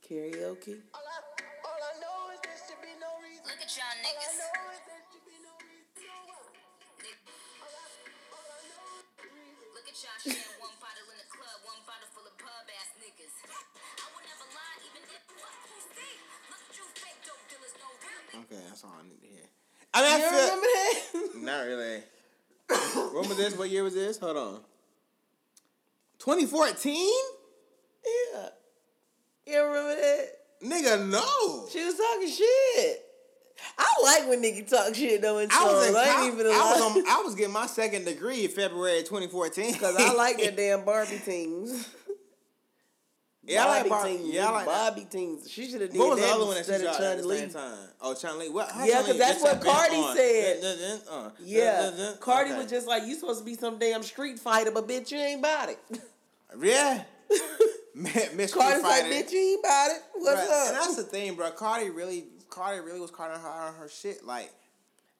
Karaoke? 0.02 0.82
All 0.90 1.06
I, 1.06 1.18
all 1.62 1.78
I 1.78 1.92
know 2.02 2.34
is 2.34 2.42
there 2.42 2.58
should 2.58 2.82
be 2.82 2.90
no 2.98 3.06
reason. 3.22 3.46
Look 3.46 3.62
at 3.62 3.70
y'all 3.70 3.86
All 3.86 4.02
I 4.02 4.02
niggas. 4.02 4.34
know 4.34 4.50
is 4.74 4.82
there 4.90 5.02
should 5.14 5.24
be 5.30 5.38
no 5.46 5.54
reason. 5.62 5.94
No 6.10 6.18
one. 6.26 6.42
All 7.62 7.70
I, 7.70 7.86
all 8.34 8.46
I 8.50 8.60
know 8.66 8.82
is 8.98 9.06
the 9.14 9.28
reason. 9.30 9.66
Look 9.70 9.86
at 9.86 9.94
y'all 9.94 10.18
sharing 10.26 10.58
one 10.58 10.74
bottle 10.82 11.06
in 11.06 11.16
the 11.22 11.28
club, 11.30 11.56
one 11.62 11.80
bottle 11.86 12.10
full 12.18 12.26
of 12.26 12.34
pub 12.34 12.66
ass 12.66 12.90
niggas. 12.98 13.34
I 13.46 14.06
would 14.10 14.26
never 14.26 14.46
lie, 14.50 14.76
even 14.90 15.02
if 15.06 15.22
what 15.38 15.54
see. 15.86 16.14
Look 16.50 16.62
at 16.66 16.74
you 16.74 16.84
fake 16.98 17.20
dope 17.22 17.44
dealers, 17.46 17.74
no 17.78 17.86
real 17.94 18.42
Okay, 18.42 18.58
that's 18.66 18.82
all 18.82 18.98
I 18.98 19.06
need 19.06 19.22
to 19.22 19.30
hear. 19.30 19.46
I 19.94 19.96
mean, 20.02 20.10
I 20.10 20.18
You 20.18 20.26
feel 20.26 20.42
remember 20.50 20.70
that? 20.74 20.98
not 21.46 21.62
really. 21.70 21.98
when 23.14 23.24
was 23.30 23.38
this? 23.38 23.54
What 23.54 23.70
year 23.70 23.86
was 23.86 23.94
this? 23.94 24.18
Hold 24.18 24.34
on. 24.36 24.58
2014? 26.20 26.94
yeah. 28.04 28.48
You 29.46 29.64
remember 29.64 29.96
that? 29.96 30.26
Nigga, 30.62 31.08
no. 31.08 31.66
She 31.72 31.84
was 31.84 31.94
talking 31.94 32.28
shit. 32.28 33.06
I 33.78 33.94
like 34.02 34.28
when 34.28 34.42
nigga 34.42 34.68
talk 34.68 34.94
shit 34.94 35.20
though 35.20 35.38
in 35.38 35.50
I 35.50 35.64
was, 35.64 35.88
in, 35.88 35.96
I 35.96 35.98
I, 35.98 36.24
ain't 36.24 36.34
even 36.34 36.46
I 36.46 36.50
was 36.50 36.96
on, 36.96 37.08
I 37.08 37.22
was 37.22 37.34
getting 37.34 37.52
my 37.52 37.66
second 37.66 38.04
degree 38.04 38.44
in 38.44 38.50
February 38.50 39.00
2014. 39.00 39.74
Cause 39.74 39.96
I 39.98 40.14
like 40.14 40.38
that 40.38 40.56
damn 40.56 40.84
Barbie 40.84 41.16
things. 41.16 41.88
Yeah, 43.50 43.64
I 43.64 43.68
like 43.68 43.88
Bar- 43.88 44.04
teens. 44.06 44.20
yeah, 44.34 44.48
I 44.48 44.50
like 44.52 44.66
that. 44.66 44.96
Barbie. 45.10 45.38
She 45.48 45.70
should 45.70 45.80
have 45.80 45.90
did 45.90 45.98
What 45.98 46.10
was 46.10 46.20
that 46.20 46.26
the 46.26 46.32
other 46.34 46.44
one 46.44 46.54
that 46.54 46.58
instead 46.60 46.80
she 46.80 46.86
of 46.86 46.92
shot 46.94 47.02
at 47.02 47.18
Chun 47.18 47.28
the 47.28 47.36
same 47.36 47.50
time? 47.50 47.78
Oh, 48.00 48.14
Chun 48.14 48.38
Li. 48.38 48.48
What? 48.48 48.70
how 48.70 48.84
Yeah, 48.84 48.94
Chun 48.94 49.04
'cause 49.06 49.12
Li 49.14 49.18
that's 49.18 49.42
what 49.42 49.60
that 49.60 49.72
Cardi 49.72 49.96
on? 49.96 50.16
said. 50.16 50.60
Dun, 50.62 50.78
dun, 50.78 51.00
dun, 51.06 51.24
uh, 51.26 51.30
Yeah. 51.40 52.12
Cardi 52.20 52.50
Okay. 52.50 52.58
was 52.62 52.70
just 52.70 52.86
like, 52.86 53.04
"You 53.04 53.14
supposed 53.16 53.40
to 53.40 53.44
be 53.44 53.56
some 53.56 53.78
damn 53.78 54.02
street 54.02 54.38
fighter, 54.38 54.70
but 54.70 54.86
bitch, 54.86 55.10
you 55.10 55.18
ain't 55.18 55.40
about 55.40 55.68
it." 55.70 55.78
Yeah. 56.60 57.04
Miss 57.94 58.52
Cardi's 58.54 58.82
like, 58.82 59.04
"Bitch, 59.04 59.30
you 59.32 59.38
ain't 59.38 59.60
about 59.64 59.90
it. 59.90 60.02
What's 60.14 60.40
Bruh, 60.40 60.66
And 60.68 60.76
that's 60.76 60.96
the 60.96 61.02
thing, 61.02 61.34
bro. 61.34 61.50
Cardi 61.52 61.90
really, 61.90 62.26
Cardi 62.48 62.80
really 62.80 63.00
was 63.00 63.10
caught 63.10 63.30
on 63.30 63.40
her, 63.40 63.48
on 63.48 63.74
her 63.74 63.88
shit. 63.88 64.24
Like, 64.24 64.52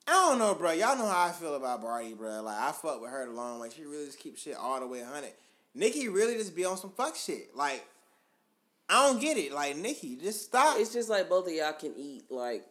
I 0.09 0.13
don't 0.13 0.39
know, 0.39 0.55
bro. 0.55 0.73
Y'all 0.73 0.97
know 0.97 1.07
how 1.07 1.27
I 1.27 1.33
feel 1.33 1.55
about 1.55 1.83
Bardi, 1.83 2.15
bro. 2.15 2.43
Like, 2.43 2.59
I 2.59 2.73
fuck 2.73 3.01
with 3.01 3.11
her 3.11 3.27
the 3.27 3.33
long 3.33 3.61
way. 3.61 3.71
She 3.75 3.85
really 3.85 4.07
just 4.07 4.19
keeps 4.19 4.43
shit 4.43 4.57
all 4.57 4.81
the 4.81 4.87
way 4.87 5.03
100. 5.03 5.31
Nicki 5.75 6.09
really 6.09 6.35
just 6.35 6.57
be 6.57 6.65
on 6.65 6.77
some 6.77 6.91
fuck 6.91 7.15
shit. 7.15 7.55
Like, 7.57 7.85
I 8.91 9.07
don't 9.07 9.21
get 9.21 9.37
it. 9.37 9.53
Like, 9.53 9.77
Nicki, 9.77 10.17
just 10.17 10.45
stop. 10.45 10.77
It's 10.79 10.93
just 10.93 11.09
like 11.09 11.29
both 11.29 11.47
of 11.47 11.53
y'all 11.53 11.73
can 11.73 11.95
eat. 11.97 12.25
Like, 12.29 12.67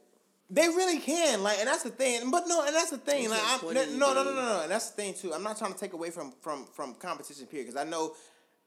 They 0.49 0.67
really 0.67 0.99
can, 0.99 1.41
like, 1.43 1.59
and 1.59 1.67
that's 1.67 1.83
the 1.83 1.91
thing. 1.91 2.29
But 2.29 2.43
no, 2.45 2.65
and 2.65 2.75
that's 2.75 2.89
the 2.89 2.97
thing. 2.97 3.29
Like, 3.29 3.39
I'm, 3.45 3.73
no, 3.73 4.13
no, 4.13 4.13
no, 4.13 4.23
no, 4.25 4.33
no, 4.33 4.61
and 4.63 4.71
that's 4.71 4.89
the 4.89 5.01
thing 5.01 5.13
too. 5.13 5.33
I'm 5.33 5.43
not 5.43 5.57
trying 5.57 5.71
to 5.73 5.79
take 5.79 5.93
away 5.93 6.09
from 6.09 6.33
from 6.41 6.65
from 6.65 6.95
competition 6.95 7.45
period 7.45 7.67
because 7.67 7.79
I 7.79 7.89
know, 7.89 8.15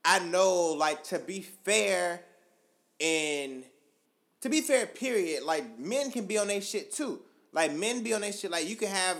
I 0.03 0.19
know, 0.19 0.73
like 0.73 1.03
to 1.05 1.19
be 1.19 1.41
fair, 1.41 2.21
in 2.99 3.63
to 4.41 4.49
be 4.49 4.61
fair, 4.61 4.87
period. 4.87 5.43
Like 5.43 5.77
men 5.77 6.09
can 6.09 6.25
be 6.25 6.37
on 6.39 6.47
their 6.47 6.61
shit 6.61 6.91
too. 6.91 7.21
Like 7.51 7.75
men 7.75 8.01
be 8.01 8.13
on 8.13 8.21
their 8.21 8.33
shit. 8.33 8.49
Like 8.49 8.67
you 8.67 8.75
can 8.75 8.89
have. 8.89 9.17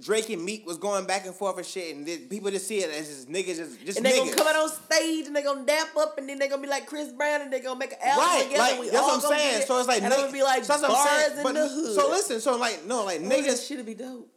Drake 0.00 0.28
and 0.30 0.44
Meek 0.44 0.66
was 0.66 0.76
going 0.76 1.06
back 1.06 1.24
and 1.24 1.32
forth 1.34 1.56
and 1.56 1.64
shit, 1.64 1.94
and 1.94 2.04
then 2.04 2.26
people 2.28 2.50
just 2.50 2.66
see 2.66 2.78
it 2.78 2.90
as 2.90 3.06
just 3.08 3.28
niggas, 3.28 3.56
just 3.56 3.84
just 3.86 3.96
and 3.98 4.04
they 4.06 4.10
niggas. 4.18 4.24
gonna 4.24 4.34
come 4.34 4.46
out 4.48 4.56
on 4.56 4.68
stage 4.68 5.26
and 5.28 5.36
they 5.36 5.42
gonna 5.42 5.64
dap 5.64 5.96
up 5.96 6.18
and 6.18 6.28
then 6.28 6.38
they 6.40 6.48
gonna 6.48 6.60
be 6.62 6.66
like 6.68 6.86
Chris 6.86 7.12
Brown 7.12 7.42
and 7.42 7.52
they 7.52 7.60
gonna 7.60 7.78
make 7.78 7.92
an 7.92 7.98
album 8.02 8.24
Right, 8.24 8.42
together. 8.42 8.58
like 8.58 8.80
we 8.80 8.86
that's 8.90 8.98
all 9.02 9.06
what 9.18 9.24
I'm 9.32 9.38
saying. 9.38 9.62
it, 9.62 9.66
So 9.68 9.78
it's 9.78 9.86
like 9.86 10.02
and 10.02 10.12
gonna 10.12 10.32
be 10.32 10.42
like 10.42 10.64
so 10.64 10.72
that's 10.72 10.82
what 10.82 10.90
I'm 10.90 10.96
bars 10.96 11.26
saying. 11.26 11.36
in 11.38 11.42
But 11.44 11.54
the 11.54 11.68
hood. 11.68 11.94
so 11.94 12.08
listen, 12.10 12.40
so 12.40 12.56
like 12.56 12.84
no, 12.86 13.04
like 13.04 13.20
niggas 13.20 13.44
niggas, 13.46 13.68
should 13.68 13.86
be 13.86 13.94
dope. 13.94 14.28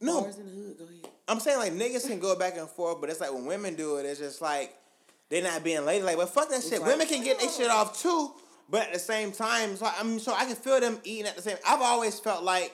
no, 0.00 0.22
Bars 0.22 0.38
in 0.38 0.46
the 0.46 0.50
hood. 0.52 0.78
Go 0.78 0.84
ahead. 0.84 1.08
I'm 1.28 1.38
saying 1.38 1.58
like 1.58 1.72
niggas 1.72 2.08
can 2.08 2.18
go 2.18 2.34
back 2.36 2.56
and 2.56 2.68
forth, 2.68 3.00
but 3.00 3.08
it's 3.08 3.20
like 3.20 3.32
when 3.32 3.46
women 3.46 3.76
do 3.76 3.98
it, 3.98 4.06
it's 4.06 4.18
just 4.18 4.42
like 4.42 4.74
they're 5.28 5.40
not 5.42 5.62
being 5.62 5.84
lady. 5.84 6.04
Like, 6.04 6.16
but 6.16 6.30
fuck 6.30 6.48
that 6.50 6.62
shit. 6.64 6.80
like, 6.80 6.90
women 6.90 7.06
can 7.06 7.22
get 7.22 7.38
their 7.38 7.48
shit 7.50 7.70
off 7.70 8.02
too, 8.02 8.32
but 8.68 8.82
at 8.82 8.92
the 8.92 8.98
same 8.98 9.30
time, 9.30 9.76
so 9.76 9.86
I 9.86 10.02
mean, 10.02 10.18
so 10.18 10.34
I 10.34 10.46
can 10.46 10.56
feel 10.56 10.80
them 10.80 10.98
eating 11.04 11.26
at 11.26 11.36
the 11.36 11.42
same. 11.42 11.58
I've 11.64 11.80
always 11.80 12.18
felt 12.18 12.42
like 12.42 12.72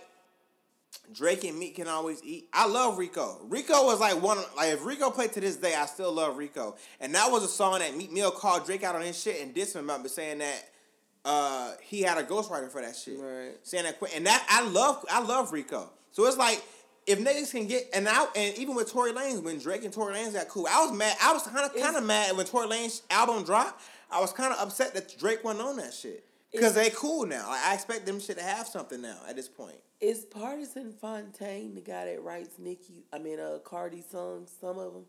Drake 1.12 1.44
and 1.44 1.58
Meek 1.58 1.76
can 1.76 1.88
always 1.88 2.22
eat. 2.24 2.48
I 2.52 2.66
love 2.66 2.98
Rico. 2.98 3.38
Rico 3.48 3.84
was 3.84 4.00
like 4.00 4.20
one. 4.22 4.38
of- 4.38 4.54
Like 4.56 4.72
if 4.72 4.84
Rico 4.84 5.10
played 5.10 5.32
to 5.32 5.40
this 5.40 5.56
day, 5.56 5.74
I 5.74 5.86
still 5.86 6.12
love 6.12 6.36
Rico. 6.38 6.76
And 7.00 7.14
that 7.14 7.30
was 7.30 7.42
a 7.44 7.48
song 7.48 7.78
that 7.80 7.96
Meek 7.96 8.12
Mill 8.12 8.30
called 8.30 8.64
Drake 8.66 8.82
out 8.82 8.94
on 8.94 9.02
his 9.02 9.20
shit 9.20 9.40
and 9.42 9.54
dissed 9.54 9.74
him 9.74 9.84
about 9.88 10.08
saying 10.10 10.38
that 10.38 10.68
uh, 11.24 11.72
he 11.82 12.02
had 12.02 12.18
a 12.18 12.22
ghostwriter 12.24 12.70
for 12.70 12.80
that 12.82 12.96
shit. 12.96 13.18
Right. 13.18 13.52
Saying 13.62 13.84
that. 13.84 13.98
And 14.14 14.26
that 14.26 14.44
I 14.48 14.66
love 14.68 15.04
I 15.10 15.20
love 15.22 15.52
Rico. 15.52 15.90
So 16.12 16.26
it's 16.26 16.36
like 16.36 16.62
if 17.06 17.18
niggas 17.18 17.50
can 17.52 17.66
get 17.66 17.88
and 17.94 18.06
out 18.06 18.36
and 18.36 18.56
even 18.58 18.74
with 18.74 18.90
Tory 18.90 19.12
Lanez, 19.12 19.42
when 19.42 19.58
Drake 19.58 19.84
and 19.84 19.92
Tory 19.92 20.14
Lanez 20.14 20.32
got 20.34 20.48
cool, 20.48 20.66
I 20.70 20.84
was 20.84 20.96
mad. 20.96 21.16
I 21.22 21.32
was 21.32 21.42
kind 21.42 21.64
of 21.64 21.74
kind 21.76 21.96
of 21.96 22.04
mad 22.04 22.36
when 22.36 22.46
Tory 22.46 22.68
Lanez 22.68 23.02
album 23.10 23.44
dropped. 23.44 23.82
I 24.10 24.20
was 24.20 24.32
kind 24.32 24.52
of 24.52 24.58
upset 24.60 24.94
that 24.94 25.16
Drake 25.18 25.42
wasn't 25.42 25.64
on 25.66 25.76
that 25.78 25.94
shit. 25.94 26.24
Cause 26.58 26.74
they 26.74 26.90
cool 26.90 27.24
now. 27.24 27.46
I 27.48 27.72
expect 27.74 28.04
them 28.04 28.20
shit 28.20 28.36
to 28.36 28.42
have 28.42 28.66
something 28.66 29.00
now 29.00 29.18
at 29.26 29.36
this 29.36 29.48
point. 29.48 29.76
Is 30.00 30.26
Pardison 30.26 30.92
Fontaine 30.92 31.74
the 31.74 31.80
guy 31.80 32.06
that 32.06 32.22
writes 32.22 32.58
Nicki? 32.58 33.04
I 33.12 33.18
mean, 33.18 33.40
uh, 33.40 33.58
Cardi 33.64 34.02
songs. 34.02 34.52
Some 34.60 34.78
of 34.78 34.92
them. 34.92 35.04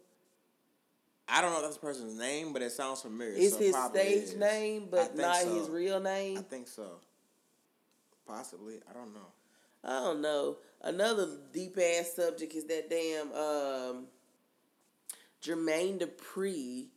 I 1.27 1.41
don't 1.41 1.51
know 1.51 1.57
if 1.57 1.63
that's 1.63 1.75
the 1.75 1.81
person's 1.81 2.17
name, 2.17 2.53
but 2.53 2.61
it 2.61 2.71
sounds 2.71 3.01
familiar. 3.01 3.33
It's 3.35 3.53
so 3.53 3.59
his 3.59 3.75
stage 3.75 4.23
is. 4.23 4.35
name, 4.35 4.87
but 4.89 5.15
not 5.15 5.37
so. 5.37 5.55
his 5.55 5.69
real 5.69 5.99
name. 5.99 6.37
I 6.37 6.41
think 6.41 6.67
so. 6.67 6.99
Possibly. 8.25 8.75
I 8.89 8.93
don't 8.93 9.13
know. 9.13 9.27
I 9.83 9.99
don't 9.99 10.21
know. 10.21 10.57
Another 10.81 11.27
deep 11.51 11.77
ass 11.77 12.13
subject 12.15 12.53
is 12.53 12.65
that 12.65 12.89
damn 12.89 13.31
um, 13.33 14.05
Jermaine 15.41 15.99
Dupri. 15.99 16.87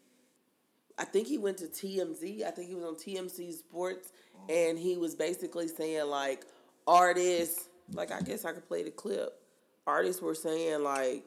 I 0.98 1.04
think 1.04 1.26
he 1.26 1.36
went 1.38 1.58
to 1.58 1.66
TMZ. 1.66 2.44
I 2.44 2.50
think 2.50 2.68
he 2.68 2.74
was 2.74 2.84
on 2.84 2.94
TMZ 2.94 3.54
Sports, 3.54 4.12
and 4.48 4.78
he 4.78 4.96
was 4.96 5.14
basically 5.14 5.68
saying 5.68 6.06
like 6.08 6.44
artists. 6.86 7.68
Like 7.92 8.10
I 8.12 8.20
guess 8.20 8.44
I 8.44 8.52
could 8.52 8.66
play 8.66 8.82
the 8.82 8.90
clip. 8.90 9.32
Artists 9.86 10.20
were 10.20 10.34
saying 10.34 10.82
like, 10.82 11.24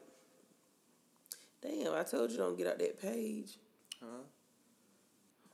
"Damn, 1.62 1.94
I 1.94 2.02
told 2.02 2.30
you 2.30 2.36
don't 2.36 2.56
get 2.56 2.66
out 2.66 2.78
that 2.78 3.00
page." 3.00 3.56
Huh? 4.00 4.24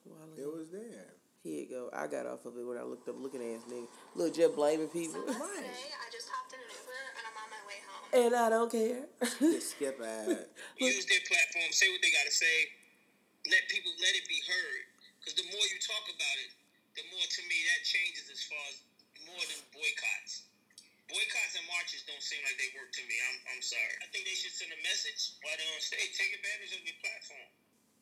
While 0.04 0.28
It 0.36 0.46
was 0.46 0.70
there. 0.70 1.14
Here 1.42 1.62
you 1.62 1.68
go. 1.70 1.90
I 1.94 2.06
got 2.10 2.26
off 2.26 2.42
of 2.44 2.58
it 2.58 2.66
when 2.66 2.76
I 2.76 2.82
looked 2.82 3.08
up 3.08 3.14
looking 3.18 3.38
ass 3.38 3.62
nigga. 3.70 3.86
Look, 4.18 4.34
just 4.34 4.54
blaming 4.58 4.88
people. 4.90 5.22
Today, 5.22 5.38
I 5.38 6.06
just 6.10 6.26
hopped 6.26 6.50
in 6.50 6.58
an 6.58 6.66
Uber 6.74 6.98
and 7.14 7.22
I'm 7.22 7.38
on 7.38 7.48
my 7.54 7.62
way 7.70 7.78
home. 7.86 8.06
and 8.10 8.32
I 8.34 8.46
don't 8.50 8.70
care. 8.70 9.06
Just 9.38 9.78
skip 9.78 9.94
ad. 10.02 10.26
use 10.82 11.06
their 11.06 11.22
platform, 11.22 11.70
say 11.70 11.86
what 11.94 12.02
they 12.02 12.10
got 12.10 12.26
to 12.26 12.34
say, 12.34 12.66
let 13.46 13.62
people 13.70 13.94
let 14.02 14.10
it 14.18 14.26
be 14.26 14.42
heard. 14.42 14.82
Because 15.22 15.38
the 15.38 15.46
more 15.46 15.62
you 15.70 15.78
talk 15.86 16.02
about 16.10 16.36
it, 16.42 16.50
the 16.96 17.04
more 17.12 17.28
to 17.28 17.42
me 17.44 17.58
that 17.72 17.84
changes 17.84 18.26
as 18.32 18.40
far 18.48 18.64
as 18.72 18.80
more 19.28 19.44
than 19.52 19.60
boycotts. 19.72 20.48
Boycotts 21.06 21.54
and 21.54 21.66
marches 21.70 22.02
don't 22.08 22.24
seem 22.24 22.42
like 22.42 22.58
they 22.58 22.72
work 22.74 22.90
to 22.90 23.04
me. 23.06 23.14
I'm, 23.30 23.38
I'm 23.54 23.62
sorry. 23.62 23.94
I 24.02 24.10
think 24.10 24.26
they 24.26 24.34
should 24.34 24.56
send 24.56 24.74
a 24.74 24.80
message 24.82 25.38
while 25.44 25.54
they're 25.54 25.70
on 25.76 25.78
stage. 25.78 26.18
Take 26.18 26.34
advantage 26.34 26.74
of 26.74 26.82
your 26.82 26.98
platform. 26.98 27.48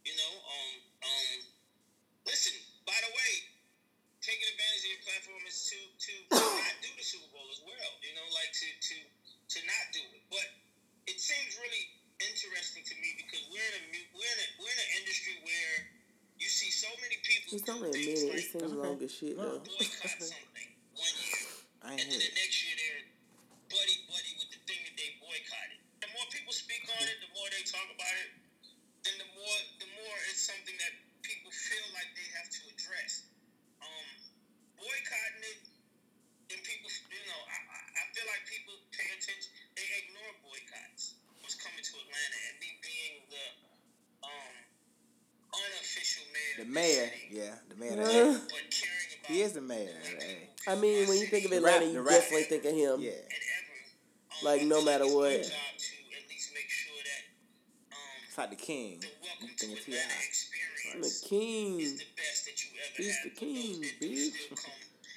You 0.08 0.14
know, 0.16 0.32
um, 0.40 0.72
um, 1.04 1.32
listen. 2.24 2.54
By 2.88 2.96
the 3.04 3.12
way, 3.12 3.32
taking 4.24 4.48
advantage 4.56 4.84
of 4.88 4.90
your 4.96 5.04
platform 5.04 5.42
is 5.44 5.68
to 5.68 5.78
to 5.80 6.12
not 6.32 6.76
do 6.80 6.88
the 6.96 7.04
Super 7.04 7.28
Bowl 7.28 7.44
as 7.52 7.60
well. 7.60 7.90
You 8.00 8.16
know, 8.16 8.24
like 8.32 8.52
to 8.56 8.68
to 8.68 8.96
to 9.04 9.58
not 9.68 9.84
do 9.92 10.00
it. 10.16 10.24
But 10.32 10.48
it 11.08 11.20
seems 11.20 11.56
really 11.60 11.84
interesting 12.24 12.84
to 12.88 12.94
me 13.04 13.20
because 13.20 13.44
we're 13.52 13.64
in 13.64 13.74
a 13.80 14.00
we're 14.16 14.32
in 14.32 14.40
a, 14.40 14.48
we're 14.60 14.72
in 14.72 14.80
an 14.80 14.90
industry 15.04 15.36
where 15.44 15.76
you 16.38 16.48
see 16.48 16.70
so 16.70 16.90
many 17.00 17.18
people 17.22 17.54
It's 17.56 17.64
do 17.64 17.72
only 17.72 17.90
a 17.90 17.92
things 17.94 18.06
minute. 18.06 18.24
It 18.24 18.34
like 18.34 18.50
seems 18.50 18.72
long 18.74 18.98
as 19.02 19.12
shit 19.14 19.34
though. 19.38 19.60
boycott 19.62 20.18
something 20.20 20.70
one 20.94 21.14
year, 21.18 21.50
I 21.82 21.88
and 21.94 22.00
ain't 22.00 22.10
then 22.10 22.20
hear 22.20 22.30
the 22.30 22.34
next 22.38 22.56
year 22.64 22.74
they're 22.78 23.02
buddy 23.70 23.96
buddy 24.06 24.32
with 24.38 24.50
the 24.54 24.60
thing 24.66 24.80
that 24.86 24.94
they 24.94 25.08
boycotted. 25.22 25.78
The 26.02 26.08
more 26.14 26.26
people 26.30 26.52
speak 26.54 26.84
on 26.90 27.04
it, 27.06 27.18
the 27.24 27.30
more 27.34 27.48
they 27.50 27.64
talk 27.66 27.88
about 27.90 28.14
it, 28.26 28.30
then 29.06 29.16
the 29.18 29.28
more 29.34 29.58
the 29.82 29.88
more 29.98 30.16
it's 30.30 30.42
something 30.44 30.76
that 30.78 30.92
people 31.22 31.50
feel 31.50 31.86
like 31.96 32.10
they 32.14 32.28
have 32.38 32.48
to 32.50 32.60
address. 32.70 33.26
Um, 33.80 34.08
boycotting 34.78 35.42
it, 35.54 35.60
and 36.52 36.60
people, 36.62 36.88
you 37.10 37.24
know, 37.26 37.40
I, 37.48 37.58
I 37.72 37.78
I 38.00 38.02
feel 38.12 38.26
like 38.28 38.42
people 38.46 38.74
pay 38.92 39.08
attention. 39.16 39.50
They 39.76 39.86
ignore 40.04 40.32
boycotts. 40.44 41.18
What's 41.40 41.56
coming 41.60 41.82
to 41.84 41.94
Atlanta 42.00 42.38
and 42.48 42.54
me 42.60 42.70
being 42.80 43.14
the 43.28 43.44
um 44.24 44.54
unofficial 45.54 46.24
mayor. 46.74 46.82
The 46.82 46.82
of 46.82 46.82
mayor, 46.82 47.06
city, 47.06 47.28
yeah, 47.30 47.54
the 47.68 47.76
mayor. 47.76 47.92
Uh. 47.92 47.94
the 47.96 48.02
A. 48.02 48.32
But 48.32 48.50
caring 48.70 49.10
about 49.20 49.30
He 49.30 49.40
is 49.42 49.52
the 49.52 49.60
mayor. 49.60 49.86
the 49.86 49.92
of 49.92 50.18
way 50.18 50.18
the 50.18 50.24
A. 50.24 50.28
people 50.28 50.72
I 50.72 50.74
mean, 50.76 51.08
when 51.08 51.18
you 51.18 51.26
think 51.26 51.44
of 51.46 51.52
Atlanta, 51.52 51.86
you 51.86 52.04
definitely 52.04 52.42
think 52.44 52.64
of 52.64 52.72
him. 52.72 53.00
Yeah. 53.00 53.10
and. 53.10 53.20
Um, 53.20 54.44
Like, 54.44 54.62
no 54.62 54.82
matter 54.84 55.06
what. 55.06 55.30
job 55.30 55.42
to 55.42 55.48
at 55.48 56.28
least 56.28 56.50
make 56.54 56.68
sure 56.68 56.92
that 57.04 57.22
um, 57.94 57.98
It's 58.28 58.38
like 58.38 58.50
the 58.50 58.56
king. 58.56 59.00
the 59.00 59.06
welcome 59.22 59.48
You 59.48 59.54
think 59.56 59.78
of 59.78 59.84
T.I. 59.84 59.96
experience 59.96 60.94
I'm 60.94 61.00
the 61.02 61.28
king. 61.28 61.78
the 61.78 62.04
best 62.16 62.44
that 62.46 62.64
you 62.64 62.70
ever 62.82 63.02
He's 63.02 63.18
the 63.24 63.30
king, 63.30 63.82
bitch. 64.00 64.32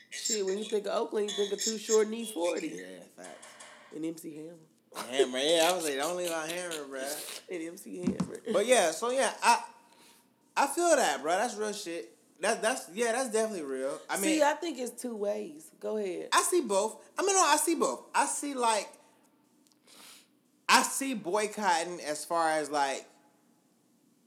Shit, 0.09 0.45
when 0.45 0.57
you 0.57 0.63
think 0.65 0.85
of 0.87 0.93
Oakland, 0.93 1.29
you 1.29 1.35
think 1.35 1.53
of 1.53 1.61
Too 1.63 1.77
Short, 1.77 2.07
E-40. 2.11 2.61
Yeah, 2.75 2.85
facts. 3.17 3.47
And 3.95 4.05
MC 4.05 4.35
Hammer. 4.35 5.09
Hammer, 5.11 5.37
yeah, 5.37 5.69
I 5.69 5.75
was 5.75 5.83
like, 5.85 5.95
don't 5.95 6.17
leave 6.17 6.31
out 6.31 6.49
Hammer, 6.49 6.85
bro. 6.89 7.01
And 7.51 7.61
MC 7.67 7.97
Hammer. 7.99 8.39
But 8.51 8.65
yeah, 8.65 8.91
so 8.91 9.11
yeah, 9.11 9.31
I 9.43 9.61
I 10.57 10.65
feel 10.67 10.95
that, 10.95 11.21
bro. 11.21 11.33
That's 11.33 11.55
real 11.55 11.71
shit. 11.71 12.13
That 12.41 12.61
that's 12.61 12.89
yeah, 12.93 13.13
that's 13.13 13.31
definitely 13.31 13.63
real. 13.63 13.97
I 14.09 14.15
mean, 14.15 14.23
See, 14.23 14.43
I 14.43 14.53
think 14.53 14.79
it's 14.79 14.99
two 15.01 15.15
ways. 15.15 15.71
Go 15.79 15.97
ahead. 15.97 16.29
I 16.33 16.41
see 16.41 16.61
both. 16.61 16.97
I 17.17 17.23
mean, 17.23 17.35
no, 17.35 17.43
I 17.43 17.57
see 17.57 17.75
both. 17.75 18.01
I 18.13 18.25
see 18.25 18.53
like, 18.53 18.89
I 20.69 20.83
see 20.83 21.13
boycotting 21.13 21.99
as 22.01 22.25
far 22.25 22.51
as 22.51 22.69
like, 22.69 23.05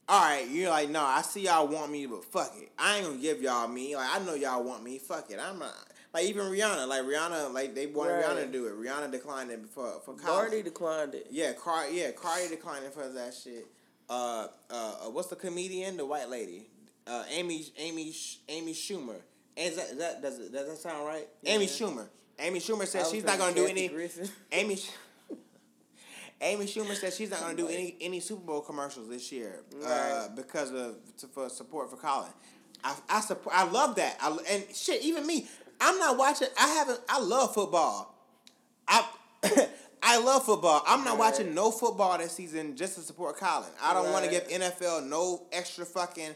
all 0.08 0.20
right, 0.20 0.48
you're 0.48 0.70
like, 0.70 0.88
no, 0.90 1.02
I 1.04 1.22
see 1.22 1.42
y'all 1.42 1.68
want 1.68 1.92
me, 1.92 2.06
but 2.06 2.24
fuck 2.24 2.52
it, 2.56 2.70
I 2.78 2.96
ain't 2.96 3.06
gonna 3.06 3.18
give 3.18 3.40
y'all 3.42 3.68
me. 3.68 3.94
Like, 3.94 4.08
I 4.12 4.18
know 4.24 4.34
y'all 4.34 4.62
want 4.64 4.82
me. 4.82 4.98
Fuck 4.98 5.30
it, 5.30 5.38
I'm 5.40 5.58
not. 5.58 5.74
Like 6.12 6.24
even 6.24 6.46
Rihanna, 6.46 6.88
like 6.88 7.02
Rihanna, 7.02 7.54
like 7.54 7.74
they 7.76 7.86
wanted 7.86 8.14
Right. 8.14 8.24
Rihanna 8.24 8.46
to 8.46 8.52
do 8.52 8.66
it. 8.66 8.74
Rihanna 8.74 9.12
declined 9.12 9.52
it 9.52 9.60
for 9.68 10.00
for 10.04 10.14
Cardi 10.14 10.50
Cardi. 10.50 10.62
declined 10.62 11.14
it. 11.14 11.28
Yeah, 11.30 11.52
Car 11.52 11.88
yeah, 11.88 12.10
Cardi 12.10 12.48
declined 12.48 12.84
it 12.84 12.92
for 12.92 13.08
that 13.08 13.32
shit. 13.34 13.66
Uh, 14.10 14.48
uh, 14.68 14.72
uh, 14.72 15.10
what's 15.10 15.28
the 15.28 15.36
comedian? 15.36 15.96
The 15.96 16.04
white 16.04 16.28
lady, 16.28 16.66
uh, 17.06 17.22
Amy 17.30 17.64
Amy 17.78 18.12
Amy 18.48 18.74
Schumer. 18.74 19.20
Is 19.56 19.76
that, 19.76 19.90
is 19.90 19.98
that 19.98 20.20
does 20.20 20.38
it, 20.40 20.52
does 20.52 20.66
that 20.68 20.78
sound 20.78 21.06
right? 21.06 21.28
Amy 21.46 21.66
Schumer. 21.66 22.08
Amy 22.40 22.58
Schumer 22.58 22.86
says 22.86 23.08
she's 23.10 23.22
not 23.24 23.38
gonna 23.38 23.54
do 23.54 23.66
any. 23.66 23.86
Griffin. 23.88 24.28
Amy. 24.50 24.78
Amy 26.40 26.64
Schumer 26.64 26.94
says 26.96 27.16
she's 27.16 27.30
not 27.30 27.40
gonna 27.40 27.56
do 27.56 27.68
any 27.68 27.96
any 28.00 28.18
Super 28.18 28.40
Bowl 28.40 28.62
commercials 28.62 29.08
this 29.08 29.30
year 29.30 29.60
uh, 29.84 29.86
Right. 29.86 30.28
because 30.34 30.72
of 30.72 30.96
to, 31.18 31.26
for 31.28 31.48
support 31.48 31.90
for 31.90 31.96
Colin. 31.96 32.30
I 32.82 32.96
I 33.08 33.20
support. 33.20 33.54
I 33.54 33.64
love 33.70 33.94
that. 33.96 34.16
I, 34.20 34.36
and 34.50 34.64
shit, 34.74 35.02
even 35.02 35.26
me, 35.26 35.46
I'm 35.80 35.98
not 35.98 36.16
watching. 36.16 36.48
I 36.58 36.66
haven't. 36.68 37.00
I 37.08 37.20
love 37.20 37.54
football. 37.54 38.14
I 38.88 39.04
I 40.02 40.18
love 40.18 40.44
football. 40.46 40.82
I'm 40.86 41.04
not 41.04 41.18
Right. 41.18 41.32
watching 41.32 41.54
no 41.54 41.70
football 41.70 42.16
this 42.18 42.32
season 42.32 42.76
just 42.76 42.94
to 42.96 43.02
support 43.02 43.36
Colin. 43.36 43.68
I 43.80 43.92
don't 43.92 44.10
want 44.12 44.24
to 44.24 44.30
give 44.30 44.48
NFL 44.48 45.02
no 45.02 45.46
extra 45.52 45.84
fucking. 45.84 46.34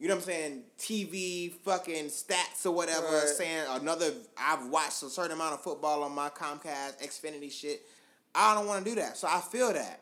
You 0.00 0.08
know 0.08 0.14
what 0.16 0.22
I'm 0.22 0.26
saying? 0.26 0.64
TV 0.78 1.50
fucking 1.64 2.06
stats 2.06 2.66
or 2.66 2.72
whatever. 2.72 3.06
Right. 3.06 3.28
Saying 3.28 3.64
another. 3.70 4.12
I've 4.36 4.66
watched 4.66 5.02
a 5.04 5.08
certain 5.10 5.32
amount 5.32 5.54
of 5.54 5.62
football 5.62 6.02
on 6.02 6.12
my 6.12 6.28
Comcast 6.30 7.00
Xfinity 7.02 7.50
shit. 7.52 7.86
I 8.34 8.54
don't 8.54 8.66
want 8.66 8.84
to 8.84 8.90
do 8.90 8.96
that. 9.00 9.16
So 9.16 9.28
I 9.28 9.40
feel 9.40 9.72
that. 9.72 10.00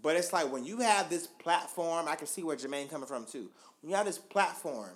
But 0.00 0.16
it's 0.16 0.32
like 0.32 0.50
when 0.50 0.64
you 0.64 0.78
have 0.78 1.10
this 1.10 1.26
platform, 1.26 2.08
I 2.08 2.14
can 2.16 2.26
see 2.26 2.42
where 2.42 2.56
Jermaine 2.56 2.88
coming 2.88 3.06
from 3.06 3.26
too. 3.26 3.50
When 3.82 3.90
you 3.90 3.96
have 3.96 4.06
this 4.06 4.18
platform, 4.18 4.90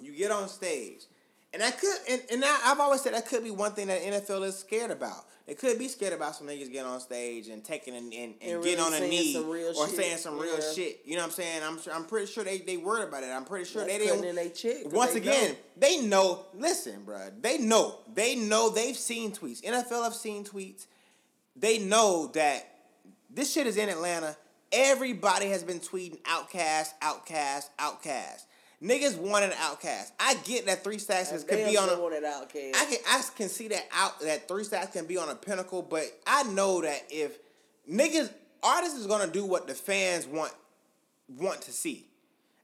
you 0.00 0.12
get 0.12 0.30
on 0.30 0.48
stage. 0.48 1.04
And 1.52 1.60
that 1.62 1.80
could 1.80 1.96
and, 2.08 2.22
and 2.32 2.42
that, 2.42 2.62
I've 2.64 2.78
always 2.80 3.00
said 3.00 3.12
that 3.14 3.26
could 3.26 3.42
be 3.42 3.50
one 3.50 3.72
thing 3.72 3.88
that 3.88 4.00
NFL 4.02 4.44
is 4.44 4.56
scared 4.58 4.90
about. 4.92 5.24
It 5.48 5.58
could 5.58 5.80
be 5.80 5.88
scared 5.88 6.12
about 6.12 6.36
some 6.36 6.46
niggas 6.46 6.70
getting 6.70 6.86
on 6.88 7.00
stage 7.00 7.48
and 7.48 7.64
taking 7.64 7.96
and, 7.96 8.12
and, 8.12 8.34
and, 8.40 8.52
And 8.52 8.62
getting 8.62 8.78
really 8.78 8.96
on 8.96 9.02
a 9.02 9.08
knee 9.08 9.36
or 9.36 9.74
shit. 9.88 9.96
saying 9.96 10.16
some 10.18 10.38
real 10.38 10.54
Yeah. 10.54 10.72
shit. 10.72 11.00
You 11.04 11.14
know 11.16 11.22
what 11.22 11.26
I'm 11.26 11.30
saying? 11.32 11.62
I'm 11.64 11.82
sure, 11.82 11.92
I'm 11.92 12.04
pretty 12.04 12.26
sure 12.26 12.44
they, 12.44 12.58
they 12.58 12.76
worried 12.76 13.08
about 13.08 13.24
it. 13.24 13.30
I'm 13.30 13.44
pretty 13.44 13.64
sure 13.64 13.84
That's 13.84 13.98
they 13.98 14.06
didn't. 14.06 14.36
they 14.36 14.50
check, 14.50 14.92
Once 14.92 15.12
they 15.14 15.18
again, 15.18 15.50
know. 15.50 15.56
they 15.76 15.96
know. 16.02 16.46
Listen, 16.54 17.02
bruh. 17.04 17.32
They 17.42 17.58
know. 17.58 17.98
They 18.14 18.36
know. 18.36 18.70
They've 18.70 18.96
seen 18.96 19.32
tweets. 19.32 19.60
NFL 19.64 20.04
have 20.04 20.14
seen 20.14 20.44
tweets. 20.44 20.86
They 21.56 21.78
know 21.78 22.30
that 22.34 22.64
this 23.28 23.52
shit 23.52 23.66
is 23.66 23.76
in 23.76 23.88
Atlanta. 23.88 24.36
Everybody 24.70 25.46
has 25.48 25.64
been 25.64 25.80
tweeting 25.80 26.20
Outkast, 26.22 26.90
Outkast, 27.02 27.70
Outkast. 27.80 28.44
Niggas 28.82 29.18
want 29.18 29.44
an 29.44 29.50
Outkast. 29.50 30.12
I 30.18 30.34
get 30.44 30.64
that 30.66 30.82
three 30.82 30.98
stacks 30.98 31.32
is- 31.32 31.44
could 31.44 31.66
be 31.66 31.76
on 31.76 31.88
a. 31.90 32.00
wanted 32.00 32.24
Outkast. 32.24 32.74
I 32.76 32.84
can 32.86 32.98
I 33.06 33.22
can 33.36 33.48
see 33.50 33.68
that 33.68 33.86
out 33.92 34.18
that 34.20 34.48
three 34.48 34.64
stacks 34.64 34.92
can 34.92 35.04
be 35.06 35.18
on 35.18 35.28
a 35.28 35.34
pinnacle, 35.34 35.82
but 35.82 36.04
I 36.26 36.44
know 36.44 36.80
that 36.80 37.02
if 37.10 37.38
niggas 37.90 38.30
artists 38.62 38.98
is 38.98 39.06
gonna 39.06 39.26
do 39.26 39.44
what 39.44 39.66
the 39.66 39.74
fans 39.74 40.26
want 40.26 40.52
want 41.28 41.60
to 41.62 41.72
see. 41.72 42.06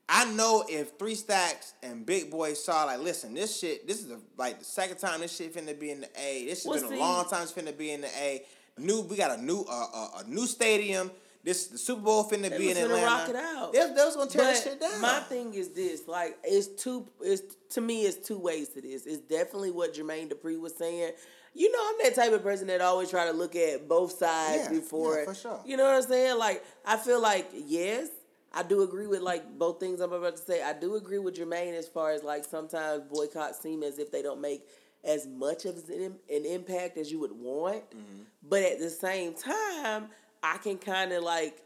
I 0.09 0.25
know 0.33 0.65
if 0.69 0.93
three 0.99 1.17
stacks 1.17 1.75
and 1.83 2.07
Big 2.07 2.31
Boi 2.31 2.55
saw 2.55 2.85
like, 2.85 3.01
listen, 3.01 3.35
this 3.35 3.59
shit, 3.59 3.87
this 3.89 3.99
is 3.99 4.07
the, 4.07 4.21
like 4.39 4.61
the 4.61 4.65
second 4.65 4.99
time 4.99 5.21
this 5.21 5.37
shit 5.37 5.53
finna 5.53 5.79
be 5.79 5.91
in 5.91 6.01
the 6.01 6.09
A. 6.17 6.47
This 6.47 6.61
has 6.63 6.67
Well, 6.67 6.81
been 6.81 6.89
see- 6.91 6.97
a 6.97 6.99
long 7.01 7.29
time 7.29 7.43
it's 7.43 7.53
finna 7.53 7.77
be 7.77 7.91
in 7.91 8.01
the 8.03 8.09
A. 8.19 8.47
New, 8.79 9.01
we 9.03 9.17
got 9.17 9.39
a 9.39 9.43
new 9.43 9.63
uh, 9.69 9.87
uh, 9.93 10.09
a 10.25 10.29
new 10.29 10.47
stadium. 10.47 11.11
This 11.47 11.69
the 11.69 11.79
Super 11.79 12.01
Bowl 12.03 12.25
finna 12.29 12.51
They 12.51 12.59
be 12.59 12.71
in 12.73 12.77
Atlanta. 12.77 13.07
rock 13.07 13.29
it 13.29 13.37
out. 13.37 13.73
They, 13.73 13.79
they 13.79 14.05
was 14.05 14.17
gonna 14.17 14.29
tear 14.29 14.53
But 14.53 14.63
shit 14.63 14.81
down. 14.81 15.01
My 15.01 15.21
thing 15.21 15.55
is 15.55 15.69
this: 15.69 16.09
like, 16.09 16.37
it's 16.43 16.67
two. 16.67 17.07
It's 17.21 17.55
to 17.71 17.81
me, 17.81 18.03
it's 18.03 18.17
two 18.27 18.39
ways 18.39 18.71
to 18.71 18.81
this. 18.83 19.07
It's 19.07 19.19
definitely 19.19 19.71
what 19.71 19.95
Jermaine 19.95 20.29
Dupri 20.29 20.59
was 20.61 20.75
saying. 20.75 21.13
You 21.55 21.71
know, 21.71 21.79
I'm 21.81 21.95
that 22.03 22.17
type 22.17 22.33
of 22.33 22.43
person 22.43 22.67
that 22.67 22.81
always 22.81 23.11
try 23.11 23.27
to 23.27 23.33
look 23.33 23.55
at 23.55 23.87
both 23.89 24.19
sides 24.19 24.65
Yeah, 24.65 24.71
before. 24.73 25.21
yeah, 25.21 25.25
for 25.25 25.35
sure. 25.37 25.61
You 25.65 25.77
know 25.77 25.85
what 25.85 25.95
I'm 25.95 26.03
saying? 26.03 26.37
Like, 26.37 26.65
I 26.85 26.97
feel 26.97 27.23
like 27.23 27.49
yes, 27.55 28.09
I 28.53 28.65
do 28.65 28.83
agree 28.83 29.07
with 29.07 29.21
like 29.21 29.57
both 29.57 29.79
things 29.79 30.01
I'm 30.01 30.13
about 30.13 30.35
to 30.37 30.43
say. 30.43 30.65
I 30.65 30.73
do 30.73 30.97
agree 30.97 31.21
with 31.21 31.37
Jermaine 31.37 31.75
as 31.79 31.87
far 31.87 32.11
as 32.11 32.25
like 32.25 32.45
sometimes 32.45 33.05
boycotts 33.09 33.61
seem 33.61 33.85
as 33.85 34.01
if 34.01 34.11
they 34.11 34.21
don't 34.21 34.41
make 34.41 34.67
as 35.05 35.29
much 35.29 35.65
of 35.65 35.77
an, 35.91 36.17
an 36.29 36.45
impact 36.45 36.99
as 36.99 37.13
you 37.13 37.21
would 37.21 37.33
want. 37.33 37.89
Mm-hmm. 37.91 38.23
But 38.43 38.65
at 38.65 38.81
the 38.81 38.91
same 38.91 39.33
time, 39.35 40.09
I 40.55 40.59
can 40.59 40.79
kind 40.79 41.13
of 41.13 41.23
like 41.23 41.63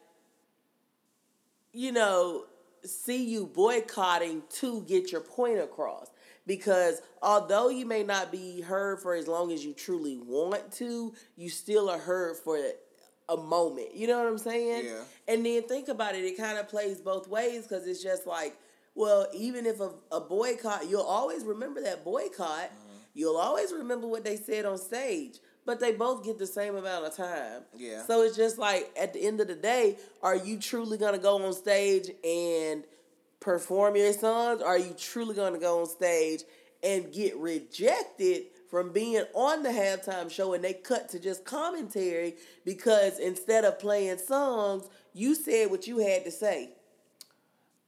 you 1.72 1.92
know, 1.92 2.44
see 2.84 3.24
you 3.24 3.46
boycotting 3.46 4.42
to 4.48 4.82
get 4.82 5.12
your 5.12 5.20
point 5.20 5.58
across. 5.58 6.10
Because 6.46 7.00
although 7.22 7.68
you 7.68 7.86
may 7.86 8.02
not 8.02 8.32
be 8.32 8.60
heard 8.60 9.00
for 9.00 9.14
as 9.14 9.28
long 9.28 9.52
as 9.52 9.64
you 9.64 9.72
truly 9.72 10.18
want 10.18 10.72
to, 10.72 11.12
you 11.36 11.48
still 11.48 11.88
are 11.88 11.98
heard 11.98 12.36
for 12.36 12.58
a 13.28 13.36
moment. 13.36 13.94
You 13.94 14.08
know 14.08 14.18
what 14.18 14.26
I'm 14.26 14.38
saying? 14.38 14.86
Yeah. 14.86 15.02
And 15.28 15.46
then 15.46 15.62
think 15.62 15.88
about 15.88 16.14
it, 16.14 16.24
it 16.24 16.36
kind 16.36 16.58
of 16.58 16.68
plays 16.68 17.00
both 17.00 17.28
ways 17.28 17.64
because 17.64 17.86
it's 17.86 18.02
just 18.02 18.26
like, 18.26 18.56
well, 18.96 19.28
even 19.32 19.66
if 19.66 19.80
a, 19.80 19.90
a 20.10 20.20
boycott, 20.20 20.88
you'll 20.88 21.02
always 21.02 21.44
remember 21.44 21.80
that 21.82 22.04
boycott. 22.04 22.70
Mm-hmm. 22.70 22.96
You'll 23.14 23.36
always 23.36 23.72
remember 23.72 24.08
what 24.08 24.24
they 24.24 24.36
said 24.36 24.64
on 24.64 24.78
stage. 24.78 25.38
But 25.66 25.78
they 25.78 25.92
both 25.92 26.24
get 26.24 26.38
the 26.38 26.46
same 26.46 26.74
amount 26.74 27.04
of 27.04 27.16
time. 27.16 27.62
Yeah. 27.76 28.04
So 28.06 28.22
it's 28.22 28.36
just 28.36 28.58
like 28.58 28.90
at 28.98 29.12
the 29.12 29.24
end 29.26 29.40
of 29.40 29.48
the 29.48 29.54
day, 29.54 29.98
are 30.22 30.36
you 30.36 30.58
truly 30.58 30.98
gonna 30.98 31.18
go 31.18 31.44
on 31.44 31.52
stage 31.52 32.10
and 32.24 32.84
perform 33.40 33.96
your 33.96 34.12
songs? 34.12 34.62
Or 34.62 34.68
are 34.68 34.78
you 34.78 34.94
truly 34.98 35.34
gonna 35.34 35.58
go 35.58 35.80
on 35.80 35.86
stage 35.86 36.42
and 36.82 37.12
get 37.12 37.36
rejected 37.36 38.44
from 38.70 38.92
being 38.92 39.24
on 39.34 39.62
the 39.62 39.68
halftime 39.68 40.30
show 40.30 40.54
and 40.54 40.64
they 40.64 40.72
cut 40.72 41.08
to 41.10 41.18
just 41.18 41.44
commentary 41.44 42.36
because 42.64 43.18
instead 43.18 43.64
of 43.64 43.78
playing 43.78 44.16
songs, 44.18 44.88
you 45.12 45.34
said 45.34 45.70
what 45.70 45.86
you 45.86 45.98
had 45.98 46.24
to 46.24 46.30
say. 46.30 46.70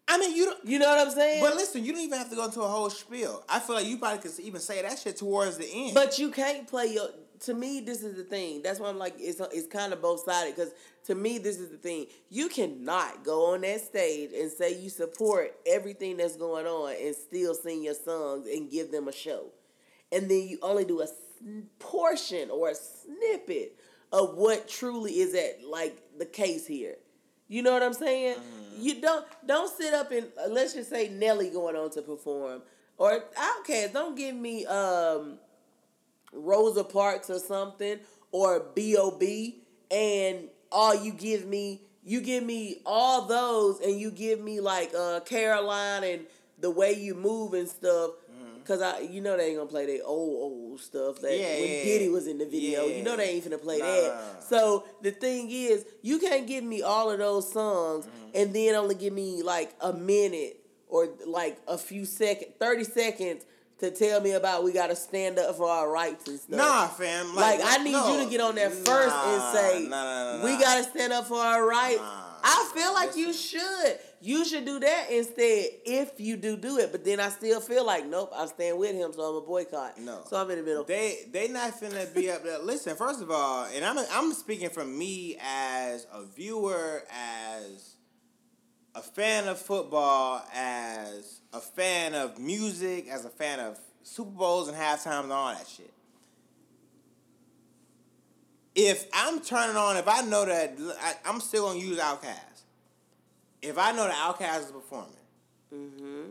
I 0.08 0.18
mean, 0.18 0.36
you. 0.36 0.52
You 0.64 0.78
know 0.78 0.88
what 0.88 1.06
I'm 1.06 1.14
saying? 1.14 1.42
But 1.42 1.54
listen, 1.54 1.84
you 1.84 1.92
don't 1.92 2.02
even 2.02 2.18
have 2.18 2.28
to 2.30 2.36
go 2.36 2.44
into 2.44 2.60
a 2.60 2.68
whole 2.68 2.90
spiel. 2.90 3.42
I 3.48 3.60
feel 3.60 3.76
like 3.76 3.86
you 3.86 3.96
probably 3.96 4.18
could 4.18 4.38
even 4.40 4.60
say 4.60 4.82
that 4.82 4.98
shit 4.98 5.16
towards 5.16 5.56
the 5.56 5.68
end. 5.72 5.94
But 5.94 6.18
you 6.18 6.30
can't 6.30 6.66
play 6.66 6.92
your. 6.92 7.08
To 7.42 7.54
me, 7.54 7.80
this 7.80 8.02
is 8.02 8.16
the 8.16 8.22
thing. 8.22 8.62
That's 8.62 8.78
why 8.78 8.88
I'm 8.88 8.98
like, 8.98 9.14
it's 9.18 9.40
it's 9.52 9.66
kind 9.66 9.92
of 9.92 10.00
both 10.00 10.24
sided. 10.24 10.54
Because 10.54 10.72
to 11.06 11.14
me, 11.14 11.38
this 11.38 11.58
is 11.58 11.70
the 11.70 11.76
thing. 11.76 12.06
You 12.30 12.48
cannot 12.48 13.24
go 13.24 13.52
on 13.52 13.62
that 13.62 13.80
stage 13.80 14.30
and 14.32 14.50
say 14.50 14.78
you 14.78 14.90
support 14.90 15.54
everything 15.66 16.18
that's 16.18 16.36
going 16.36 16.66
on 16.66 16.94
and 17.00 17.14
still 17.16 17.54
sing 17.54 17.82
your 17.82 17.94
songs 17.94 18.46
and 18.46 18.70
give 18.70 18.92
them 18.92 19.08
a 19.08 19.12
show, 19.12 19.46
and 20.12 20.30
then 20.30 20.46
you 20.46 20.58
only 20.62 20.84
do 20.84 21.00
a 21.02 21.06
portion 21.78 22.50
or 22.50 22.70
a 22.70 22.74
snippet 22.74 23.76
of 24.12 24.34
what 24.36 24.68
truly 24.68 25.12
is 25.12 25.34
at 25.34 25.66
like 25.68 25.96
the 26.18 26.26
case 26.26 26.66
here. 26.66 26.96
You 27.48 27.62
know 27.62 27.72
what 27.72 27.82
I'm 27.82 27.92
saying? 27.94 28.36
You 28.78 29.00
don't 29.00 29.26
don't 29.46 29.70
sit 29.70 29.92
up 29.94 30.12
and 30.12 30.28
uh, 30.42 30.48
let's 30.48 30.74
just 30.74 30.90
say 30.90 31.08
Nelly 31.08 31.50
going 31.50 31.76
on 31.76 31.90
to 31.90 32.02
perform 32.02 32.62
or 32.96 33.24
Outkast. 33.36 33.92
Don't 33.92 34.16
give 34.16 34.34
me 34.34 34.64
um 34.66 35.38
Rosa 36.32 36.84
Parks 36.84 37.30
or 37.30 37.38
something 37.38 37.98
or 38.30 38.60
B.O.B. 38.74 39.58
and 39.90 40.48
all 40.70 40.94
you 40.94 41.12
give 41.12 41.46
me, 41.46 41.82
you 42.04 42.20
give 42.20 42.42
me 42.42 42.76
all 42.86 43.26
those 43.26 43.80
and 43.80 43.98
you 44.00 44.10
give 44.10 44.40
me 44.40 44.60
like 44.60 44.92
uh 44.98 45.20
Caroline 45.20 46.04
and 46.04 46.26
the 46.58 46.70
way 46.70 46.92
you 46.94 47.14
move 47.14 47.54
and 47.54 47.68
stuff. 47.68 48.12
Cause 48.64 48.80
I, 48.80 49.00
you 49.00 49.20
know, 49.20 49.36
they 49.36 49.46
ain't 49.48 49.56
gonna 49.56 49.68
play 49.68 49.86
their 49.86 50.06
old 50.06 50.52
old 50.52 50.80
stuff 50.80 51.20
that 51.20 51.36
Yeah, 51.36 51.58
when 51.58 51.68
yeah, 51.68 51.82
Diddy 51.82 52.08
was 52.08 52.28
in 52.28 52.38
the 52.38 52.44
video. 52.46 52.86
You 52.86 53.02
know, 53.02 53.16
they 53.16 53.30
ain't 53.30 53.42
gonna 53.42 53.58
play 53.58 53.78
Nah, 53.78 53.84
that. 53.86 54.44
So 54.44 54.84
the 55.02 55.10
thing 55.10 55.50
is, 55.50 55.84
you 56.00 56.20
can't 56.20 56.46
give 56.46 56.62
me 56.62 56.80
all 56.80 57.10
of 57.10 57.18
those 57.18 57.52
songs 57.52 58.06
Mm-hmm. 58.06 58.36
and 58.36 58.54
then 58.54 58.74
only 58.76 58.94
give 58.94 59.12
me 59.12 59.42
like 59.42 59.74
a 59.80 59.92
minute 59.92 60.60
or 60.88 61.08
like 61.26 61.58
a 61.66 61.76
few 61.76 62.04
seconds, 62.04 62.52
thirty 62.60 62.84
seconds 62.84 63.44
to 63.82 63.90
tell 63.90 64.20
me 64.20 64.32
about 64.32 64.62
we 64.62 64.72
gotta 64.72 64.94
stand 64.96 65.38
up 65.38 65.56
for 65.56 65.68
our 65.68 65.90
rights 65.90 66.28
and 66.28 66.38
stuff. 66.38 66.56
Nah, 66.56 66.86
fam. 66.86 67.34
Like, 67.34 67.58
Like, 67.58 67.80
I 67.80 67.82
need 67.82 67.92
no. 67.92 68.16
you 68.16 68.24
to 68.24 68.30
get 68.30 68.40
on 68.40 68.54
there 68.54 68.70
first 68.70 69.14
Nah, 69.14 69.34
and 69.34 69.56
say 69.58 69.86
nah, 69.88 70.38
nah, 70.38 70.44
we 70.44 70.56
gotta 70.56 70.84
stand 70.84 71.12
up 71.12 71.26
for 71.26 71.38
our 71.38 71.66
rights. 71.66 72.00
I 72.44 72.70
feel 72.74 72.92
like 72.92 73.16
you 73.16 73.32
should. 73.32 73.98
You 74.20 74.44
should 74.44 74.64
do 74.64 74.78
that 74.80 75.10
instead 75.10 75.66
if 75.84 76.18
you 76.18 76.36
do 76.36 76.56
do 76.56 76.78
it. 76.78 76.90
But 76.92 77.04
then 77.04 77.18
I 77.20 77.28
still 77.28 77.60
feel 77.60 77.84
like 77.84 78.06
nope, 78.06 78.32
I 78.34 78.46
stand 78.46 78.78
with 78.78 78.94
him, 78.94 79.12
so 79.12 79.22
I'm 79.22 79.36
a 79.42 79.46
boycott. 79.46 79.98
No. 79.98 80.22
So 80.28 80.36
I'm 80.36 80.48
in 80.50 80.58
the 80.58 80.62
middle. 80.64 80.84
They 80.84 81.26
they 81.32 81.48
not 81.48 81.72
finna 81.80 82.12
be 82.14 82.30
up 82.30 82.44
there. 82.44 82.60
Listen, 82.60 82.94
first 82.96 83.20
of 83.20 83.30
all, 83.32 83.66
and 83.74 83.84
I'm 83.84 83.98
I'm 84.12 84.32
speaking 84.32 84.70
from 84.70 84.96
me 84.96 85.36
as 85.40 86.06
a 86.12 86.24
viewer, 86.24 87.02
as 87.12 87.96
a 88.94 89.02
fan 89.02 89.48
of 89.48 89.58
football, 89.58 90.44
as 90.54 91.41
a 91.52 91.60
fan 91.60 92.14
of 92.14 92.38
music, 92.38 93.08
as 93.08 93.24
a 93.24 93.30
fan 93.30 93.60
of 93.60 93.78
Super 94.02 94.30
Bowls 94.30 94.68
and 94.68 94.76
halftimes 94.76 95.24
and 95.24 95.32
all 95.32 95.52
that 95.52 95.66
shit. 95.68 95.92
If 98.74 99.06
I'm 99.12 99.40
turning 99.40 99.76
on, 99.76 99.96
if 99.98 100.08
I 100.08 100.22
know 100.22 100.46
that 100.46 100.74
I, 101.00 101.14
I'm 101.26 101.40
still 101.40 101.66
gonna 101.68 101.78
use 101.78 101.98
Outkast. 101.98 102.62
If 103.60 103.76
I 103.78 103.92
know 103.92 104.04
that 104.08 104.14
Outkast 104.14 104.60
is 104.66 104.72
performing, 104.72 105.10
Mm-hmm. 105.74 106.22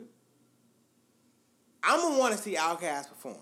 I'm 1.83 1.99
gonna 1.99 2.19
want 2.19 2.35
to 2.35 2.41
see 2.41 2.55
Outkast 2.55 3.09
perform. 3.09 3.37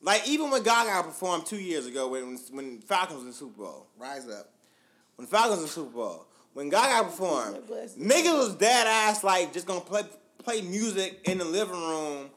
Like 0.00 0.26
even 0.26 0.50
when 0.50 0.62
Gaga 0.62 1.02
performed 1.06 1.44
two 1.46 1.58
years 1.60 1.86
ago 1.86 2.08
when 2.08 2.38
when 2.52 2.78
Falcons 2.80 3.16
was 3.16 3.22
in 3.24 3.30
the 3.30 3.36
Super 3.36 3.62
Bowl, 3.64 3.86
rise 3.98 4.28
up. 4.28 4.50
When 5.16 5.26
Falcons 5.26 5.50
was 5.50 5.58
in 5.60 5.64
the 5.64 5.72
Super 5.72 5.90
Bowl, 5.96 6.26
when 6.54 6.70
Gaga 6.70 7.04
performed, 7.04 7.58
niggas 7.98 8.36
was 8.38 8.54
dead 8.54 8.86
ass 8.86 9.22
like 9.22 9.52
just 9.52 9.66
gonna 9.66 9.80
play 9.80 10.02
play 10.44 10.60
music 10.62 11.20
in 11.24 11.38
the 11.38 11.44
living 11.44 11.74
room 11.80 12.30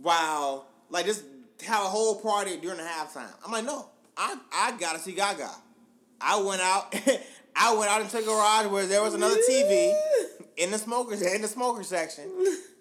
while 0.00 0.66
like 0.90 1.06
just 1.06 1.22
have 1.66 1.82
a 1.84 1.88
whole 1.88 2.20
party 2.20 2.56
during 2.56 2.78
the 2.78 2.82
halftime. 2.84 3.30
I'm 3.44 3.52
like, 3.52 3.64
no, 3.64 3.88
I 4.16 4.36
I 4.52 4.76
gotta 4.78 4.98
see 4.98 5.12
Gaga. 5.12 5.50
I 6.20 6.40
went 6.40 6.60
out. 6.60 6.94
I 7.56 7.74
went 7.76 7.90
out 7.90 8.00
into 8.00 8.16
the 8.16 8.22
garage 8.22 8.66
where 8.66 8.86
there 8.86 9.02
was 9.02 9.14
another 9.14 9.36
TV 9.48 9.94
in 10.56 10.70
the 10.70 10.78
smoker 10.78 11.14
in 11.14 11.42
the 11.42 11.48
smoker 11.48 11.82
section. 11.82 12.24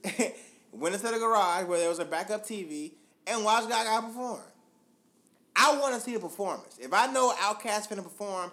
went 0.72 0.96
into 0.96 1.08
the 1.08 1.20
garage 1.20 1.66
where 1.68 1.80
there 1.80 1.90
was 1.90 2.00
a 2.00 2.06
backup 2.06 2.46
TV 2.46 2.92
and 3.28 3.44
watched 3.44 3.70
Gaga 3.70 4.08
perform. 4.08 4.40
I 5.56 5.78
want 5.78 5.94
to 5.96 6.02
see 6.02 6.14
the 6.14 6.20
performance. 6.20 6.78
If 6.80 6.94
I 6.94 7.08
know 7.12 7.34
Outkast 7.38 7.90
finna 7.90 8.04
perform, 8.04 8.52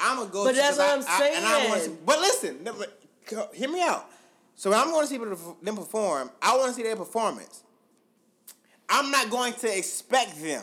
I'm 0.00 0.18
gonna 0.18 0.30
go. 0.30 0.44
But 0.44 0.52
to- 0.52 0.56
that's 0.56 0.78
what 0.78 0.88
I- 0.88 0.94
I'm 0.94 1.04
I- 1.06 1.26
and 1.36 1.44
I 1.46 1.66
saying. 1.68 1.82
see- 1.92 1.96
but 2.04 2.18
listen, 2.20 2.64
no, 2.64 2.72
but 2.74 3.00
co- 3.26 3.48
hear 3.54 3.70
me 3.70 3.80
out. 3.82 4.10
So 4.60 4.68
when 4.68 4.78
I'm 4.78 4.90
going 4.90 5.06
to 5.06 5.08
see 5.08 5.16
them 5.16 5.74
perform, 5.74 6.30
I 6.42 6.54
want 6.58 6.68
to 6.68 6.74
see 6.74 6.82
their 6.82 6.94
performance. 6.94 7.62
I'm 8.90 9.10
not 9.10 9.30
going 9.30 9.54
to 9.54 9.78
expect 9.78 10.42
them 10.42 10.62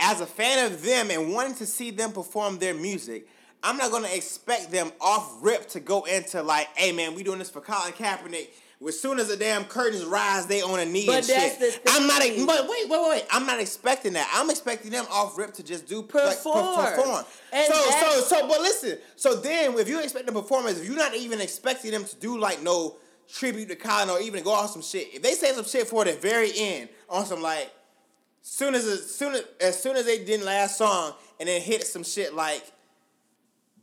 as 0.00 0.20
a 0.20 0.26
fan 0.26 0.66
of 0.66 0.82
them 0.82 1.08
and 1.08 1.32
wanting 1.32 1.54
to 1.58 1.66
see 1.66 1.92
them 1.92 2.10
perform 2.10 2.58
their 2.58 2.74
music. 2.74 3.28
I'm 3.62 3.76
not 3.76 3.92
going 3.92 4.02
to 4.02 4.12
expect 4.12 4.72
them 4.72 4.90
off 5.00 5.36
rip 5.40 5.68
to 5.68 5.78
go 5.78 6.02
into 6.02 6.42
like, 6.42 6.66
hey 6.76 6.90
man, 6.90 7.14
we 7.14 7.22
doing 7.22 7.38
this 7.38 7.48
for 7.48 7.60
Colin 7.60 7.92
Kaepernick. 7.92 8.48
As 8.84 8.98
soon 8.98 9.20
as 9.20 9.28
the 9.28 9.36
damn 9.36 9.66
curtains 9.66 10.04
rise, 10.04 10.48
they 10.48 10.60
on 10.60 10.80
a 10.80 10.84
knee 10.84 11.06
But 11.06 11.18
and 11.18 11.26
that's 11.26 11.58
shit. 11.58 11.84
the 11.84 11.90
I'm 11.92 12.08
not. 12.08 12.22
But 12.44 12.68
wait, 12.68 12.88
wait, 12.88 13.08
wait. 13.08 13.24
I'm 13.30 13.46
not 13.46 13.60
expecting 13.60 14.14
that. 14.14 14.28
I'm 14.34 14.50
expecting 14.50 14.90
them 14.90 15.04
off 15.12 15.38
rip 15.38 15.54
to 15.54 15.62
just 15.62 15.86
do 15.86 15.98
like, 16.00 16.08
per- 16.08 16.28
Perform. 16.30 16.86
perform. 16.86 17.24
And 17.52 17.72
so, 17.72 17.90
so, 18.00 18.20
so. 18.22 18.48
But 18.48 18.60
listen. 18.62 18.98
So 19.14 19.36
then, 19.36 19.78
if 19.78 19.88
you 19.88 20.00
expect 20.00 20.26
the 20.26 20.32
performance, 20.32 20.80
if 20.80 20.88
you're 20.88 20.96
not 20.96 21.14
even 21.14 21.40
expecting 21.40 21.92
them 21.92 22.04
to 22.04 22.16
do 22.16 22.36
like 22.36 22.60
no 22.64 22.96
tribute 23.32 23.68
to 23.68 23.76
Colin 23.76 24.10
or 24.10 24.20
even 24.20 24.42
go 24.44 24.52
off 24.52 24.70
some 24.70 24.82
shit, 24.82 25.14
if 25.14 25.22
they 25.22 25.32
say 25.32 25.52
some 25.52 25.64
shit 25.64 25.86
for 25.86 26.04
the 26.04 26.12
very 26.14 26.50
end 26.54 26.88
on 27.08 27.24
some 27.26 27.40
like 27.42 27.70
soon 28.42 28.74
as 28.74 28.86
as 28.86 29.14
soon 29.14 29.34
as 29.34 29.44
as 29.60 29.82
soon 29.82 29.96
as 29.96 30.04
they 30.04 30.22
did 30.24 30.42
last 30.42 30.76
song 30.76 31.14
and 31.40 31.48
then 31.48 31.60
hit 31.60 31.84
some 31.86 32.02
shit 32.02 32.34
like 32.34 32.62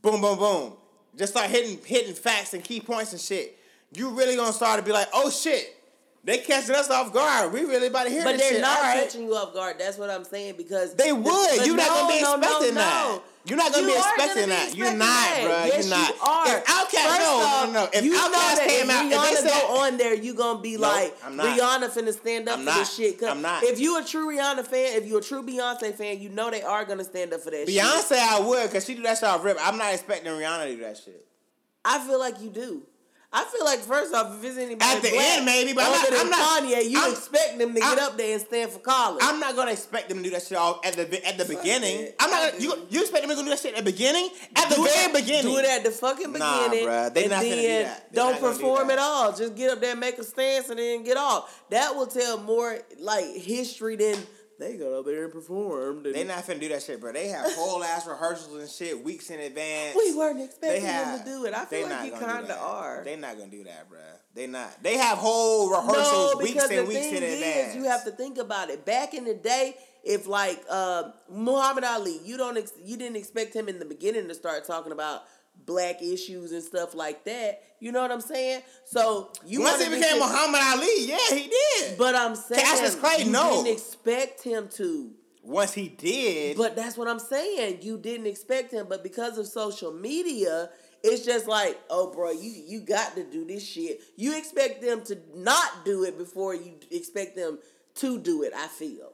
boom 0.02 0.22
boom 0.22 0.38
boom, 0.38 0.74
just 1.18 1.34
start 1.34 1.50
hitting 1.50 1.80
hitting 1.86 2.14
facts 2.14 2.54
and 2.54 2.64
key 2.64 2.80
points 2.80 3.12
and 3.12 3.22
shit. 3.22 3.58
You 3.96 4.10
really 4.12 4.36
gonna 4.36 4.54
start 4.54 4.80
to 4.80 4.86
be 4.86 4.92
like, 4.92 5.08
oh 5.14 5.30
shit, 5.32 5.76
they 6.24 6.38
catching 6.40 6.76
us 6.76 6.90
off 6.92 7.12
guard. 7.12 7.52
We 7.52 7.62
really 7.62 7.88
about 7.88 8.04
to 8.04 8.10
hear 8.12 8.24
But 8.24 8.38
this 8.38 8.50
they're 8.52 8.62
not 8.62 8.82
right. 8.82 9.04
catching 9.04 9.24
you 9.24 9.36
off 9.36 9.54
guard. 9.54 9.78
That's 9.80 9.98
what 9.98 10.10
I'm 10.12 10.24
saying 10.26 10.56
because 10.58 10.94
They 10.94 11.12
would. 11.12 11.26
but 11.58 11.66
You're 11.66 11.76
not 11.76 11.88
gonna 11.88 12.08
be 12.14 12.22
no, 12.22 12.36
no, 12.36 12.42
expecting 12.48 12.76
no. 12.76 12.82
that. 12.82 13.20
You're 13.50 13.58
not 13.58 13.74
gonna 13.74 13.88
You 13.88 13.94
be 13.94 13.98
expecting 14.00 14.28
gonna 14.36 14.46
be 14.46 14.52
that. 14.70 14.76
You're 14.76 14.94
not, 14.94 14.98
that. 15.00 15.42
bruh. 15.44 15.68
Yes, 15.68 15.88
You're 15.88 15.98
not. 15.98 16.10
You 16.10 16.22
are. 16.22 16.58
If 16.58 16.66
Outkast- 16.66 17.08
First 17.10 17.20
no, 17.20 17.40
no, 17.40 17.46
off, 17.46 17.74
no. 17.74 17.90
If 17.94 18.06
you 18.06 18.14
Outkast 18.18 18.68
came 18.68 18.90
if 18.90 18.96
out- 18.96 19.06
if 19.06 19.44
they 19.44 19.50
said- 19.50 19.62
go 19.62 19.78
on 19.80 19.98
there, 19.98 20.14
you 20.14 20.34
gonna 20.34 20.60
be 20.60 20.78
like 20.78 21.18
I'm 21.26 21.36
not. 21.36 21.46
Rihanna 21.58 21.90
finna 21.90 22.14
stand 22.14 22.48
up 22.50 22.60
I'm 22.60 22.66
for 22.66 22.72
this 22.74 22.94
shit. 22.96 23.06
shit. 23.12 23.20
'Cause 23.20 23.30
I'm 23.30 23.42
not. 23.42 23.64
If 23.64 23.80
you 23.80 23.98
a 23.98 24.04
true 24.04 24.28
Rihanna 24.36 24.66
fan, 24.68 24.94
if 25.02 25.06
you 25.08 25.18
a 25.18 25.22
true 25.22 25.44
Beyonce 25.44 25.96
fan, 25.96 26.20
you 26.22 26.30
know 26.30 26.50
they 26.52 26.62
are 26.62 26.86
gonna 26.86 27.04
stand 27.04 27.34
up 27.34 27.42
for 27.42 27.50
that. 27.52 27.68
shit. 27.68 27.70
Beyonce, 27.70 28.18
I 28.20 28.40
would, 28.40 28.64
because 28.68 28.86
she 28.86 28.94
do 28.96 29.02
that 29.04 29.18
shit 29.18 29.28
off 29.28 29.44
rip. 29.44 29.58
I'm 29.62 29.78
not 29.78 29.94
expecting 29.94 30.32
Rihanna 30.32 30.66
to 30.66 30.76
do 30.76 30.82
that 30.84 30.98
shit. 30.98 31.26
I 31.86 32.06
feel 32.06 32.20
like 32.20 32.42
you 32.42 32.50
do. 32.50 32.84
I 33.32 33.44
feel 33.46 33.64
like 33.64 33.80
first 33.82 34.12
off, 34.12 34.36
if 34.40 34.44
it's 34.44 34.58
anybody 34.58 34.84
At 34.90 35.04
the 35.04 35.12
end, 35.14 35.46
maybe, 35.46 35.74
but 35.74 35.84
I'm 35.86 35.92
not- 35.92 36.14
I'm 36.26 36.30
not- 36.32 36.64
Kanye, 36.64 36.90
you 36.90 37.00
I'm- 37.00 37.12
expect 37.12 37.60
them 37.60 37.76
to 37.76 37.80
get 37.80 37.88
I'm- 37.88 38.00
up 38.00 38.18
there 38.18 38.34
and 38.34 38.42
stand 38.44 38.72
for 38.72 38.80
college. 38.80 39.20
I'm 39.24 39.40
not 39.40 39.56
gonna 39.56 39.70
expect 39.72 40.10
them 40.10 40.18
to 40.18 40.24
do 40.24 40.30
that 40.32 40.42
shit 40.48 40.58
all 40.58 40.82
at 40.84 40.94
the 40.96 41.28
at 41.28 41.38
the 41.38 41.46
beginning. 41.46 42.00
it. 42.02 42.16
I'm 42.20 42.32
not. 42.32 42.54
Gonna, 42.54 42.64
you 42.64 42.88
you 42.90 43.02
expect 43.02 43.28
them 43.28 43.38
to 43.38 43.44
do 43.44 43.50
that 43.50 43.60
shit 43.60 43.74
at 43.76 43.86
the 43.86 43.92
beginning? 43.92 44.30
At 44.56 44.70
the 44.70 44.82
very 44.82 45.14
beginning. 45.14 45.52
Do 45.54 45.60
it 45.60 45.66
at 45.66 45.84
the 45.84 45.92
fucking 45.92 46.34
beginning. 46.34 46.86
Nah, 46.86 46.92
bruh. 46.92 47.14
They 47.14 47.22
and 47.26 47.32
not 47.32 47.44
finna 47.44 47.62
do 47.62 47.84
that. 47.84 48.14
Don't 48.14 48.42
gonna 48.42 48.54
do 48.54 48.60
perform 48.60 48.88
that. 48.88 48.94
at 48.94 49.00
all. 49.00 49.32
Just 49.32 49.54
get 49.56 49.70
up 49.70 49.80
there, 49.80 49.96
make 49.96 50.18
a 50.18 50.24
stance, 50.24 50.70
and 50.70 50.80
then 50.80 51.04
get 51.04 51.18
off. 51.18 51.54
That 51.70 51.96
will 51.96 52.08
tell 52.08 52.40
more 52.40 52.80
like 52.98 53.26
history 53.36 53.96
than 53.96 54.26
they 54.60 54.76
got 54.78 54.92
up 54.94 55.06
there 55.06 55.24
and 55.24 55.34
performed. 55.34 56.06
And 56.06 56.14
They 56.16 56.24
not 56.26 56.44
finna 56.46 56.60
do 56.60 56.70
that 56.70 56.84
shit, 56.84 57.00
bro. 57.00 57.14
They 57.14 57.30
have 57.30 57.52
whole 57.54 57.84
ass 57.84 58.06
rehearsals 58.06 58.60
and 58.60 58.70
shit 58.70 59.04
weeks 59.04 59.30
in 59.30 59.40
advance. 59.40 59.96
we 59.96 60.16
weren't 60.16 60.38
They 60.38 60.44
expecting 60.46 60.86
have. 60.86 61.18
them 61.18 61.26
to 61.26 61.32
do 61.32 61.46
it. 61.46 61.54
I 61.54 61.66
feel 61.66 61.88
like 61.90 62.06
you 62.06 62.12
kind 62.20 62.46
of 62.46 62.58
are. 62.58 63.02
They 63.04 63.16
not 63.16 63.38
gonna 63.38 63.50
do 63.50 63.64
that, 63.64 63.90
bro. 63.90 64.00
They 64.36 64.48
not. 64.48 64.84
They 64.84 64.98
have 64.98 65.18
whole 65.18 65.70
rehearsals 65.72 66.34
no, 66.36 66.40
weeks 66.44 66.68
the 66.68 66.80
and 66.80 66.88
weeks 66.88 67.00
thing 67.02 67.16
in 67.16 67.24
is, 67.24 67.34
advance. 67.36 67.76
you 67.76 67.84
have 67.86 68.04
to 68.06 68.12
think 68.12 68.38
about 68.38 68.70
it. 68.70 68.86
Back 68.86 69.14
in 69.14 69.26
the 69.26 69.34
day, 69.34 69.76
if 70.04 70.28
like 70.28 70.62
uh, 70.70 71.12
Muhammad 71.30 71.84
Ali, 71.84 72.20
you 72.24 72.38
don't 72.38 72.58
ex- 72.58 72.74
you 72.84 72.96
didn't 72.98 73.16
expect 73.18 73.54
him 73.56 73.68
in 73.68 73.80
the 73.80 73.86
beginning 73.86 74.28
to 74.28 74.36
start 74.36 74.66
talking 74.68 74.92
about 74.92 75.24
black 75.66 76.02
issues 76.02 76.52
and 76.52 76.64
stuff 76.64 76.94
like 76.96 77.24
that. 77.26 77.62
You 77.80 77.92
know 77.92 78.02
what 78.02 78.12
I'm 78.12 78.22
saying? 78.22 78.62
So 78.86 79.32
you 79.46 79.62
Once 79.62 79.84
he 79.84 79.90
became 79.90 80.20
Muhammad 80.20 80.62
Ali, 80.64 81.06
yeah, 81.06 81.18
he 81.30 81.50
did. 81.50 81.98
But 81.98 82.16
I'm 82.16 82.36
saying 82.36 82.62
Cassius 82.62 82.96
Clay, 82.96 83.24
you 83.24 83.32
no. 83.32 83.64
didn't 83.64 83.74
expect 83.74 84.44
him 84.44 84.68
to. 84.76 85.12
Once 85.42 85.74
he 85.74 85.88
did, 85.88 86.58
But 86.58 86.76
that's 86.76 86.98
what 86.98 87.08
I'm 87.08 87.18
saying. 87.18 87.80
You 87.82 87.98
didn't 87.98 88.28
expect 88.28 88.72
him, 88.72 88.88
but 88.90 89.02
because 89.04 89.38
of 89.38 89.48
social 89.48 89.92
media, 89.92 90.70
it's 91.02 91.26
just 91.26 91.48
like, 91.48 91.80
oh, 91.90 92.12
bro, 92.14 92.32
you 92.32 92.52
you 92.68 92.82
got 92.82 93.16
to 93.16 93.24
do 93.24 93.46
this 93.46 93.66
shit. 93.66 94.02
You 94.18 94.38
expect 94.38 94.82
them 94.82 95.04
to 95.06 95.18
not 95.36 95.86
do 95.86 96.04
it 96.04 96.18
before 96.18 96.54
you 96.54 96.74
expect 96.92 97.36
them 97.36 97.60
to 97.96 98.20
do 98.20 98.44
it. 98.44 98.54
I 98.56 98.68
feel. 98.68 99.14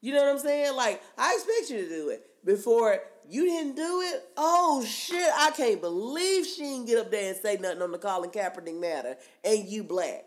You 0.00 0.12
know 0.12 0.22
what 0.22 0.32
I'm 0.32 0.38
saying? 0.38 0.74
Like 0.76 1.02
I 1.16 1.34
expect 1.34 1.70
you 1.70 1.88
to 1.88 1.88
do 1.88 2.08
it 2.10 2.26
before 2.44 2.98
you 3.28 3.44
didn't 3.44 3.76
do 3.76 4.02
it. 4.02 4.28
Oh 4.36 4.84
shit! 4.84 5.30
I 5.36 5.50
can't 5.50 5.80
believe 5.80 6.46
she 6.46 6.62
didn't 6.62 6.86
get 6.86 6.98
up 6.98 7.10
there 7.10 7.32
and 7.32 7.40
say 7.40 7.56
nothing 7.56 7.82
on 7.82 7.92
the 7.92 7.98
Colin 7.98 8.30
Kaepernick 8.30 8.80
matter, 8.80 9.16
and 9.44 9.66
you 9.68 9.84
black. 9.84 10.24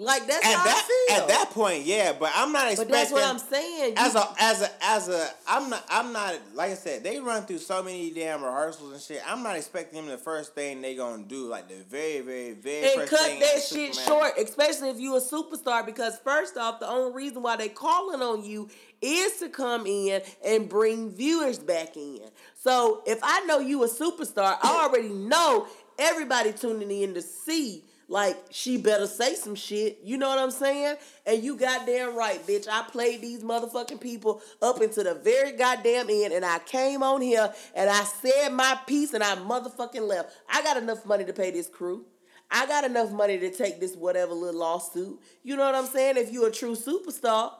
Like 0.00 0.28
that's 0.28 0.46
at 0.46 0.54
how 0.54 0.64
that 0.64 0.88
I 1.08 1.16
feel. 1.16 1.22
at 1.22 1.28
that 1.28 1.50
point, 1.50 1.84
yeah. 1.84 2.12
But 2.16 2.30
I'm 2.36 2.52
not 2.52 2.70
expecting. 2.70 2.92
but 2.92 2.98
that's 2.98 3.10
what 3.10 3.24
I'm 3.24 3.38
saying. 3.38 3.94
as 3.96 4.14
a 4.14 4.28
as 4.38 4.62
a 4.62 4.70
as 4.80 5.08
a 5.08 5.28
I'm 5.48 5.68
not 5.70 5.84
I'm 5.90 6.12
not 6.12 6.38
like 6.54 6.70
I 6.70 6.74
said 6.74 7.02
they 7.02 7.18
run 7.18 7.46
through 7.46 7.58
so 7.58 7.82
many 7.82 8.12
damn 8.12 8.44
rehearsals 8.44 8.92
and 8.92 9.02
shit. 9.02 9.20
I'm 9.28 9.42
not 9.42 9.56
expecting 9.56 10.00
them 10.00 10.08
the 10.08 10.16
first 10.16 10.54
thing 10.54 10.82
they 10.82 10.94
gonna 10.94 11.24
do 11.24 11.48
like 11.48 11.68
the 11.68 11.82
very 11.90 12.20
very 12.20 12.52
very 12.52 13.00
and 13.00 13.10
cut 13.10 13.40
that 13.40 13.54
shit 13.54 13.92
Superman. 13.92 14.06
short, 14.06 14.38
especially 14.38 14.90
if 14.90 15.00
you 15.00 15.16
a 15.16 15.20
superstar. 15.20 15.84
Because 15.84 16.16
first 16.20 16.56
off, 16.56 16.78
the 16.78 16.88
only 16.88 17.12
reason 17.12 17.42
why 17.42 17.56
they 17.56 17.68
calling 17.68 18.22
on 18.22 18.44
you 18.44 18.68
is 19.02 19.38
to 19.38 19.48
come 19.48 19.84
in 19.84 20.22
and 20.46 20.68
bring 20.68 21.10
viewers 21.10 21.58
back 21.58 21.96
in. 21.96 22.20
So 22.54 23.02
if 23.04 23.18
I 23.24 23.40
know 23.46 23.58
you 23.58 23.82
a 23.82 23.88
superstar, 23.88 24.58
I 24.62 24.84
already 24.84 25.08
know 25.08 25.66
everybody 25.98 26.52
tuning 26.52 26.90
in 27.02 27.14
to 27.14 27.22
see. 27.22 27.82
Like 28.10 28.38
she 28.50 28.78
better 28.78 29.06
say 29.06 29.34
some 29.34 29.54
shit. 29.54 29.98
You 30.02 30.16
know 30.16 30.30
what 30.30 30.38
I'm 30.38 30.50
saying? 30.50 30.96
And 31.26 31.42
you 31.44 31.56
goddamn 31.56 32.16
right, 32.16 32.44
bitch. 32.46 32.66
I 32.66 32.82
played 32.82 33.20
these 33.20 33.42
motherfucking 33.42 34.00
people 34.00 34.40
up 34.62 34.80
into 34.80 35.02
the 35.02 35.14
very 35.14 35.52
goddamn 35.52 36.08
end, 36.08 36.32
and 36.32 36.44
I 36.44 36.58
came 36.60 37.02
on 37.02 37.20
here 37.20 37.52
and 37.74 37.90
I 37.90 38.04
said 38.04 38.48
my 38.50 38.78
piece, 38.86 39.12
and 39.12 39.22
I 39.22 39.36
motherfucking 39.36 40.08
left. 40.08 40.34
I 40.48 40.62
got 40.62 40.78
enough 40.78 41.04
money 41.04 41.26
to 41.26 41.34
pay 41.34 41.50
this 41.50 41.68
crew. 41.68 42.06
I 42.50 42.66
got 42.66 42.84
enough 42.84 43.12
money 43.12 43.38
to 43.38 43.50
take 43.50 43.78
this 43.78 43.94
whatever 43.94 44.32
little 44.32 44.60
lawsuit. 44.60 45.20
You 45.42 45.56
know 45.56 45.66
what 45.66 45.74
I'm 45.74 45.86
saying? 45.86 46.16
If 46.16 46.32
you're 46.32 46.48
a 46.48 46.52
true 46.52 46.76
superstar. 46.76 47.52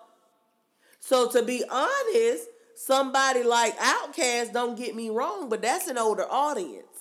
So 0.98 1.30
to 1.30 1.42
be 1.42 1.62
honest, 1.70 2.46
somebody 2.74 3.42
like 3.42 3.76
Outkast, 3.78 4.54
don't 4.54 4.78
get 4.78 4.94
me 4.94 5.10
wrong, 5.10 5.50
but 5.50 5.60
that's 5.60 5.88
an 5.88 5.98
older 5.98 6.26
audience. 6.30 6.97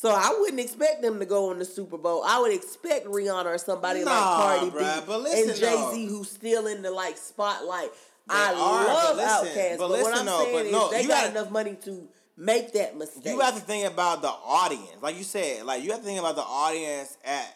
So 0.00 0.08
I 0.08 0.34
wouldn't 0.40 0.60
expect 0.60 1.02
them 1.02 1.18
to 1.18 1.26
go 1.26 1.50
on 1.50 1.58
the 1.58 1.64
Super 1.66 1.98
Bowl. 1.98 2.22
I 2.26 2.40
would 2.40 2.54
expect 2.54 3.04
Rihanna 3.04 3.44
or 3.44 3.58
somebody 3.58 4.02
like 4.02 4.14
Nah, 4.14 4.36
Cardi 4.36 4.70
bruh, 4.70 5.00
B 5.00 5.04
but 5.06 5.20
listen 5.20 5.50
and 5.50 5.58
Jay 5.58 5.88
Z 5.92 6.06
who's 6.06 6.30
still 6.30 6.66
in 6.68 6.80
the 6.80 6.90
like 6.90 7.18
spotlight. 7.18 7.90
They 8.26 8.34
I 8.34 8.54
are, 8.54 8.54
love 8.86 9.16
but 9.16 9.44
listen- 9.44 9.58
Outkast, 9.62 9.70
but 9.76 9.78
but, 9.78 9.90
what 9.90 9.98
listen 9.98 10.18
I'm 10.20 10.24
though, 10.24 10.38
saying 10.44 10.56
but 10.56 10.66
is 10.66 10.72
no, 10.72 10.90
they 10.90 11.02
got 11.06 11.08
gotta- 11.24 11.30
enough 11.38 11.50
money 11.50 11.76
to 11.84 12.08
make 12.38 12.72
that 12.72 12.96
mistake. 12.96 13.26
You 13.26 13.40
have 13.40 13.56
to 13.56 13.60
think 13.60 13.92
about 13.92 14.22
the 14.22 14.28
audience, 14.28 15.02
like 15.02 15.18
you 15.18 15.22
said. 15.22 15.66
Like 15.66 15.82
you 15.84 15.90
have 15.90 16.00
to 16.00 16.06
think 16.06 16.18
about 16.18 16.34
the 16.36 16.42
audience 16.44 17.18
at 17.22 17.54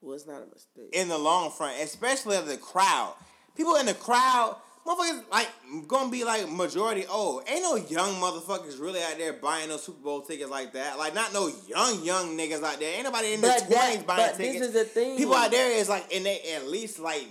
well, 0.00 0.16
it's 0.16 0.26
not 0.26 0.42
a 0.42 0.46
mistake. 0.52 0.88
in 0.92 1.06
the 1.08 1.16
long 1.18 1.52
front, 1.52 1.80
especially 1.80 2.38
of 2.38 2.48
the 2.48 2.56
crowd. 2.56 3.14
People 3.56 3.76
in 3.76 3.86
the 3.86 3.94
crowd, 3.94 4.56
motherfuckers 4.86 5.22
like 5.30 5.48
gonna 5.88 6.10
be 6.10 6.24
like 6.24 6.50
majority 6.50 7.06
old. 7.06 7.44
Ain't 7.48 7.62
no 7.62 7.76
young 7.76 8.14
motherfuckers 8.14 8.80
really 8.80 9.02
out 9.02 9.18
there 9.18 9.32
buying 9.34 9.68
no 9.68 9.76
Super 9.76 10.02
Bowl 10.02 10.22
tickets 10.22 10.50
like 10.50 10.72
that. 10.72 10.98
Like 10.98 11.14
not 11.14 11.32
no 11.32 11.50
young 11.68 12.04
young 12.04 12.36
niggas 12.36 12.62
out 12.62 12.78
there. 12.78 12.94
Ain't 12.94 13.04
nobody 13.04 13.34
in 13.34 13.40
their 13.40 13.58
twenties 13.60 14.02
buying 14.02 14.30
but 14.30 14.38
this 14.38 14.60
is 14.60 14.72
the 14.72 14.84
thing. 14.84 15.16
People 15.16 15.34
out 15.34 15.50
there 15.50 15.72
is 15.72 15.88
like 15.88 16.10
in 16.12 16.24
they 16.24 16.40
at 16.54 16.66
least 16.66 16.98
like 16.98 17.26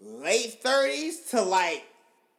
late 0.00 0.62
thirties 0.62 1.20
to 1.30 1.42
like 1.42 1.84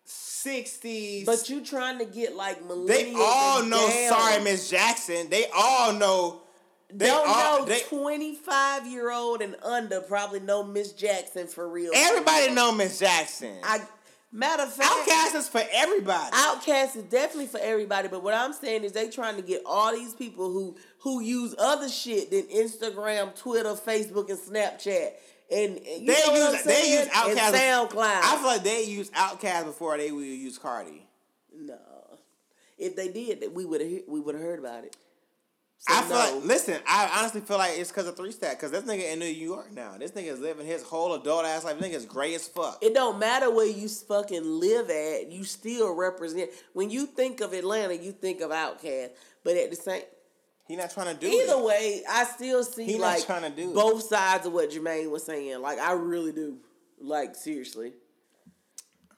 sixties. 0.05 1.25
But 1.25 1.49
you 1.49 1.63
trying 1.63 1.99
to 1.99 2.05
get 2.05 2.35
like 2.35 2.63
millennials. 2.67 2.87
they 2.87 3.13
all 3.15 3.63
know. 3.63 3.87
down. 3.87 4.09
Sorry, 4.09 4.43
Miss 4.43 4.69
Jackson. 4.69 5.29
They 5.29 5.45
all 5.55 5.93
know. 5.93 6.41
They 6.91 7.05
Don't 7.05 7.27
all, 7.29 7.59
know 7.59 7.65
they, 7.65 7.81
twenty 7.81 8.33
five 8.35 8.87
year 8.87 9.11
old 9.11 9.43
and 9.43 9.55
under 9.61 10.01
probably 10.01 10.39
know 10.39 10.63
Miss 10.63 10.91
Jackson 10.93 11.45
for 11.45 11.69
real. 11.69 11.91
everybody 11.93 12.51
know 12.51 12.71
Miss 12.71 12.97
Jackson. 12.97 13.53
I 13.63 13.81
matter 14.31 14.63
of 14.63 14.73
fact, 14.73 14.89
Outkast 14.89 15.35
is 15.35 15.49
for 15.49 15.61
everybody. 15.73 16.31
Outkast 16.35 16.95
is 16.95 17.03
definitely 17.03 17.47
for 17.47 17.59
everybody, 17.59 18.07
but 18.07 18.23
what 18.23 18.33
I'm 18.33 18.53
saying 18.53 18.83
is 18.83 18.91
they 18.91 19.09
trying 19.09 19.35
to 19.35 19.41
get 19.41 19.61
all 19.65 19.91
these 19.93 20.13
people 20.13 20.51
who 20.51 20.77
who 20.99 21.21
use 21.21 21.55
other 21.57 21.89
shit 21.89 22.31
than 22.31 22.43
Instagram, 22.43 23.35
Twitter, 23.35 23.69
Facebook, 23.69 24.29
and 24.29 24.39
Snapchat. 24.39 25.11
And, 25.51 25.77
they 25.77 26.05
know 26.05 26.13
what 26.31 26.41
I'm 26.49 26.53
use 26.53 26.63
they 26.63 26.91
use 26.91 27.07
Outkast. 27.07 27.53
and 27.53 27.89
SoundCloud. 27.89 28.21
I 28.23 28.37
feel 28.37 28.45
like 28.45 28.63
they 28.63 28.83
use 28.83 29.09
Outkast 29.11 29.65
before 29.65 29.97
they 29.97 30.11
would 30.11 30.25
use 30.25 30.57
Cardi. 30.57 31.07
no, 31.55 31.79
if 32.77 32.95
they 32.95 33.09
did, 33.09 33.43
we 33.53 33.65
would 33.65 33.81
we 34.07 34.19
would 34.19 34.35
have 34.35 34.43
heard 34.43 34.59
about 34.59 34.83
it. 34.83 34.95
So 35.81 35.93
I 35.93 36.01
feel 36.01 36.09
no. 36.09 36.15
like 36.35 36.43
listen. 36.45 36.77
I 36.85 37.09
honestly 37.19 37.39
feel 37.39 37.57
like 37.57 37.77
it's 37.77 37.89
because 37.89 38.05
of 38.05 38.17
three 38.17 38.33
stack. 38.33 38.57
Because 38.59 38.71
this 38.71 38.83
nigga 38.83 39.13
in 39.13 39.19
New 39.19 39.25
York 39.25 39.71
now. 39.73 39.95
This 39.97 40.11
nigga 40.11 40.27
is 40.33 40.39
living 40.39 40.65
his 40.67 40.83
whole 40.83 41.13
adult 41.13 41.45
ass 41.45 41.63
life. 41.63 41.79
Nigga's 41.79 42.05
gray 42.05 42.35
as 42.35 42.47
fuck. 42.49 42.79
It 42.81 42.93
don't 42.93 43.17
matter 43.17 43.49
where 43.49 43.65
you 43.65 43.87
fucking 43.87 44.43
live 44.43 44.89
at. 44.89 45.31
You 45.31 45.45
still 45.45 45.95
represent. 45.95 46.49
When 46.73 46.89
you 46.89 47.05
think 47.05 47.39
of 47.39 47.53
Atlanta, 47.53 47.95
you 47.95 48.11
think 48.11 48.41
of 48.41 48.51
Outkast. 48.51 49.11
But 49.45 49.55
at 49.55 49.69
the 49.69 49.77
same, 49.77 50.01
He 50.67 50.75
not 50.75 50.91
trying 50.91 51.15
to 51.15 51.19
do 51.19 51.27
either 51.27 51.53
it. 51.53 51.63
way, 51.63 52.01
I 52.09 52.25
still 52.25 52.65
see 52.65 52.83
He 52.83 52.97
like 52.97 53.23
tryna 53.23 53.55
do 53.55 53.69
it. 53.71 53.73
both 53.73 54.03
sides 54.03 54.45
of 54.45 54.51
what 54.51 54.71
Jermaine 54.71 55.09
was 55.09 55.23
saying. 55.25 55.61
Like 55.61 55.79
I 55.79 55.93
really 55.93 56.33
do. 56.33 56.57
Like 56.99 57.35
seriously. 57.35 57.93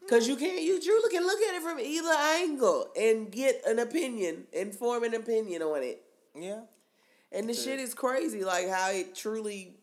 Cause 0.07 0.27
you 0.27 0.35
can't 0.35 0.61
you 0.61 0.79
truly 0.81 1.09
can 1.09 1.23
look 1.25 1.39
at 1.41 1.55
it 1.55 1.61
from 1.63 1.79
either 1.79 2.13
angle 2.43 2.87
and 2.99 3.31
get 3.31 3.61
an 3.65 3.79
opinion 3.79 4.43
and 4.55 4.75
form 4.75 5.03
an 5.03 5.13
opinion 5.15 5.61
on 5.63 5.81
it. 5.81 6.03
Yeah. 6.39 6.61
And 7.31 7.47
the 7.47 7.53
shit 7.53 7.79
is 7.79 7.93
crazy, 7.93 8.43
like 8.43 8.69
how 8.69 8.91
it 8.91 9.15
truly 9.15 9.73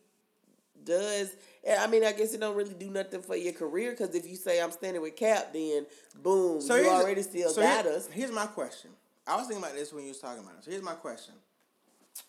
does. 0.83 1.35
And 1.67 1.79
I 1.79 1.87
mean, 1.87 2.03
I 2.03 2.11
guess 2.11 2.33
it 2.33 2.39
don't 2.39 2.55
really 2.55 2.73
do 2.75 2.89
nothing 2.89 3.21
for 3.21 3.35
your 3.35 3.53
career 3.53 3.91
because 3.91 4.13
if 4.15 4.27
you 4.27 4.35
say 4.35 4.61
I'm 4.61 4.71
standing 4.71 5.01
with 5.01 5.15
Cap, 5.15 5.51
then 5.53 5.85
boom, 6.21 6.61
you 6.61 6.71
already 6.89 7.21
still 7.23 7.49
so 7.49 7.61
got 7.61 7.85
here- 7.85 7.93
us. 7.95 8.07
Here's 8.07 8.31
my 8.31 8.45
question. 8.45 8.91
I 9.27 9.35
was 9.35 9.47
thinking 9.47 9.63
about 9.63 9.75
this 9.75 9.91
when 9.93 10.03
you 10.03 10.09
was 10.09 10.19
talking 10.19 10.43
about 10.43 10.55
it. 10.59 10.63
So 10.63 10.71
here's 10.71 10.83
my 10.83 10.93
question. 10.93 11.33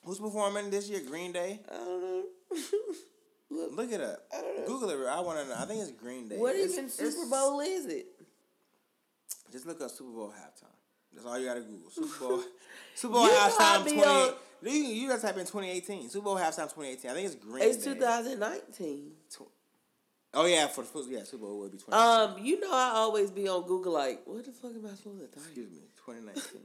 Who's 0.04 0.18
performing 0.18 0.70
this 0.70 0.88
year? 0.88 1.00
Green 1.06 1.32
Day. 1.32 1.60
I 1.70 1.74
don't 1.76 2.02
know. 2.02 2.24
Look 3.72 3.90
it 3.92 4.00
up. 4.00 4.20
I 4.36 4.40
don't 4.42 4.58
know. 4.60 4.66
Google 4.66 4.90
it. 4.90 5.06
I 5.08 5.20
want 5.20 5.40
to 5.40 5.48
know. 5.48 5.56
I 5.58 5.64
think 5.64 5.80
it's 5.82 5.90
Green 5.92 6.28
Day. 6.28 6.36
what 6.36 6.54
It's- 6.54 6.72
even 6.72 6.88
Super 6.88 7.26
Bowl 7.28 7.60
is 7.60 7.86
it? 7.86 8.06
Just 9.50 9.66
look 9.66 9.80
up 9.80 9.90
Super 9.90 10.10
Bowl 10.12 10.28
halftime. 10.36 10.69
That's 11.14 11.26
all 11.26 11.38
you 11.38 11.46
gotta 11.46 11.60
Google. 11.60 11.90
Super 11.90 12.18
Bowl. 12.28 12.42
Super 12.94 13.12
Bowl 13.14 13.24
I 13.24 13.28
halftime 13.28 13.82
twenty. 13.82 14.36
You 14.62 14.82
you 14.82 15.08
guys 15.08 15.22
type 15.22 15.36
in 15.38 15.46
twenty 15.46 15.70
eighteen. 15.70 16.08
Super 16.10 16.24
Bowl 16.24 16.36
halftime 16.36 16.72
twenty 16.72 16.90
eighteen. 16.90 17.10
I 17.10 17.14
think 17.14 17.26
it's 17.26 17.34
Green 17.36 17.64
It's 17.64 17.84
Day. 17.84 17.94
2019. 17.94 19.12
Oh 20.32 20.46
yeah, 20.46 20.68
for 20.68 20.82
the 20.84 21.06
yeah 21.10 21.24
Super 21.24 21.44
Bowl 21.46 21.58
would 21.60 21.72
be 21.72 21.78
twenty. 21.78 22.00
Um, 22.00 22.36
you 22.44 22.60
know 22.60 22.72
I 22.72 22.92
always 22.94 23.30
be 23.30 23.48
on 23.48 23.62
Google 23.66 23.92
like, 23.92 24.20
what 24.26 24.44
the 24.44 24.52
fuck 24.52 24.70
am 24.72 24.86
I 24.86 24.94
supposed 24.94 25.20
to 25.20 25.26
type? 25.26 25.36
Excuse 25.44 25.70
me, 25.70 25.78
twenty 26.04 26.20
nineteen. 26.20 26.62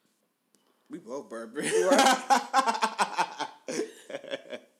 we 0.90 0.98
both 0.98 1.28
Burberry. 1.30 1.70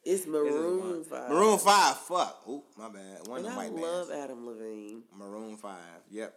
It's 0.04 0.26
Maroon 0.26 1.04
Five. 1.04 1.28
Maroon 1.28 1.58
Five. 1.58 1.98
Fuck. 1.98 2.42
Oop, 2.48 2.64
my 2.78 2.88
bad. 2.88 3.26
One 3.28 3.40
And 3.40 3.46
of 3.48 3.52
the 3.54 3.60
I 3.60 3.68
white 3.68 3.72
love 3.74 4.08
bands. 4.08 4.24
Adam 4.24 4.46
Levine. 4.46 5.02
Maroon 5.14 5.56
Five. 5.58 5.76
Yep. 6.10 6.34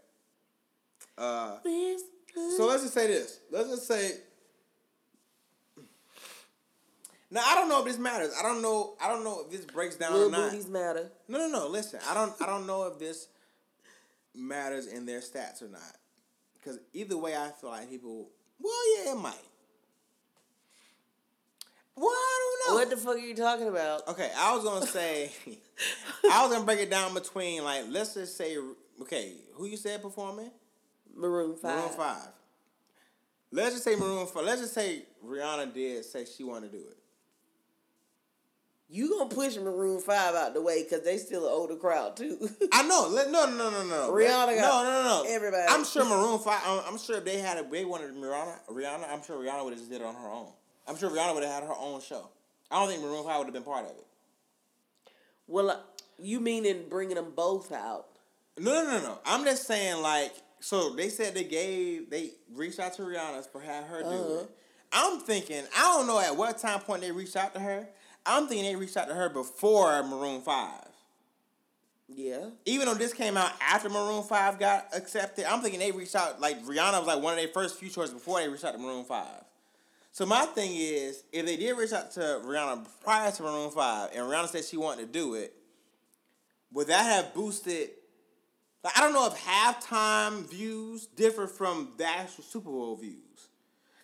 Uh. 1.18 1.58
This 1.64 2.02
So 2.36 2.68
let's 2.68 2.84
just 2.84 2.94
say 2.94 3.08
this. 3.08 3.40
Let's 3.52 3.70
just 3.70 3.88
say. 3.88 4.12
Now 7.30 7.44
I 7.46 7.56
don't 7.56 7.70
know 7.70 7.80
if 7.80 7.86
this 7.86 7.98
matters. 7.98 8.34
I 8.38 8.44
don't 8.44 8.62
know. 8.62 8.96
I 9.02 9.08
don't 9.08 9.24
know 9.24 9.44
if 9.46 9.52
this 9.52 9.66
breaks 9.66 9.96
down 9.96 10.14
little 10.14 10.28
or 10.28 10.32
not. 10.32 10.52
booties 10.52 10.68
matter. 10.68 11.12
No, 11.28 11.38
no, 11.38 11.48
no. 11.48 11.68
Listen, 11.68 12.00
I 12.10 12.14
don't. 12.14 12.34
I 12.42 12.46
don't 12.46 12.68
know 12.68 12.88
if 12.88 13.00
this 13.00 13.28
matters 14.36 14.88
in 14.88 15.06
their 15.06 15.20
stats 15.20 15.62
or 15.62 15.68
not. 15.68 15.98
Because 16.54 16.80
either 16.94 17.18
way, 17.18 17.36
I 17.36 17.50
feel 17.50 17.70
like 17.72 17.90
people. 17.90 18.30
Well, 18.60 19.06
yeah, 19.06 19.14
it 19.14 19.18
might. 19.18 19.34
Well, 21.96 22.10
I 22.10 22.58
don't 22.66 22.74
know. 22.74 22.80
What 22.80 22.90
the 22.90 22.98
fuck 22.98 23.16
are 23.16 23.20
you 23.20 23.36
talking 23.36 23.68
about? 23.68 24.08
Okay, 24.08 24.30
I 24.38 24.56
was 24.56 24.64
gonna 24.64 24.86
say, 24.86 25.32
I 26.32 26.44
was 26.44 26.52
gonna 26.52 26.66
break 26.66 26.80
it 26.80 26.90
down 26.90 27.14
between 27.14 27.64
like 27.64 27.86
let's 27.90 28.14
just 28.14 28.38
say, 28.38 28.58
okay, 29.02 29.34
who 29.54 29.66
you 29.66 29.78
said 29.78 30.02
performing? 30.02 30.52
Maroon 31.16 31.56
Five. 31.56 31.78
Maroon 31.78 31.90
Five. 31.90 32.28
Let's 33.52 33.74
just 33.74 33.84
say 33.84 33.96
Maroon 33.96 34.28
Five. 34.28 34.46
Let's 34.46 34.62
just 34.62 34.74
say 34.74 35.04
Rihanna 35.26 35.74
did 35.74 36.06
say 36.06 36.26
she 36.26 36.44
wanted 36.44 36.72
to 36.72 36.78
do 36.78 36.84
it. 36.84 36.98
You 38.90 39.10
gonna 39.10 39.30
push 39.34 39.56
Maroon 39.56 40.02
Five 40.02 40.36
out 40.36 40.54
the 40.54 40.62
way 40.62 40.84
because 40.84 41.04
they 41.06 41.18
still 41.18 41.46
an 41.46 41.52
older 41.54 41.76
crowd 41.76 42.18
too. 42.18 42.50
I 42.74 42.84
know. 42.88 43.08
Let, 43.10 43.32
no, 43.32 43.46
no, 43.46 43.70
no, 43.70 43.70
no, 43.70 43.84
no. 43.88 44.12
Rihanna 44.12 44.48
no, 44.48 44.56
got 44.56 44.84
no, 44.84 45.04
no, 45.04 45.24
no. 45.24 45.30
everybody. 45.30 45.64
I'm 45.70 45.86
sure 45.86 46.04
Maroon 46.04 46.40
Five. 46.40 46.62
I'm, 46.66 46.82
I'm 46.94 46.98
sure 46.98 47.18
if 47.18 47.24
they 47.26 47.40
had, 47.40 47.58
a, 47.58 47.64
they 47.64 47.86
wanted 47.86 48.14
Rihanna. 48.14 48.56
Rihanna. 48.70 49.10
I'm 49.10 49.24
sure 49.24 49.38
Rihanna 49.38 49.64
would 49.64 49.72
have 49.74 49.80
just 49.80 49.90
did 49.90 50.02
it 50.02 50.06
on 50.06 50.16
her 50.16 50.30
own. 50.30 50.48
I'm 50.88 50.98
sure 50.98 51.10
Rihanna 51.10 51.34
would 51.34 51.44
have 51.44 51.54
had 51.54 51.64
her 51.64 51.76
own 51.80 52.02
show. 52.02 52.28
I 52.70 52.80
don't 52.80 52.90
think 52.90 53.02
Maroon 53.02 53.24
Five 53.24 53.38
would 53.38 53.46
have 53.48 53.54
been 53.54 53.64
part 53.64 53.86
of 53.86 53.92
it. 53.92 54.08
well, 55.48 55.70
uh, 55.72 55.78
you 56.20 56.40
mean 56.42 56.66
in 56.66 56.90
bringing 56.90 57.16
them 57.16 57.32
both 57.36 57.72
out? 57.72 58.08
No, 58.60 58.84
no, 58.84 58.92
no, 58.92 59.02
no. 59.02 59.20
I'm 59.26 59.46
just 59.46 59.66
saying, 59.66 60.02
like, 60.02 60.34
so 60.62 60.92
they 60.96 61.10
said 61.10 61.34
they 61.34 61.44
gave, 61.44 62.10
they 62.10 62.32
reached 62.54 62.80
out 62.80 62.94
to 62.94 63.02
Rihanna 63.02 63.46
for 63.52 63.60
have 63.60 63.84
her 63.86 64.02
do 64.04 64.08
Uh-huh. 64.08 64.40
it. 64.44 64.50
I'm 64.94 65.20
thinking, 65.22 65.64
I 65.78 65.82
don't 65.98 66.08
know 66.08 66.20
at 66.20 66.36
what 66.36 66.58
time 66.58 66.80
point 66.82 67.02
they 67.02 67.12
reached 67.12 67.36
out 67.36 67.54
to 67.54 67.60
her. 67.60 67.88
I'm 68.26 68.48
thinking 68.48 68.66
they 68.66 68.76
reached 68.76 68.98
out 68.98 69.08
to 69.08 69.14
her 69.16 69.30
before 69.30 70.04
Maroon 70.04 70.42
Five. 70.42 70.86
Yeah. 72.14 72.50
Even 72.66 72.88
though 72.88 72.94
this 72.94 73.14
came 73.14 73.38
out 73.38 73.54
after 73.62 73.88
Maroon 73.90 74.22
Five 74.24 74.60
got 74.60 74.88
accepted, 74.94 75.46
I'm 75.46 75.62
thinking 75.62 75.80
they 75.80 75.92
reached 75.92 76.14
out 76.16 76.42
like 76.42 76.62
Rihanna 76.66 77.00
was 77.00 77.08
like 77.08 77.22
one 77.24 77.34
of 77.34 77.40
their 77.40 77.48
first 77.48 77.80
few 77.80 77.90
choices 77.90 78.14
before 78.14 78.40
they 78.42 78.50
reached 78.50 78.66
out 78.66 78.74
to 78.74 78.78
Maroon 78.80 79.06
Five. 79.06 79.44
So 80.12 80.26
my 80.26 80.46
thing 80.48 80.72
is, 80.76 81.24
if 81.32 81.46
they 81.46 81.56
did 81.56 81.72
reach 81.78 81.94
out 81.94 82.12
to 82.12 82.20
Rihanna 82.20 82.86
prior 83.02 83.32
to 83.32 83.44
Maroon 83.44 83.72
Five, 83.72 84.10
and 84.14 84.24
Rihanna 84.26 84.50
said 84.50 84.66
she 84.66 84.76
wanted 84.76 85.08
to 85.08 85.12
do 85.20 85.36
it, 85.36 85.54
would 86.74 86.88
that 86.88 87.04
have 87.06 87.34
boosted? 87.34 87.92
Like, 88.84 88.98
I 88.98 89.02
don't 89.02 89.14
know 89.14 89.28
if 89.28 89.36
halftime 89.38 90.50
views 90.50 91.06
differ 91.08 91.48
from 91.48 91.90
the 91.98 92.06
actual 92.06 92.44
Super 92.44 92.70
Bowl 92.70 92.96
views. 92.96 93.18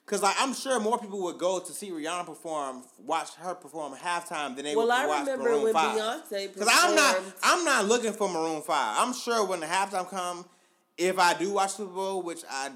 Cause 0.05 0.23
like 0.23 0.36
I'm 0.39 0.53
sure 0.53 0.80
more 0.80 0.97
people 0.97 1.21
would 1.23 1.38
go 1.38 1.59
to 1.59 1.71
see 1.73 1.89
Rihanna 1.89 2.25
perform, 2.25 2.84
watch 2.97 3.34
her 3.39 3.53
perform 3.53 3.93
halftime 3.93 4.55
than 4.55 4.63
they 4.63 4.73
Well, 4.73 4.86
would 4.86 4.93
I 4.93 5.05
watch 5.05 5.19
remember 5.28 5.43
Maroon 5.43 5.63
when 5.65 5.73
5. 5.73 5.97
Beyonce 5.97 6.57
Cause 6.57 6.69
I'm 6.71 6.95
not, 6.95 7.19
I'm 7.43 7.65
not 7.65 7.86
looking 7.89 8.13
for 8.13 8.30
Maroon 8.30 8.61
Five. 8.61 8.95
I'm 8.99 9.13
sure 9.13 9.45
when 9.45 9.59
the 9.59 9.65
halftime 9.65 10.09
come, 10.09 10.45
if 10.97 11.19
I 11.19 11.34
do 11.34 11.51
watch 11.51 11.71
Super 11.73 11.91
Bowl, 11.91 12.21
which 12.21 12.43
I, 12.49 12.69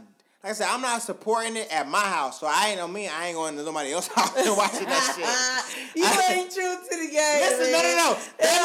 like 0.44 0.52
I 0.52 0.54
said, 0.54 0.68
I'm 0.72 0.82
not 0.82 1.04
supporting 1.04 1.56
it 1.56 1.72
at 1.72 1.88
my 1.88 2.02
house, 2.02 2.42
so 2.42 2.48
I 2.50 2.70
ain't 2.70 2.80
know 2.80 2.88
me. 2.90 3.08
I 3.08 3.28
ain't 3.28 3.36
going 3.38 3.56
to 3.56 3.64
nobody 3.64 3.94
else's 3.94 4.12
house 4.16 4.36
and 4.36 4.58
watching 4.58 4.86
that 4.88 5.14
shit. 5.16 5.96
you 5.96 6.04
I- 6.06 6.34
ain't 6.34 6.52
true 6.52 6.76
to 6.84 6.98
the 7.08 7.12
game. 7.14 7.41
Listen, 7.58 7.72
no, 7.72 7.82
no, 7.82 7.96
no. 7.96 8.18
That 8.40 8.50
Hell 8.50 8.64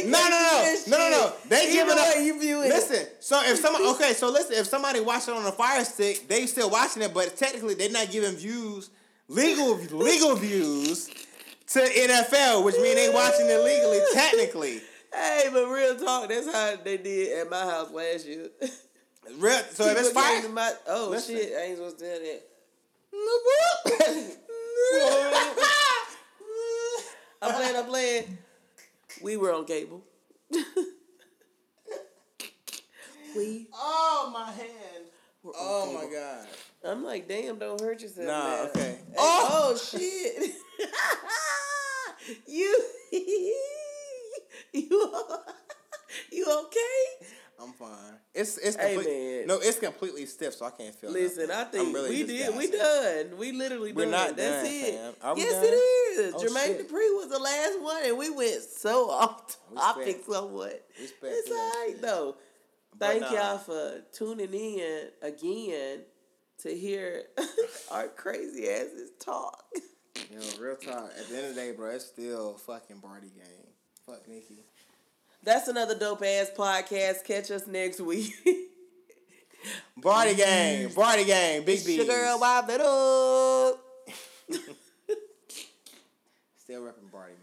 mean 0.00 0.10
no, 0.10 0.18
no, 0.18 0.28
no, 0.28 0.76
no, 0.86 0.98
no, 0.98 1.10
no. 1.10 1.32
They 1.48 1.72
giving 1.72 1.98
up. 1.98 2.14
you 2.16 2.38
view 2.40 2.62
it. 2.62 2.68
Listen, 2.68 3.06
so 3.20 3.40
if 3.44 3.58
somebody, 3.58 3.84
okay, 3.86 4.12
so 4.14 4.30
listen, 4.30 4.54
if 4.54 4.66
somebody 4.66 5.00
watching 5.00 5.34
on 5.34 5.44
a 5.46 5.52
fire 5.52 5.84
stick, 5.84 6.28
they 6.28 6.46
still 6.46 6.70
watching 6.70 7.02
it, 7.02 7.12
but 7.14 7.36
technically 7.36 7.74
they're 7.74 7.90
not 7.90 8.10
giving 8.10 8.34
views, 8.36 8.90
legal, 9.28 9.74
legal 9.76 10.34
views 10.36 11.08
to 11.68 11.80
NFL, 11.80 12.64
which 12.64 12.76
means 12.76 12.94
they 12.94 13.10
watching 13.12 13.46
it 13.46 13.62
legally, 13.62 14.00
technically. 14.14 14.80
Hey, 15.12 15.48
but 15.52 15.66
real 15.68 15.96
talk, 15.96 16.28
that's 16.28 16.46
how 16.52 16.76
they 16.82 16.96
did 16.98 17.38
at 17.40 17.50
my 17.50 17.60
house 17.60 17.90
last 17.90 18.26
year. 18.26 18.48
Real, 19.38 19.58
so 19.72 19.86
if 19.86 19.98
it's 19.98 20.10
fire, 20.10 20.48
my- 20.48 20.72
oh 20.88 21.08
Listen. 21.10 21.36
shit, 21.36 21.52
I 21.56 21.62
ain't 21.64 21.76
supposed 21.76 21.98
to 21.98 22.04
tell 22.04 22.18
that. 22.18 22.42
I'm 27.40 27.54
playing. 27.54 27.76
I'm 27.76 27.86
playing. 27.86 28.38
We 29.22 29.36
were 29.36 29.52
on 29.52 29.64
cable. 29.64 30.02
we. 33.36 33.68
Oh 33.72 34.30
my 34.32 34.50
hand. 34.50 35.04
Oh 35.44 35.92
my 35.92 36.12
god. 36.12 36.46
I'm 36.84 37.04
like, 37.04 37.28
damn, 37.28 37.58
don't 37.58 37.80
hurt 37.80 38.02
yourself. 38.02 38.26
Nah, 38.26 38.56
man. 38.56 38.66
okay. 38.68 38.80
Hey, 38.80 39.14
oh! 39.16 39.70
oh 39.70 39.76
shit. 39.76 40.54
you 42.46 42.84
you 44.72 45.14
you 46.30 46.60
okay? 46.64 47.26
I'm 47.60 47.72
fine. 47.72 47.88
It's 48.34 48.56
it's 48.58 48.76
complete, 48.76 49.44
no, 49.46 49.58
it's 49.60 49.78
completely 49.80 50.26
stiff, 50.26 50.54
so 50.54 50.66
I 50.66 50.70
can't 50.70 50.94
feel. 50.94 51.10
Listen, 51.10 51.48
nothing. 51.48 51.80
I 51.80 51.84
think 51.84 51.94
really 51.96 52.10
we 52.10 52.22
did. 52.26 52.56
We 52.56 52.70
done. 52.70 53.36
We 53.38 53.52
literally 53.52 53.92
We're 53.92 54.02
done. 54.04 54.12
not 54.12 54.36
That's 54.36 54.62
done, 54.68 54.72
it. 54.72 54.94
fam. 54.94 55.14
Are 55.22 55.34
we 55.34 55.40
yes, 55.40 55.52
done? 55.54 55.64
it 55.64 55.68
is. 55.68 56.34
Oh, 56.34 56.38
Jermaine 56.38 56.66
shit. 56.66 56.88
Dupri 56.88 57.16
was 57.16 57.28
the 57.30 57.38
last 57.38 57.80
one, 57.80 58.02
and 58.04 58.16
we 58.18 58.30
went 58.30 58.62
so 58.62 59.10
off 59.10 59.56
topic 59.74 60.06
Respect. 60.06 60.24
somewhat. 60.30 60.86
Respect 61.00 61.34
It's 61.36 61.48
to 61.48 61.54
all 61.54 61.58
right 61.70 61.88
shit. 61.90 62.02
though. 62.02 62.36
Thank 63.00 63.20
nah. 63.22 63.32
y'all 63.32 63.58
for 63.58 64.02
tuning 64.12 64.52
in 64.54 65.08
again 65.22 66.00
to 66.62 66.70
hear 66.76 67.24
our 67.90 68.08
crazy 68.08 68.68
asses 68.68 69.10
talk. 69.20 69.64
You 70.30 70.38
know, 70.38 70.44
real 70.60 70.76
talk. 70.76 71.10
At 71.18 71.28
the 71.28 71.36
end 71.36 71.46
of 71.46 71.54
the 71.54 71.60
day, 71.60 71.72
bro, 71.72 71.90
it's 71.90 72.06
still 72.06 72.54
fucking 72.54 72.98
Bardi 72.98 73.28
game. 73.30 73.66
Fuck 74.06 74.26
Nicki. 74.28 74.64
That's 75.48 75.66
another 75.66 75.94
dope 75.94 76.22
ass 76.22 76.50
podcast. 76.54 77.24
Catch 77.24 77.50
us 77.50 77.66
next 77.66 78.02
week. 78.02 78.34
Bardi 79.96 80.34
game. 80.34 80.90
Bardi 80.94 81.24
game. 81.24 81.64
Big 81.64 81.86
B. 81.86 82.04
girl, 82.06 82.38
wipe 82.38 82.68
it 82.68 82.82
up. 82.82 83.80
Still 86.58 86.82
repping 86.82 87.10
Bardi, 87.10 87.32
man. 87.32 87.37